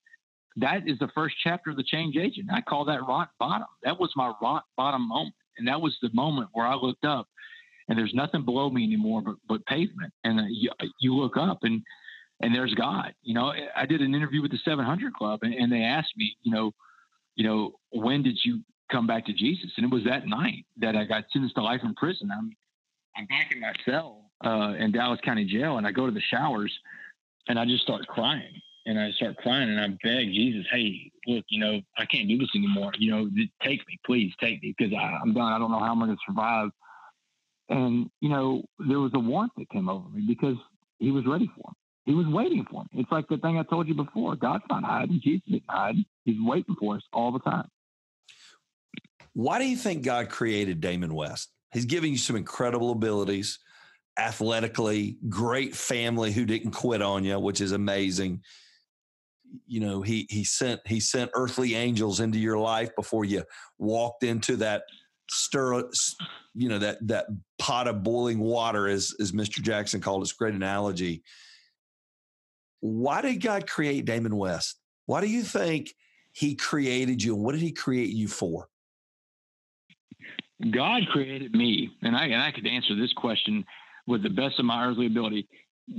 that 0.60 0.88
is 0.88 0.98
the 0.98 1.08
first 1.14 1.36
chapter 1.42 1.70
of 1.70 1.76
the 1.76 1.84
change 1.84 2.16
agent. 2.16 2.48
I 2.52 2.60
call 2.60 2.84
that 2.86 3.06
rock 3.06 3.30
bottom. 3.38 3.66
That 3.82 3.98
was 3.98 4.10
my 4.16 4.32
rock 4.40 4.64
bottom 4.76 5.08
moment. 5.08 5.34
And 5.58 5.66
that 5.68 5.80
was 5.80 5.96
the 6.02 6.10
moment 6.12 6.50
where 6.52 6.66
I 6.66 6.74
looked 6.74 7.04
up 7.04 7.28
and 7.88 7.98
there's 7.98 8.14
nothing 8.14 8.44
below 8.44 8.70
me 8.70 8.84
anymore 8.84 9.22
but, 9.22 9.36
but 9.48 9.66
pavement. 9.66 10.12
And 10.24 10.40
uh, 10.40 10.44
you, 10.48 10.70
you 11.00 11.14
look 11.14 11.36
up 11.36 11.60
and 11.62 11.82
and 12.40 12.54
there's 12.54 12.72
God. 12.74 13.14
You 13.22 13.34
know, 13.34 13.52
I 13.74 13.84
did 13.84 14.00
an 14.00 14.14
interview 14.14 14.40
with 14.40 14.52
the 14.52 14.58
700 14.64 15.12
Club, 15.14 15.40
and, 15.42 15.52
and 15.52 15.72
they 15.72 15.82
asked 15.82 16.12
me, 16.16 16.36
you 16.42 16.52
know, 16.52 16.72
you 17.34 17.44
know, 17.44 17.72
when 17.90 18.22
did 18.22 18.38
you 18.44 18.60
come 18.92 19.08
back 19.08 19.26
to 19.26 19.32
Jesus? 19.32 19.72
And 19.76 19.84
it 19.84 19.92
was 19.92 20.04
that 20.04 20.28
night 20.28 20.64
that 20.76 20.94
I 20.94 21.04
got 21.04 21.24
sentenced 21.32 21.56
to 21.56 21.62
life 21.62 21.80
in 21.82 21.94
prison. 21.94 22.30
I'm 22.30 22.56
I'm 23.16 23.26
back 23.26 23.50
in 23.50 23.60
my 23.60 23.72
cell 23.84 24.30
uh, 24.44 24.74
in 24.78 24.92
Dallas 24.92 25.18
County 25.24 25.44
Jail, 25.44 25.78
and 25.78 25.86
I 25.86 25.90
go 25.90 26.06
to 26.06 26.12
the 26.12 26.22
showers, 26.30 26.72
and 27.48 27.58
I 27.58 27.64
just 27.64 27.82
start 27.82 28.06
crying. 28.06 28.57
And 28.88 28.98
I 28.98 29.10
start 29.10 29.36
crying 29.36 29.68
and 29.68 29.78
I 29.78 29.88
beg 30.02 30.28
Jesus, 30.28 30.64
hey, 30.72 31.12
look, 31.26 31.44
you 31.50 31.60
know, 31.60 31.82
I 31.98 32.06
can't 32.06 32.26
do 32.26 32.38
this 32.38 32.48
anymore. 32.56 32.92
You 32.98 33.10
know, 33.10 33.30
take 33.62 33.86
me, 33.86 33.98
please 34.06 34.32
take 34.40 34.62
me 34.62 34.74
because 34.76 34.94
I'm 34.98 35.34
done. 35.34 35.52
I 35.52 35.58
don't 35.58 35.70
know 35.70 35.78
how 35.78 35.92
I'm 35.92 35.98
going 35.98 36.10
to 36.10 36.16
survive. 36.26 36.70
And, 37.68 38.08
you 38.22 38.30
know, 38.30 38.62
there 38.78 38.98
was 38.98 39.10
a 39.12 39.18
warmth 39.18 39.52
that 39.58 39.68
came 39.68 39.90
over 39.90 40.08
me 40.08 40.24
because 40.26 40.56
he 40.98 41.10
was 41.10 41.26
ready 41.26 41.50
for 41.54 41.68
him. 41.68 41.74
He 42.06 42.14
was 42.14 42.26
waiting 42.28 42.64
for 42.70 42.80
him. 42.80 42.88
It's 42.94 43.12
like 43.12 43.28
the 43.28 43.36
thing 43.36 43.58
I 43.58 43.62
told 43.64 43.88
you 43.88 43.94
before. 43.94 44.34
God's 44.36 44.64
not 44.70 44.82
hiding. 44.84 45.20
Jesus 45.22 45.42
isn't 45.48 45.62
hiding. 45.68 46.06
He's 46.24 46.40
waiting 46.40 46.74
for 46.80 46.96
us 46.96 47.02
all 47.12 47.30
the 47.30 47.40
time. 47.40 47.68
Why 49.34 49.58
do 49.58 49.68
you 49.68 49.76
think 49.76 50.02
God 50.02 50.30
created 50.30 50.80
Damon 50.80 51.12
West? 51.12 51.50
He's 51.74 51.84
giving 51.84 52.10
you 52.10 52.18
some 52.18 52.36
incredible 52.36 52.92
abilities 52.92 53.58
athletically, 54.18 55.18
great 55.28 55.76
family 55.76 56.32
who 56.32 56.46
didn't 56.46 56.70
quit 56.70 57.02
on 57.02 57.22
you, 57.22 57.38
which 57.38 57.60
is 57.60 57.72
amazing. 57.72 58.42
You 59.66 59.80
know, 59.80 60.02
he 60.02 60.26
he 60.30 60.44
sent 60.44 60.80
he 60.86 61.00
sent 61.00 61.30
earthly 61.34 61.74
angels 61.74 62.20
into 62.20 62.38
your 62.38 62.58
life 62.58 62.94
before 62.96 63.24
you 63.24 63.44
walked 63.78 64.24
into 64.24 64.56
that 64.56 64.82
stir 65.30 65.88
you 66.54 66.68
know 66.68 66.78
that 66.78 67.06
that 67.06 67.26
pot 67.58 67.86
of 67.86 68.02
boiling 68.02 68.40
water 68.40 68.88
as 68.88 69.14
as 69.20 69.32
Mr. 69.32 69.62
Jackson 69.62 70.00
called 70.00 70.24
it. 70.24 70.32
Great 70.38 70.54
analogy. 70.54 71.22
Why 72.80 73.22
did 73.22 73.36
God 73.42 73.68
create 73.68 74.04
Damon 74.04 74.36
West? 74.36 74.78
Why 75.06 75.20
do 75.20 75.26
you 75.28 75.42
think 75.42 75.94
he 76.32 76.54
created 76.54 77.22
you 77.22 77.34
and 77.34 77.44
what 77.44 77.52
did 77.52 77.62
he 77.62 77.72
create 77.72 78.10
you 78.10 78.28
for? 78.28 78.68
God 80.72 81.02
created 81.12 81.54
me, 81.54 81.90
and 82.02 82.16
I 82.16 82.26
and 82.26 82.42
I 82.42 82.50
could 82.50 82.66
answer 82.66 82.96
this 82.96 83.12
question 83.12 83.64
with 84.06 84.22
the 84.22 84.30
best 84.30 84.58
of 84.58 84.64
my 84.64 84.86
earthly 84.86 85.06
ability. 85.06 85.48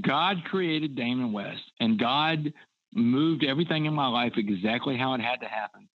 God 0.02 0.44
created 0.46 0.96
Damon 0.96 1.32
West, 1.32 1.64
and 1.80 1.98
God 1.98 2.52
moved 2.94 3.44
everything 3.44 3.86
in 3.86 3.94
my 3.94 4.08
life 4.08 4.34
exactly 4.38 4.98
how 4.98 5.14
it 5.14 5.22
had 5.22 5.38
to 5.42 5.48
happen 5.48 5.88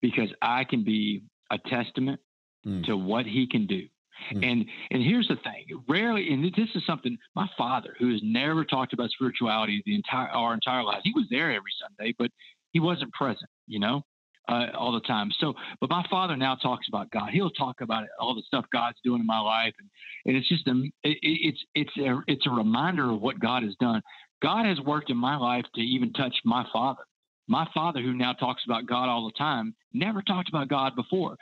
because 0.00 0.30
I 0.42 0.64
can 0.64 0.84
be 0.84 1.22
a 1.50 1.58
testament 1.58 2.20
mm. 2.66 2.84
to 2.86 2.96
what 2.96 3.26
He 3.26 3.46
can 3.46 3.66
do. 3.66 3.86
Mm. 4.32 4.50
And 4.50 4.66
and 4.90 5.02
here's 5.02 5.28
the 5.28 5.36
thing: 5.36 5.66
rarely, 5.88 6.32
and 6.32 6.44
this 6.44 6.68
is 6.74 6.84
something 6.86 7.16
my 7.34 7.48
father, 7.56 7.94
who 7.98 8.10
has 8.12 8.20
never 8.22 8.64
talked 8.64 8.92
about 8.92 9.10
spirituality 9.10 9.82
the 9.86 9.94
entire 9.94 10.28
our 10.28 10.54
entire 10.54 10.82
lives, 10.82 11.02
he 11.04 11.12
was 11.14 11.26
there 11.30 11.52
every 11.52 11.70
Sunday, 11.80 12.14
but 12.18 12.30
he 12.72 12.80
wasn't 12.80 13.12
present. 13.12 13.48
You 13.66 13.78
know, 13.78 14.02
uh, 14.48 14.66
all 14.74 14.92
the 14.92 15.00
time. 15.00 15.30
So, 15.38 15.54
but 15.80 15.90
my 15.90 16.04
father 16.10 16.36
now 16.36 16.54
talks 16.56 16.88
about 16.88 17.10
God. 17.10 17.30
He'll 17.30 17.50
talk 17.50 17.80
about 17.80 18.04
it, 18.04 18.10
all 18.18 18.34
the 18.34 18.42
stuff 18.46 18.64
God's 18.72 18.98
doing 19.04 19.20
in 19.20 19.26
my 19.26 19.40
life, 19.40 19.74
and, 19.78 19.88
and 20.26 20.36
it's 20.36 20.48
just 20.48 20.66
a 20.66 20.82
it, 21.04 21.18
it's 21.22 21.64
it's 21.74 21.96
a 21.98 22.20
it's 22.26 22.46
a 22.46 22.50
reminder 22.50 23.10
of 23.10 23.20
what 23.20 23.38
God 23.38 23.62
has 23.62 23.74
done. 23.78 24.02
God 24.42 24.66
has 24.66 24.80
worked 24.80 25.10
in 25.10 25.16
my 25.16 25.36
life 25.36 25.64
to 25.74 25.80
even 25.80 26.12
touch 26.12 26.36
my 26.44 26.64
father. 26.72 27.02
My 27.46 27.66
father, 27.72 28.00
who 28.00 28.12
now 28.12 28.34
talks 28.34 28.62
about 28.66 28.86
God 28.86 29.08
all 29.08 29.24
the 29.24 29.38
time, 29.38 29.74
never 29.92 30.22
talked 30.22 30.48
about 30.48 30.68
God 30.68 30.94
before, 30.94 31.36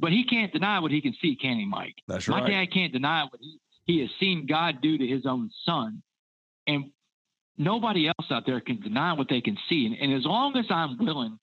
but 0.00 0.10
he 0.10 0.24
can't 0.24 0.52
deny 0.52 0.80
what 0.80 0.90
he 0.90 1.00
can 1.00 1.14
see, 1.20 1.36
can 1.36 1.58
he, 1.58 1.66
Mike? 1.66 1.94
That's 2.08 2.26
right. 2.26 2.42
My 2.42 2.48
dad 2.48 2.72
can't 2.72 2.92
deny 2.92 3.24
what 3.24 3.40
he, 3.40 3.58
he 3.84 4.00
has 4.00 4.08
seen 4.18 4.46
God 4.48 4.80
do 4.80 4.96
to 4.96 5.06
his 5.06 5.26
own 5.26 5.50
son, 5.66 6.02
and 6.66 6.90
nobody 7.58 8.08
else 8.08 8.26
out 8.30 8.44
there 8.46 8.60
can 8.60 8.80
deny 8.80 9.12
what 9.12 9.28
they 9.28 9.42
can 9.42 9.58
see. 9.68 9.86
And, 9.86 9.94
and 9.96 10.18
as 10.18 10.24
long 10.24 10.56
as 10.56 10.64
I'm 10.70 10.96
willing 10.98 11.38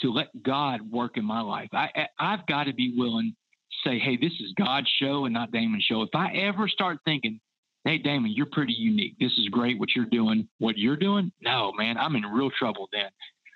to 0.00 0.12
let 0.12 0.42
God 0.42 0.80
work 0.90 1.16
in 1.16 1.24
my 1.24 1.40
life. 1.40 1.68
I, 1.72 1.88
I 2.18 2.32
have 2.32 2.46
got 2.46 2.64
to 2.64 2.74
be 2.74 2.94
willing 2.96 3.34
to 3.70 3.88
say, 3.88 3.98
hey, 3.98 4.16
this 4.16 4.32
is 4.32 4.52
God's 4.56 4.90
show 5.00 5.24
and 5.24 5.34
not 5.34 5.52
Damon's 5.52 5.84
show. 5.84 6.02
If 6.02 6.14
I 6.14 6.32
ever 6.34 6.68
start 6.68 6.98
thinking, 7.04 7.40
hey, 7.84 7.98
Damon, 7.98 8.32
you're 8.34 8.46
pretty 8.46 8.72
unique. 8.72 9.16
This 9.20 9.32
is 9.32 9.48
great 9.50 9.78
what 9.78 9.90
you're 9.94 10.06
doing. 10.06 10.48
What 10.58 10.78
you're 10.78 10.96
doing? 10.96 11.30
No, 11.42 11.72
man, 11.76 11.96
I'm 11.96 12.16
in 12.16 12.24
real 12.24 12.50
trouble 12.58 12.88
then. 12.92 13.10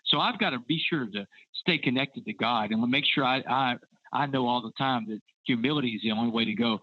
So 0.07 0.19
I've 0.19 0.39
got 0.39 0.51
to 0.51 0.59
be 0.61 0.81
sure 0.89 1.07
to 1.07 1.27
stay 1.61 1.79
connected 1.79 2.25
to 2.25 2.33
God 2.33 2.71
and 2.71 2.81
make 2.91 3.05
sure 3.15 3.25
I, 3.25 3.43
I 3.49 3.75
I 4.13 4.27
know 4.27 4.47
all 4.47 4.63
the 4.63 4.73
time 4.79 5.07
that 5.09 5.21
humility 5.45 5.91
is 5.91 6.03
the 6.03 6.13
only 6.13 6.31
way 6.31 6.45
to 6.45 6.55
go. 6.55 6.81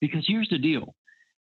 Because 0.00 0.24
here's 0.26 0.48
the 0.48 0.58
deal: 0.58 0.94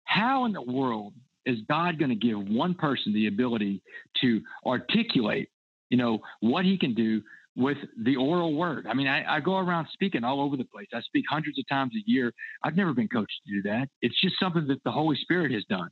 how 0.06 0.46
in 0.46 0.54
the 0.54 0.62
world 0.62 1.14
is 1.46 1.60
God 1.68 2.00
going 2.00 2.10
to 2.10 2.16
give 2.16 2.40
one 2.48 2.74
person 2.74 3.14
the 3.14 3.28
ability 3.28 3.82
to 4.22 4.42
articulate, 4.66 5.50
you 5.90 5.98
know, 5.98 6.20
what 6.42 6.66
He 6.66 6.78
can 6.78 6.94
do 6.94 7.22
with 7.60 7.78
the 8.02 8.16
oral 8.16 8.56
word. 8.56 8.88
I 8.88 8.94
mean, 8.94 9.08
I, 9.08 9.36
I, 9.36 9.40
go 9.42 9.58
around 9.58 9.90
speaking 9.92 10.24
all 10.24 10.40
over 10.40 10.56
the 10.56 10.64
place. 10.64 10.88
I 10.94 11.02
speak 11.02 11.26
hundreds 11.30 11.60
of 11.60 11.68
times 11.68 11.92
a 11.94 12.10
year. 12.10 12.34
I've 12.64 12.78
never 12.78 12.94
been 12.94 13.10
coached 13.10 13.34
to 13.46 13.54
do 13.54 13.62
that. 13.70 13.90
It's 14.02 14.20
just 14.22 14.36
something 14.40 14.66
that 14.68 14.82
the 14.86 14.92
Holy 14.92 15.18
Spirit 15.18 15.52
has 15.52 15.66
done. 15.66 15.90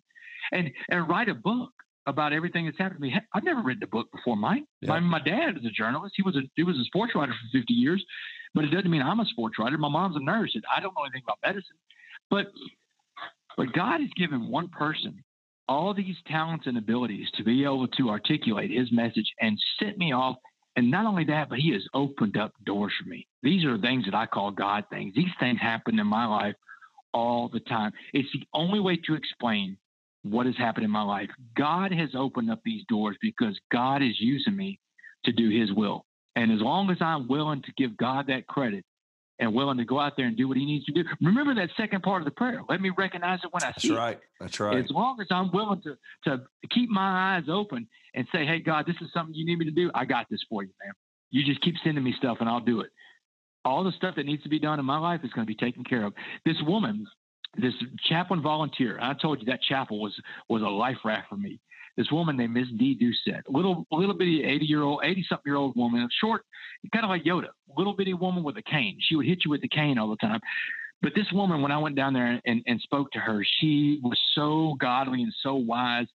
And 0.53 0.71
and 0.89 1.09
write 1.09 1.27
a 1.27 1.35
book 1.35 1.71
about 2.05 2.31
everything 2.31 2.65
that's 2.65 2.77
happened 2.77 2.99
to 2.99 3.01
me. 3.01 3.13
I've 3.33 3.43
never 3.43 3.61
written 3.61 3.83
a 3.83 3.87
book 3.87 4.09
before, 4.13 4.37
Mike. 4.37 4.63
Yep. 4.81 4.89
My, 4.89 4.99
my 5.01 5.19
dad 5.19 5.57
is 5.57 5.65
a 5.65 5.69
journalist. 5.69 6.13
He 6.15 6.23
was 6.23 6.37
a 6.37 6.41
he 6.55 6.63
was 6.63 6.77
a 6.77 6.85
sports 6.85 7.13
writer 7.13 7.33
for 7.33 7.59
50 7.59 7.73
years, 7.73 8.03
but 8.55 8.63
it 8.63 8.71
doesn't 8.71 8.89
mean 8.89 9.01
I'm 9.01 9.19
a 9.19 9.25
sports 9.25 9.59
writer. 9.59 9.77
My 9.77 9.89
mom's 9.89 10.15
a 10.15 10.23
nurse, 10.23 10.51
and 10.55 10.63
I 10.73 10.79
don't 10.79 10.93
know 10.95 11.03
anything 11.03 11.23
about 11.25 11.39
medicine. 11.45 11.75
But 12.29 12.47
but 13.57 13.73
God 13.73 13.99
has 13.99 14.09
given 14.15 14.47
one 14.47 14.69
person 14.69 15.21
all 15.67 15.93
these 15.93 16.15
talents 16.27 16.65
and 16.65 16.77
abilities 16.77 17.27
to 17.35 17.43
be 17.43 17.65
able 17.65 17.89
to 17.89 18.09
articulate 18.09 18.71
His 18.71 18.89
message 18.89 19.29
and 19.41 19.59
set 19.81 19.97
me 19.97 20.13
off 20.13 20.37
and 20.77 20.91
not 20.91 21.07
only 21.07 21.25
that, 21.25 21.49
but 21.49 21.57
he 21.57 21.73
has 21.73 21.81
opened 21.95 22.37
up 22.37 22.53
doors 22.63 22.93
for 23.01 23.09
me. 23.09 23.27
These 23.41 23.65
are 23.65 23.79
things 23.79 24.05
that 24.05 24.13
I 24.13 24.27
call 24.27 24.51
God 24.51 24.85
things. 24.91 25.15
These 25.15 25.33
things 25.39 25.59
happen 25.59 25.99
in 25.99 26.05
my 26.05 26.27
life 26.27 26.55
all 27.13 27.49
the 27.49 27.59
time. 27.61 27.91
It's 28.13 28.31
the 28.31 28.45
only 28.53 28.79
way 28.79 28.95
to 29.07 29.15
explain 29.15 29.77
what 30.21 30.45
has 30.45 30.55
happened 30.55 30.85
in 30.85 30.91
my 30.91 31.01
life. 31.01 31.29
God 31.57 31.91
has 31.91 32.09
opened 32.15 32.51
up 32.51 32.61
these 32.63 32.83
doors 32.87 33.17
because 33.21 33.59
God 33.71 34.03
is 34.03 34.19
using 34.19 34.55
me 34.55 34.79
to 35.25 35.31
do 35.31 35.49
his 35.49 35.73
will. 35.73 36.05
And 36.35 36.51
as 36.51 36.61
long 36.61 36.91
as 36.91 36.97
I'm 37.01 37.27
willing 37.27 37.63
to 37.63 37.71
give 37.75 37.97
God 37.97 38.27
that 38.27 38.45
credit, 38.45 38.85
and 39.39 39.53
willing 39.53 39.77
to 39.77 39.85
go 39.85 39.99
out 39.99 40.13
there 40.17 40.25
and 40.25 40.35
do 40.35 40.47
what 40.47 40.57
he 40.57 40.65
needs 40.65 40.85
to 40.85 40.91
do. 40.91 41.03
Remember 41.21 41.53
that 41.55 41.69
second 41.77 42.01
part 42.01 42.21
of 42.21 42.25
the 42.25 42.31
prayer. 42.31 42.61
Let 42.67 42.81
me 42.81 42.91
recognize 42.97 43.39
it 43.43 43.53
when 43.53 43.63
I 43.63 43.71
see 43.77 43.89
That's 43.89 43.99
right. 43.99 44.19
That's 44.39 44.59
right. 44.59 44.83
As 44.83 44.89
long 44.89 45.19
as 45.21 45.27
I'm 45.29 45.51
willing 45.51 45.81
to 45.83 45.97
to 46.23 46.41
keep 46.71 46.89
my 46.89 47.35
eyes 47.35 47.43
open 47.47 47.87
and 48.17 48.27
say, 48.33 48.45
"Hey, 48.45 48.59
God, 48.59 48.85
this 48.85 48.95
is 49.01 49.11
something 49.13 49.33
you 49.33 49.45
need 49.45 49.59
me 49.59 49.65
to 49.65 49.71
do. 49.71 49.89
I 49.95 50.05
got 50.05 50.27
this 50.29 50.43
for 50.49 50.63
you, 50.63 50.71
man. 50.83 50.93
You 51.31 51.45
just 51.45 51.61
keep 51.61 51.75
sending 51.83 52.03
me 52.03 52.13
stuff, 52.17 52.37
and 52.41 52.49
I'll 52.49 52.59
do 52.59 52.81
it." 52.81 52.89
All 53.63 53.83
the 53.83 53.91
stuff 53.93 54.15
that 54.15 54.25
needs 54.25 54.43
to 54.43 54.49
be 54.49 54.59
done 54.59 54.79
in 54.79 54.85
my 54.85 54.97
life 54.97 55.21
is 55.23 55.31
going 55.31 55.45
to 55.45 55.53
be 55.53 55.55
taken 55.55 55.83
care 55.83 56.03
of. 56.03 56.13
This 56.45 56.57
woman, 56.63 57.05
this 57.57 57.73
chaplain 58.09 58.41
volunteer, 58.41 58.97
I 59.01 59.13
told 59.13 59.39
you 59.39 59.45
that 59.45 59.61
chapel 59.61 60.01
was 60.01 60.19
was 60.49 60.61
a 60.61 60.65
life 60.65 60.97
raft 61.05 61.29
for 61.29 61.37
me 61.37 61.59
this 61.97 62.11
woman 62.11 62.37
named 62.37 62.53
Miss 62.53 62.67
Dee 62.77 62.95
Doucette, 62.95 63.41
little 63.49 63.85
little 63.91 64.13
bitty 64.13 64.43
eighty 64.43 64.65
year 64.65 64.83
old, 64.83 65.01
eighty 65.03 65.25
something 65.27 65.49
year 65.49 65.57
old 65.57 65.75
woman, 65.75 66.07
short, 66.21 66.43
kind 66.93 67.03
of 67.03 67.09
like 67.09 67.23
Yoda, 67.23 67.47
little 67.75 67.95
bitty 67.95 68.13
woman 68.13 68.43
with 68.43 68.55
a 68.57 68.61
cane. 68.61 68.97
She 69.01 69.15
would 69.15 69.25
hit 69.25 69.39
you 69.43 69.51
with 69.51 69.61
the 69.61 69.67
cane 69.67 69.97
all 69.97 70.09
the 70.09 70.15
time. 70.17 70.39
But 71.01 71.13
this 71.15 71.25
woman, 71.33 71.61
when 71.61 71.71
I 71.71 71.77
went 71.77 71.95
down 71.95 72.13
there 72.13 72.39
and, 72.45 72.61
and 72.65 72.81
spoke 72.81 73.11
to 73.11 73.19
her, 73.19 73.43
she 73.59 73.99
was 74.03 74.17
so 74.33 74.75
godly 74.79 75.23
and 75.23 75.33
so 75.41 75.55
wise. 75.55 76.07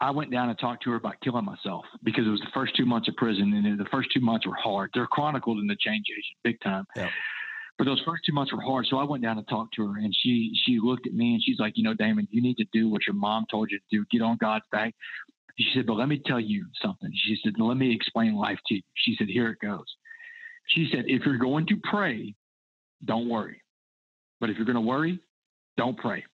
I 0.00 0.10
went 0.10 0.30
down 0.30 0.48
and 0.50 0.58
talked 0.58 0.82
to 0.84 0.90
her 0.90 0.96
about 0.96 1.20
killing 1.22 1.44
myself 1.44 1.84
because 2.02 2.26
it 2.26 2.30
was 2.30 2.40
the 2.40 2.50
first 2.52 2.76
two 2.76 2.84
months 2.84 3.08
of 3.08 3.14
prison, 3.16 3.52
and 3.52 3.78
the 3.78 3.84
first 3.86 4.08
two 4.12 4.20
months 4.20 4.46
were 4.46 4.54
hard. 4.54 4.90
They're 4.92 5.06
chronicled 5.06 5.58
in 5.58 5.66
the 5.66 5.76
change 5.78 6.06
agent, 6.10 6.36
big 6.42 6.60
time. 6.60 6.84
Yeah. 6.96 7.08
But 7.78 7.84
those 7.84 8.02
first 8.04 8.22
two 8.24 8.32
months 8.32 8.52
were 8.52 8.60
hard. 8.60 8.86
So 8.88 8.98
I 8.98 9.04
went 9.04 9.22
down 9.22 9.38
and 9.38 9.48
talked 9.48 9.74
to 9.76 9.86
her, 9.86 9.98
and 9.98 10.14
she 10.14 10.52
she 10.64 10.78
looked 10.80 11.06
at 11.06 11.14
me 11.14 11.34
and 11.34 11.42
she's 11.42 11.58
like, 11.58 11.74
you 11.76 11.84
know, 11.84 11.94
Damon, 11.94 12.28
you 12.30 12.42
need 12.42 12.56
to 12.56 12.66
do 12.72 12.88
what 12.88 13.06
your 13.06 13.14
mom 13.14 13.46
told 13.50 13.70
you 13.70 13.78
to 13.78 13.84
do. 13.90 14.04
Get 14.10 14.22
on 14.22 14.36
God's 14.40 14.64
back. 14.70 14.94
She 15.58 15.70
said, 15.74 15.86
but 15.86 15.94
let 15.94 16.08
me 16.08 16.20
tell 16.24 16.40
you 16.40 16.66
something. 16.82 17.10
She 17.14 17.38
said, 17.42 17.54
let 17.58 17.76
me 17.76 17.94
explain 17.94 18.34
life 18.34 18.58
to 18.66 18.74
you. 18.74 18.82
She 18.94 19.14
said, 19.16 19.28
here 19.28 19.50
it 19.50 19.58
goes. 19.60 19.86
She 20.66 20.88
said, 20.90 21.04
if 21.06 21.24
you're 21.24 21.38
going 21.38 21.66
to 21.68 21.76
pray, 21.88 22.34
don't 23.04 23.28
worry. 23.28 23.62
But 24.40 24.50
if 24.50 24.56
you're 24.56 24.66
going 24.66 24.74
to 24.74 24.80
worry, 24.80 25.20
don't 25.76 25.96
pray. 25.96 26.24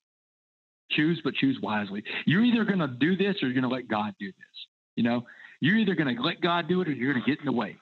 Choose, 0.91 1.21
but 1.23 1.35
choose 1.35 1.59
wisely. 1.63 2.03
You're 2.27 2.45
either 2.45 2.65
going 2.65 2.81
to 2.81 2.89
do 2.89 3.17
this 3.17 3.37
or 3.43 3.47
you're 3.47 3.61
going 3.61 3.63
to 3.63 3.75
let 3.75 3.89
God 3.89 4.13
do 4.19 4.27
this. 4.27 4.67
You 4.97 5.05
know, 5.05 5.23
you're 5.61 5.77
either 5.77 5.95
going 5.95 6.15
to 6.15 6.23
let 6.23 6.41
God 6.41 6.69
do 6.69 6.81
it 6.81 6.89
or 6.89 6.93
you're 6.93 7.13
going 7.13 7.25
to 7.25 7.31
get 7.31 7.39
in 7.39 7.47
the 7.47 7.53
way 7.53 7.77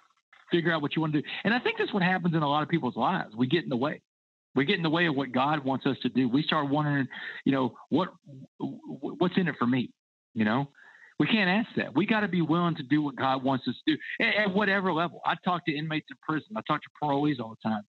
figure 0.51 0.73
out 0.73 0.83
what 0.83 0.97
you 0.97 1.03
want 1.03 1.12
to 1.12 1.23
do. 1.23 1.29
And 1.44 1.55
I 1.55 1.59
think 1.59 1.79
that's 1.79 1.92
what 1.92 2.03
happens 2.03 2.35
in 2.35 2.42
a 2.42 2.49
lot 2.49 2.62
of 2.62 2.68
people's 2.68 2.97
lives. 2.97 3.35
We 3.37 3.47
get 3.47 3.64
in 3.64 3.68
the 3.68 3.77
way. 3.77 4.01
We 4.55 4.64
get 4.64 4.76
in 4.76 4.83
the 4.83 4.91
way 4.91 5.07
of 5.07 5.14
what 5.14 5.33
God 5.33 5.64
wants 5.64 5.87
us 5.87 5.97
to 6.03 6.09
do. 6.09 6.28
We 6.28 6.43
start 6.43 6.68
wondering, 6.68 7.07
you 7.45 7.53
know, 7.53 7.76
what 7.91 8.09
what's 8.59 9.37
in 9.37 9.47
it 9.47 9.55
for 9.59 9.66
me? 9.66 9.91
You 10.35 10.45
know, 10.45 10.68
we 11.18 11.26
can't 11.26 11.49
ask 11.49 11.68
that. 11.76 11.95
We 11.95 12.07
got 12.07 12.20
to 12.20 12.28
be 12.28 12.43
willing 12.43 12.74
to 12.76 12.83
do 12.83 13.03
what 13.03 13.14
God 13.16 13.45
wants 13.45 13.68
us 13.68 13.74
to 13.87 13.95
do 13.95 14.01
at, 14.20 14.35
at 14.35 14.55
whatever 14.55 14.93
level. 14.93 15.20
I 15.24 15.35
talk 15.45 15.64
to 15.66 15.76
inmates 15.76 16.07
in 16.11 16.16
prison. 16.22 16.49
I 16.57 16.61
talk 16.66 16.80
to 16.83 16.89
parolees 17.03 17.41
all 17.41 17.51
the 17.51 17.68
time, 17.68 17.83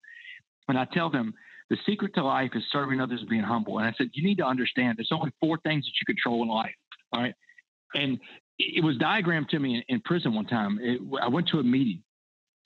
and 0.68 0.78
I 0.78 0.84
tell 0.92 1.10
them 1.10 1.34
the 1.70 1.78
secret 1.86 2.14
to 2.14 2.24
life 2.24 2.50
is 2.54 2.62
serving 2.72 3.00
others 3.00 3.20
and 3.20 3.28
being 3.28 3.42
humble. 3.42 3.78
And 3.78 3.86
I 3.86 3.94
said, 3.96 4.10
you 4.12 4.22
need 4.22 4.38
to 4.38 4.44
understand 4.44 4.98
there's 4.98 5.12
only 5.12 5.32
four 5.40 5.58
things 5.58 5.84
that 5.84 5.92
you 6.00 6.04
control 6.04 6.42
in 6.42 6.48
life. 6.48 6.74
All 7.12 7.22
right. 7.22 7.34
And 7.94 8.18
it 8.58 8.84
was 8.84 8.96
diagrammed 8.98 9.48
to 9.50 9.58
me 9.58 9.76
in, 9.76 9.96
in 9.96 10.00
prison 10.02 10.34
one 10.34 10.46
time. 10.46 10.78
It, 10.82 11.00
I 11.22 11.28
went 11.28 11.48
to 11.48 11.58
a 11.58 11.62
meeting 11.62 12.02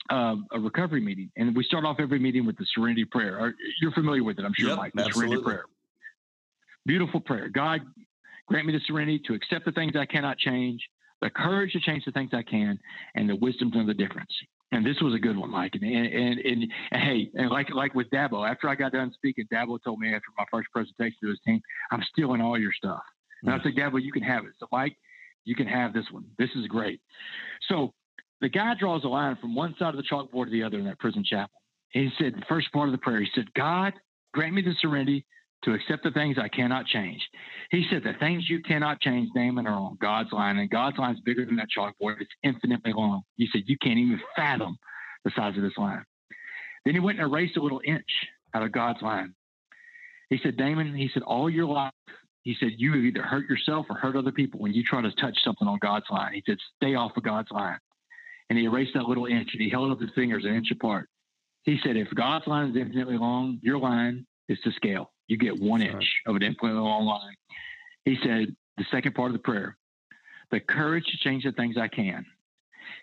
uh, 0.09 0.35
a 0.51 0.59
recovery 0.59 1.01
meeting, 1.01 1.31
and 1.35 1.55
we 1.55 1.63
start 1.63 1.85
off 1.85 1.97
every 1.99 2.19
meeting 2.19 2.45
with 2.45 2.57
the 2.57 2.65
Serenity 2.75 3.05
Prayer. 3.05 3.53
You're 3.81 3.91
familiar 3.91 4.23
with 4.23 4.37
it, 4.39 4.45
I'm 4.45 4.53
sure, 4.57 4.69
yep, 4.69 4.77
Mike. 4.77 4.93
The 4.93 5.03
absolutely. 5.03 5.37
Serenity 5.37 5.45
Prayer. 5.45 5.65
Beautiful 6.85 7.19
prayer. 7.19 7.49
God, 7.49 7.81
grant 8.47 8.67
me 8.67 8.73
the 8.73 8.79
serenity 8.85 9.19
to 9.25 9.33
accept 9.33 9.65
the 9.65 9.71
things 9.71 9.93
I 9.95 10.05
cannot 10.05 10.37
change, 10.37 10.79
the 11.21 11.31
courage 11.31 11.71
to 11.73 11.79
change 11.79 12.05
the 12.05 12.11
things 12.11 12.29
I 12.33 12.43
can, 12.43 12.77
and 13.15 13.27
the 13.27 13.35
wisdom 13.35 13.71
to 13.71 13.79
know 13.79 13.87
the 13.87 13.93
difference. 13.95 14.29
And 14.75 14.85
this 14.85 14.97
was 15.01 15.13
a 15.13 15.19
good 15.19 15.37
one, 15.37 15.49
Mike. 15.51 15.71
And 15.75 15.83
and, 15.83 16.05
and, 16.05 16.39
and, 16.39 16.63
and 16.91 17.01
hey, 17.01 17.29
and 17.33 17.49
like 17.49 17.69
like 17.73 17.95
with 17.95 18.09
Dabo, 18.09 18.47
after 18.49 18.67
I 18.67 18.75
got 18.75 18.91
done 18.91 19.13
speaking, 19.13 19.45
Dabo 19.51 19.81
told 19.81 19.99
me 19.99 20.09
after 20.09 20.27
my 20.37 20.43
first 20.51 20.67
presentation 20.73 21.15
to 21.23 21.29
his 21.29 21.39
team, 21.45 21.61
I'm 21.91 22.03
stealing 22.11 22.41
all 22.41 22.59
your 22.59 22.73
stuff. 22.73 22.99
And 23.41 23.53
I 23.53 23.57
mm. 23.57 23.63
said, 23.63 23.75
Dabo, 23.75 24.03
you 24.03 24.11
can 24.11 24.23
have 24.23 24.43
it. 24.43 24.51
So 24.59 24.67
Mike, 24.73 24.97
you 25.45 25.55
can 25.55 25.65
have 25.65 25.93
this 25.93 26.03
one. 26.11 26.25
This 26.37 26.49
is 26.57 26.67
great. 26.67 26.99
So 27.69 27.93
the 28.41 28.49
guy 28.49 28.73
draws 28.77 29.05
a 29.05 29.07
line 29.07 29.37
from 29.39 29.55
one 29.55 29.75
side 29.79 29.95
of 29.95 29.97
the 29.97 30.03
chalkboard 30.03 30.45
to 30.45 30.51
the 30.51 30.63
other 30.63 30.77
in 30.77 30.85
that 30.85 30.99
prison 30.99 31.23
chapel. 31.25 31.61
He 31.89 32.09
said, 32.19 32.33
the 32.35 32.45
first 32.49 32.69
part 32.73 32.89
of 32.89 32.91
the 32.91 32.97
prayer, 32.97 33.21
he 33.21 33.29
said, 33.33 33.45
God, 33.53 33.93
grant 34.33 34.53
me 34.53 34.61
the 34.61 34.75
serenity 34.81 35.25
to 35.65 35.73
accept 35.73 36.03
the 36.03 36.11
things 36.11 36.37
I 36.39 36.47
cannot 36.47 36.85
change. 36.85 37.27
He 37.71 37.85
said, 37.89 38.03
the 38.03 38.13
things 38.19 38.49
you 38.49 38.61
cannot 38.61 39.01
change, 39.01 39.29
Damon, 39.35 39.67
are 39.67 39.73
on 39.73 39.97
God's 39.99 40.31
line, 40.31 40.57
and 40.57 40.69
God's 40.69 40.97
line 40.97 41.15
is 41.15 41.21
bigger 41.21 41.45
than 41.45 41.57
that 41.57 41.67
chalkboard. 41.75 42.21
It's 42.21 42.31
infinitely 42.43 42.93
long. 42.93 43.23
He 43.35 43.47
said, 43.51 43.63
you 43.65 43.77
can't 43.77 43.97
even 43.97 44.21
fathom 44.35 44.77
the 45.23 45.31
size 45.35 45.57
of 45.57 45.63
this 45.63 45.77
line. 45.77 46.03
Then 46.85 46.93
he 46.93 46.99
went 46.99 47.19
and 47.19 47.27
erased 47.27 47.57
a 47.57 47.61
little 47.61 47.81
inch 47.83 48.05
out 48.53 48.63
of 48.63 48.71
God's 48.71 49.01
line. 49.01 49.33
He 50.29 50.39
said, 50.41 50.55
Damon, 50.55 50.95
he 50.95 51.09
said, 51.13 51.23
all 51.23 51.49
your 51.49 51.65
life, 51.65 51.91
he 52.43 52.55
said, 52.59 52.73
you 52.77 52.93
have 52.93 53.03
either 53.03 53.23
hurt 53.23 53.49
yourself 53.49 53.87
or 53.89 53.95
hurt 53.95 54.15
other 54.15 54.31
people 54.31 54.59
when 54.59 54.73
you 54.73 54.83
try 54.83 55.01
to 55.01 55.11
touch 55.13 55.37
something 55.43 55.67
on 55.67 55.79
God's 55.81 56.05
line. 56.11 56.33
He 56.33 56.43
said, 56.45 56.57
stay 56.75 56.93
off 56.93 57.17
of 57.17 57.23
God's 57.23 57.49
line. 57.49 57.79
And 58.49 58.59
he 58.59 58.65
erased 58.65 58.93
that 58.93 59.07
little 59.07 59.25
inch 59.25 59.49
and 59.53 59.61
he 59.61 59.69
held 59.69 59.91
up 59.91 59.99
his 59.99 60.11
fingers 60.13 60.45
an 60.45 60.53
inch 60.53 60.67
apart. 60.71 61.09
He 61.63 61.79
said, 61.83 61.97
if 61.97 62.07
God's 62.13 62.45
line 62.45 62.69
is 62.69 62.75
infinitely 62.75 63.17
long, 63.17 63.57
your 63.63 63.79
line 63.79 64.27
is 64.47 64.59
to 64.63 64.71
scale. 64.73 65.11
You 65.27 65.37
get 65.37 65.59
one 65.59 65.79
That's 65.79 65.93
inch 65.93 66.05
right. 66.25 66.29
of 66.31 66.35
an 66.35 66.43
infinitely 66.43 66.79
long 66.79 67.05
line. 67.05 67.35
He 68.03 68.17
said, 68.23 68.55
the 68.77 68.85
second 68.91 69.15
part 69.15 69.31
of 69.31 69.33
the 69.33 69.39
prayer, 69.43 69.77
the 70.51 70.59
courage 70.59 71.05
to 71.05 71.17
change 71.17 71.43
the 71.43 71.51
things 71.51 71.75
I 71.77 71.87
can. 71.87 72.25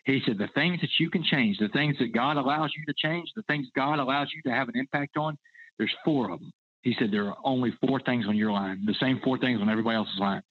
He 0.05 0.21
said, 0.27 0.39
the 0.39 0.49
things 0.55 0.81
that 0.81 0.91
you 0.99 1.11
can 1.11 1.25
change, 1.25 1.59
the 1.59 1.69
things 1.69 1.97
that 1.99 2.13
God 2.13 2.37
allows 2.37 2.71
you 2.77 2.85
to 2.87 2.95
change, 2.97 3.31
the 3.35 3.43
things 3.43 3.67
God 3.75 3.99
allows 3.99 4.29
you 4.35 4.43
to 4.51 4.57
have 4.57 4.69
an 4.69 4.77
impact 4.77 5.17
on, 5.17 5.37
there's 5.79 5.95
four 6.05 6.31
of 6.31 6.41
them. 6.41 6.53
He 6.83 6.95
said, 6.99 7.11
there 7.13 7.27
are 7.27 7.37
only 7.45 7.73
four 7.87 8.01
things 8.01 8.27
on 8.29 8.37
your 8.37 8.53
line, 8.53 8.85
the 8.85 8.95
same 9.01 9.21
four 9.23 9.39
things 9.39 9.61
on 9.61 9.69
everybody 9.69 9.97
else's 9.97 10.19
line. 10.19 10.43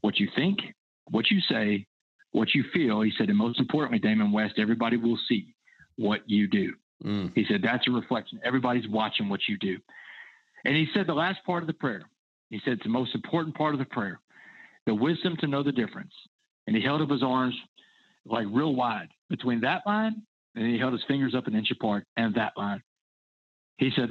What 0.00 0.18
you 0.18 0.28
think, 0.36 0.58
what 1.10 1.30
you 1.30 1.40
say, 1.50 1.86
what 2.32 2.54
you 2.54 2.64
feel. 2.72 3.00
He 3.02 3.12
said, 3.16 3.28
and 3.28 3.38
most 3.38 3.60
importantly, 3.60 3.98
Damon 3.98 4.32
West, 4.32 4.54
everybody 4.58 4.96
will 4.96 5.18
see 5.28 5.54
what 5.96 6.28
you 6.28 6.46
do. 6.48 6.74
Mm. 7.04 7.32
He 7.34 7.44
said, 7.48 7.60
that's 7.62 7.86
a 7.88 7.90
reflection. 7.90 8.40
Everybody's 8.44 8.88
watching 8.88 9.28
what 9.28 9.40
you 9.48 9.56
do. 9.58 9.78
And 10.64 10.76
he 10.76 10.86
said, 10.94 11.06
the 11.06 11.14
last 11.14 11.44
part 11.44 11.62
of 11.62 11.66
the 11.66 11.72
prayer, 11.72 12.02
he 12.50 12.60
said, 12.64 12.74
it's 12.74 12.82
the 12.82 12.88
most 12.88 13.14
important 13.14 13.56
part 13.56 13.74
of 13.74 13.78
the 13.78 13.86
prayer, 13.86 14.20
the 14.86 14.94
wisdom 14.94 15.36
to 15.40 15.46
know 15.46 15.62
the 15.62 15.72
difference. 15.72 16.12
And 16.66 16.76
he 16.76 16.82
held 16.82 17.02
up 17.02 17.10
his 17.10 17.22
arms 17.22 17.54
like 18.24 18.46
real 18.50 18.74
wide 18.74 19.08
between 19.28 19.60
that 19.62 19.82
line 19.86 20.22
and 20.54 20.66
he 20.66 20.78
held 20.78 20.92
his 20.92 21.02
fingers 21.08 21.34
up 21.34 21.46
an 21.46 21.54
inch 21.54 21.70
apart 21.70 22.04
and 22.16 22.34
that 22.34 22.52
line. 22.56 22.82
He 23.78 23.90
said, 23.96 24.10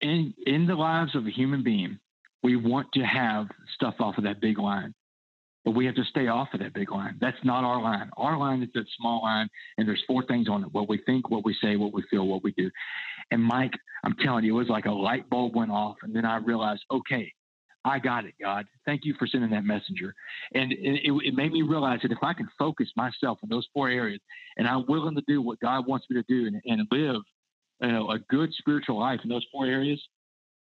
in, 0.00 0.34
in 0.46 0.66
the 0.66 0.74
lives 0.74 1.14
of 1.14 1.26
a 1.26 1.30
human 1.30 1.62
being, 1.62 1.98
we 2.42 2.56
want 2.56 2.88
to 2.94 3.00
have 3.00 3.46
stuff 3.74 3.94
off 4.00 4.18
of 4.18 4.24
that 4.24 4.40
big 4.40 4.58
line 4.58 4.94
but 5.64 5.70
we 5.72 5.86
have 5.86 5.94
to 5.94 6.04
stay 6.04 6.28
off 6.28 6.48
of 6.52 6.60
that 6.60 6.74
big 6.74 6.90
line. 6.90 7.16
That's 7.20 7.42
not 7.42 7.64
our 7.64 7.82
line. 7.82 8.10
Our 8.16 8.36
line 8.36 8.62
is 8.62 8.68
that 8.74 8.84
small 8.98 9.22
line, 9.22 9.48
and 9.78 9.88
there's 9.88 10.02
four 10.06 10.24
things 10.26 10.48
on 10.48 10.62
it: 10.62 10.72
what 10.72 10.88
we 10.88 10.98
think, 11.06 11.30
what 11.30 11.44
we 11.44 11.56
say, 11.60 11.76
what 11.76 11.94
we 11.94 12.02
feel, 12.10 12.26
what 12.26 12.44
we 12.44 12.52
do. 12.52 12.70
And 13.34 13.42
Mike, 13.42 13.72
I'm 14.04 14.14
telling 14.22 14.44
you, 14.44 14.54
it 14.54 14.58
was 14.60 14.68
like 14.68 14.84
a 14.84 14.92
light 14.92 15.28
bulb 15.28 15.56
went 15.56 15.72
off, 15.72 15.96
and 16.04 16.14
then 16.14 16.24
I 16.24 16.36
realized, 16.36 16.82
okay, 16.88 17.32
I 17.84 17.98
got 17.98 18.26
it, 18.26 18.34
God. 18.40 18.64
Thank 18.86 19.00
you 19.02 19.12
for 19.18 19.26
sending 19.26 19.50
that 19.50 19.64
messenger. 19.64 20.14
And 20.54 20.70
it, 20.70 21.00
it, 21.02 21.34
made 21.34 21.50
me 21.50 21.62
realize 21.62 21.98
that 22.02 22.12
if 22.12 22.18
I 22.22 22.32
can 22.32 22.48
focus 22.56 22.88
myself 22.96 23.40
in 23.42 23.48
those 23.48 23.66
four 23.74 23.88
areas, 23.88 24.20
and 24.56 24.68
I'm 24.68 24.84
willing 24.86 25.16
to 25.16 25.22
do 25.26 25.42
what 25.42 25.58
God 25.58 25.84
wants 25.88 26.06
me 26.08 26.22
to 26.22 26.24
do, 26.28 26.46
and, 26.46 26.62
and 26.64 26.86
live, 26.92 27.22
you 27.80 27.88
know, 27.88 28.08
a 28.12 28.20
good 28.20 28.50
spiritual 28.52 29.00
life 29.00 29.18
in 29.24 29.30
those 29.30 29.44
four 29.50 29.66
areas, 29.66 30.00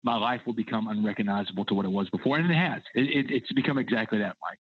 my 0.03 0.17
life 0.17 0.41
will 0.45 0.53
become 0.53 0.89
unrecognizable 0.89 1.65
to 1.67 1.75
what 1.75 1.85
it 1.87 1.93
was 1.93 2.11
before, 2.11 2.39
and 2.39 2.51
it 2.51 2.55
has. 2.57 2.83
It, 2.93 3.31
it's 3.31 3.53
become 3.53 3.79
exactly 3.79 4.19
that, 4.19 4.35
Mike 4.43 4.59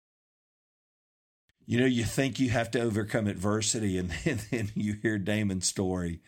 you 1.67 1.79
know, 1.79 1.87
you 1.87 2.03
think 2.03 2.41
you 2.41 2.51
have 2.51 2.69
to 2.73 2.81
overcome 2.81 3.29
adversity, 3.29 3.97
and 3.97 4.11
then, 4.11 4.41
then 4.51 4.71
you 4.75 4.95
hear 4.95 5.19
Damon's 5.19 5.69
story. 5.69 6.21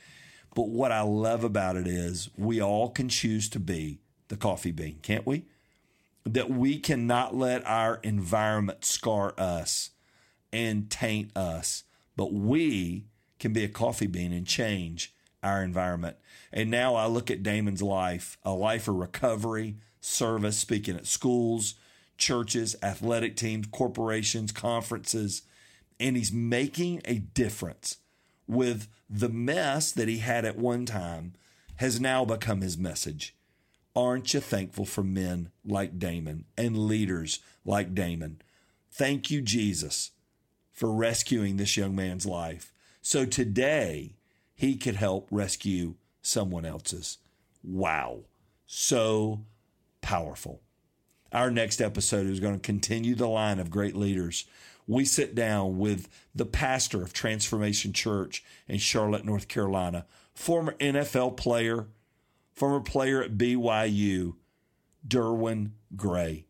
But 0.55 0.69
what 0.69 0.93
I 0.93 1.03
love 1.03 1.45
about 1.45 1.77
it 1.77 1.87
is 1.87 2.31
we 2.37 2.61
all 2.61 2.91
can 2.91 3.09
choose 3.09 3.49
to 3.51 3.61
be 3.61 4.01
the 4.29 4.37
coffee 4.37 4.73
bean, 4.73 4.99
can't 5.03 5.27
we? 5.27 5.45
That 6.25 6.51
we 6.51 6.79
cannot 6.79 7.35
let 7.35 7.67
our 7.67 8.01
environment 8.03 8.85
scar 8.85 9.35
us 9.39 9.91
and 10.53 10.91
taint 10.91 11.37
us, 11.37 11.85
but 12.17 12.33
we 12.33 13.07
can 13.39 13.53
be 13.53 13.65
a 13.65 13.69
coffee 13.69 14.07
bean 14.07 14.33
and 14.33 14.47
change 14.47 15.15
our 15.43 15.63
environment. 15.63 16.17
And 16.53 16.71
now 16.71 16.95
I 16.95 17.07
look 17.07 17.31
at 17.31 17.43
Damon's 17.43 17.83
life, 17.83 18.39
a 18.45 18.53
life 18.53 18.87
of 18.89 18.97
recovery, 18.97 19.77
service, 20.01 20.59
speaking 20.59 20.97
at 20.97 21.07
schools, 21.07 21.75
churches, 22.19 22.77
athletic 22.83 23.37
teams, 23.37 23.67
corporations, 23.73 24.53
conferences, 24.53 25.43
and 25.99 26.17
he's 26.17 26.33
making 26.33 27.01
a 27.05 27.19
difference 27.19 27.97
with 28.47 28.89
the 29.09 29.29
mess 29.29 29.93
that 29.93 30.09
he 30.09 30.19
had 30.19 30.45
at 30.45 30.59
one 30.59 30.87
time 30.87 31.35
has 31.77 32.01
now 32.01 32.25
become 32.25 32.61
his 32.61 32.79
message. 32.79 33.35
Aren't 33.95 34.33
you 34.33 34.41
thankful 34.41 34.85
for 34.85 35.03
men 35.03 35.51
like 35.65 35.99
Damon 35.99 36.47
and 36.57 36.87
leaders 36.87 37.41
like 37.65 37.95
Damon? 37.95 38.41
Thank 38.91 39.31
you, 39.31 39.43
Jesus, 39.43 40.13
for 40.73 40.93
rescuing 40.93 41.57
this 41.57 41.77
young 41.77 41.95
man's 41.95 42.27
life. 42.27 42.73
So 43.03 43.25
today 43.25 44.15
he 44.55 44.77
could 44.77 44.97
help 44.97 45.29
rescue 45.31 45.95
someone 46.23 46.65
else's. 46.65 47.19
Wow. 47.63 48.21
So 48.67 49.45
powerful. 50.01 50.63
Our 51.33 51.51
next 51.51 51.81
episode 51.81 52.27
is 52.27 52.41
going 52.41 52.55
to 52.55 52.61
continue 52.61 53.15
the 53.15 53.29
line 53.29 53.59
of 53.59 53.71
great 53.71 53.97
leaders. 53.97 54.45
We 54.93 55.07
sit 55.07 55.35
down 55.35 55.79
with 55.79 56.09
the 56.35 56.45
pastor 56.45 57.03
of 57.03 57.15
Transformation 57.15 57.95
Church 57.95 58.45
in 58.69 58.77
Charlotte, 58.77 59.25
North 59.25 59.49
Carolina, 59.49 60.05
former 60.35 60.73
NFL 60.73 61.39
player, 61.39 61.87
former 62.53 62.81
player 62.81 63.23
at 63.23 63.39
BYU, 63.39 64.35
Derwin 65.07 65.71
Gray. 65.97 66.45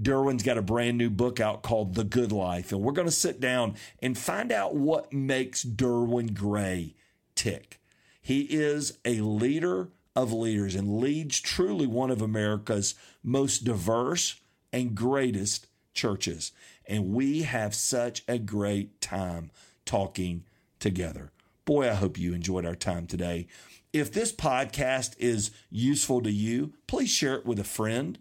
Derwin's 0.00 0.44
got 0.44 0.58
a 0.58 0.62
brand 0.62 0.96
new 0.96 1.10
book 1.10 1.40
out 1.40 1.62
called 1.62 1.94
The 1.94 2.04
Good 2.04 2.30
Life, 2.30 2.70
and 2.70 2.82
we're 2.82 2.92
going 2.92 3.08
to 3.08 3.12
sit 3.12 3.40
down 3.40 3.74
and 4.00 4.16
find 4.16 4.52
out 4.52 4.76
what 4.76 5.12
makes 5.12 5.64
Derwin 5.64 6.34
Gray 6.34 6.94
tick. 7.34 7.80
He 8.22 8.42
is 8.42 8.98
a 9.04 9.20
leader 9.22 9.88
of 10.14 10.32
leaders 10.32 10.76
and 10.76 11.00
leads 11.00 11.40
truly 11.40 11.86
one 11.88 12.12
of 12.12 12.22
America's 12.22 12.94
most 13.24 13.64
diverse 13.64 14.40
and 14.72 14.94
greatest 14.94 15.66
churches. 15.96 16.52
And 16.86 17.12
we 17.12 17.42
have 17.42 17.74
such 17.74 18.22
a 18.28 18.38
great 18.38 19.00
time 19.00 19.50
talking 19.84 20.44
together. 20.78 21.32
Boy, 21.64 21.90
I 21.90 21.94
hope 21.94 22.18
you 22.18 22.32
enjoyed 22.32 22.64
our 22.64 22.76
time 22.76 23.06
today. 23.06 23.48
If 23.92 24.12
this 24.12 24.32
podcast 24.32 25.16
is 25.18 25.50
useful 25.70 26.22
to 26.22 26.30
you, 26.30 26.74
please 26.86 27.10
share 27.10 27.34
it 27.34 27.46
with 27.46 27.58
a 27.58 27.64
friend. 27.64 28.18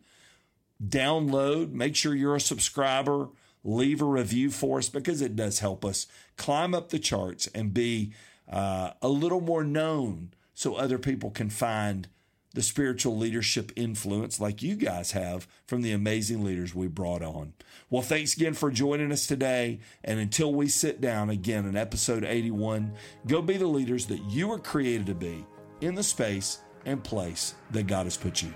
Download, 0.84 1.72
make 1.72 1.96
sure 1.96 2.16
you're 2.16 2.36
a 2.36 2.42
subscriber, 2.42 3.30
leave 3.64 4.02
a 4.02 4.06
review 4.06 4.50
for 4.50 4.80
us 4.80 4.90
because 4.90 5.22
it 5.22 5.36
does 5.36 5.60
help 5.60 5.86
us 5.86 6.08
climb 6.38 6.74
up 6.74 6.90
the 6.90 7.00
charts 7.00 7.48
and 7.54 7.74
be 7.74 8.14
uh, 8.50 8.92
a 9.02 9.10
little 9.10 9.42
more 9.42 9.64
known 9.64 10.32
so 10.54 10.76
other 10.76 10.98
people 10.98 11.30
can 11.30 11.50
find 11.50 12.08
the 12.56 12.62
spiritual 12.62 13.18
leadership 13.18 13.72
influence 13.76 14.40
like 14.40 14.64
you 14.64 14.76
guys 14.76 15.12
have 15.12 15.46
from 15.68 15.82
the 15.82 15.92
amazing 15.92 16.44
leaders 16.44 16.74
we 16.74 16.88
brought 16.88 17.22
on. 17.22 17.54
Well, 17.90 18.02
thanks 18.02 18.36
again 18.36 18.54
for 18.54 18.72
joining 18.72 19.12
us 19.12 19.28
today. 19.28 19.80
And 20.06 20.20
until 20.20 20.54
we 20.54 20.70
sit 20.70 21.02
down 21.02 21.30
again 21.30 21.66
in 21.66 21.76
episode 21.76 22.24
81, 22.24 22.94
go 23.28 23.42
be 23.42 23.58
the 23.58 23.68
leaders 23.68 24.06
that 24.08 24.24
you 24.24 24.48
were 24.48 24.58
created 24.58 25.06
to 25.08 25.16
be 25.16 25.46
in 25.82 25.96
the 25.96 26.04
space 26.04 26.60
and 26.86 27.04
place 27.04 27.56
that 27.72 27.88
God 27.88 28.06
has 28.06 28.16
put 28.16 28.42
you. 28.42 28.54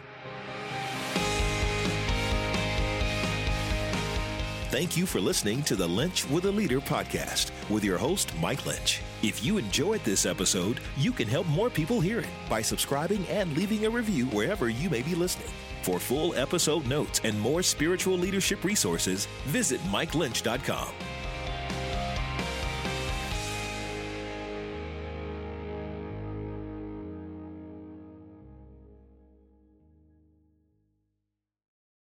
Thank 4.70 4.96
you 4.96 5.06
for 5.06 5.20
listening 5.20 5.62
to 5.64 5.76
the 5.76 5.88
Lunch 5.88 6.30
with 6.30 6.46
a 6.46 6.52
Leader 6.52 6.80
podcast 6.80 7.52
with 7.70 7.84
your 7.84 7.98
host, 7.98 8.32
Mike 8.40 8.62
Linch. 8.62 9.02
If 9.22 9.44
you 9.44 9.58
enjoyed 9.58 10.02
this 10.06 10.26
episode, 10.26 10.80
you 10.96 11.12
can 11.12 11.28
help 11.28 11.46
more 11.48 11.70
people 11.70 12.00
hear 12.00 12.20
it 12.20 12.30
by 12.50 12.62
subscribing 12.62 13.28
and 13.28 13.56
leaving 13.56 13.86
a 13.86 13.90
review 13.90 14.28
wherever 14.28 14.70
you 14.70 14.90
may 14.90 15.02
be 15.02 15.14
listening. 15.14 15.50
For 15.82 16.00
full 16.00 16.34
episode 16.36 16.88
notes 16.88 17.20
and 17.26 17.38
more 17.40 17.62
spiritual 17.62 18.18
leadership 18.18 18.64
resources, 18.64 19.26
visit 19.48 19.82
MikeLinch.com. 19.92 20.94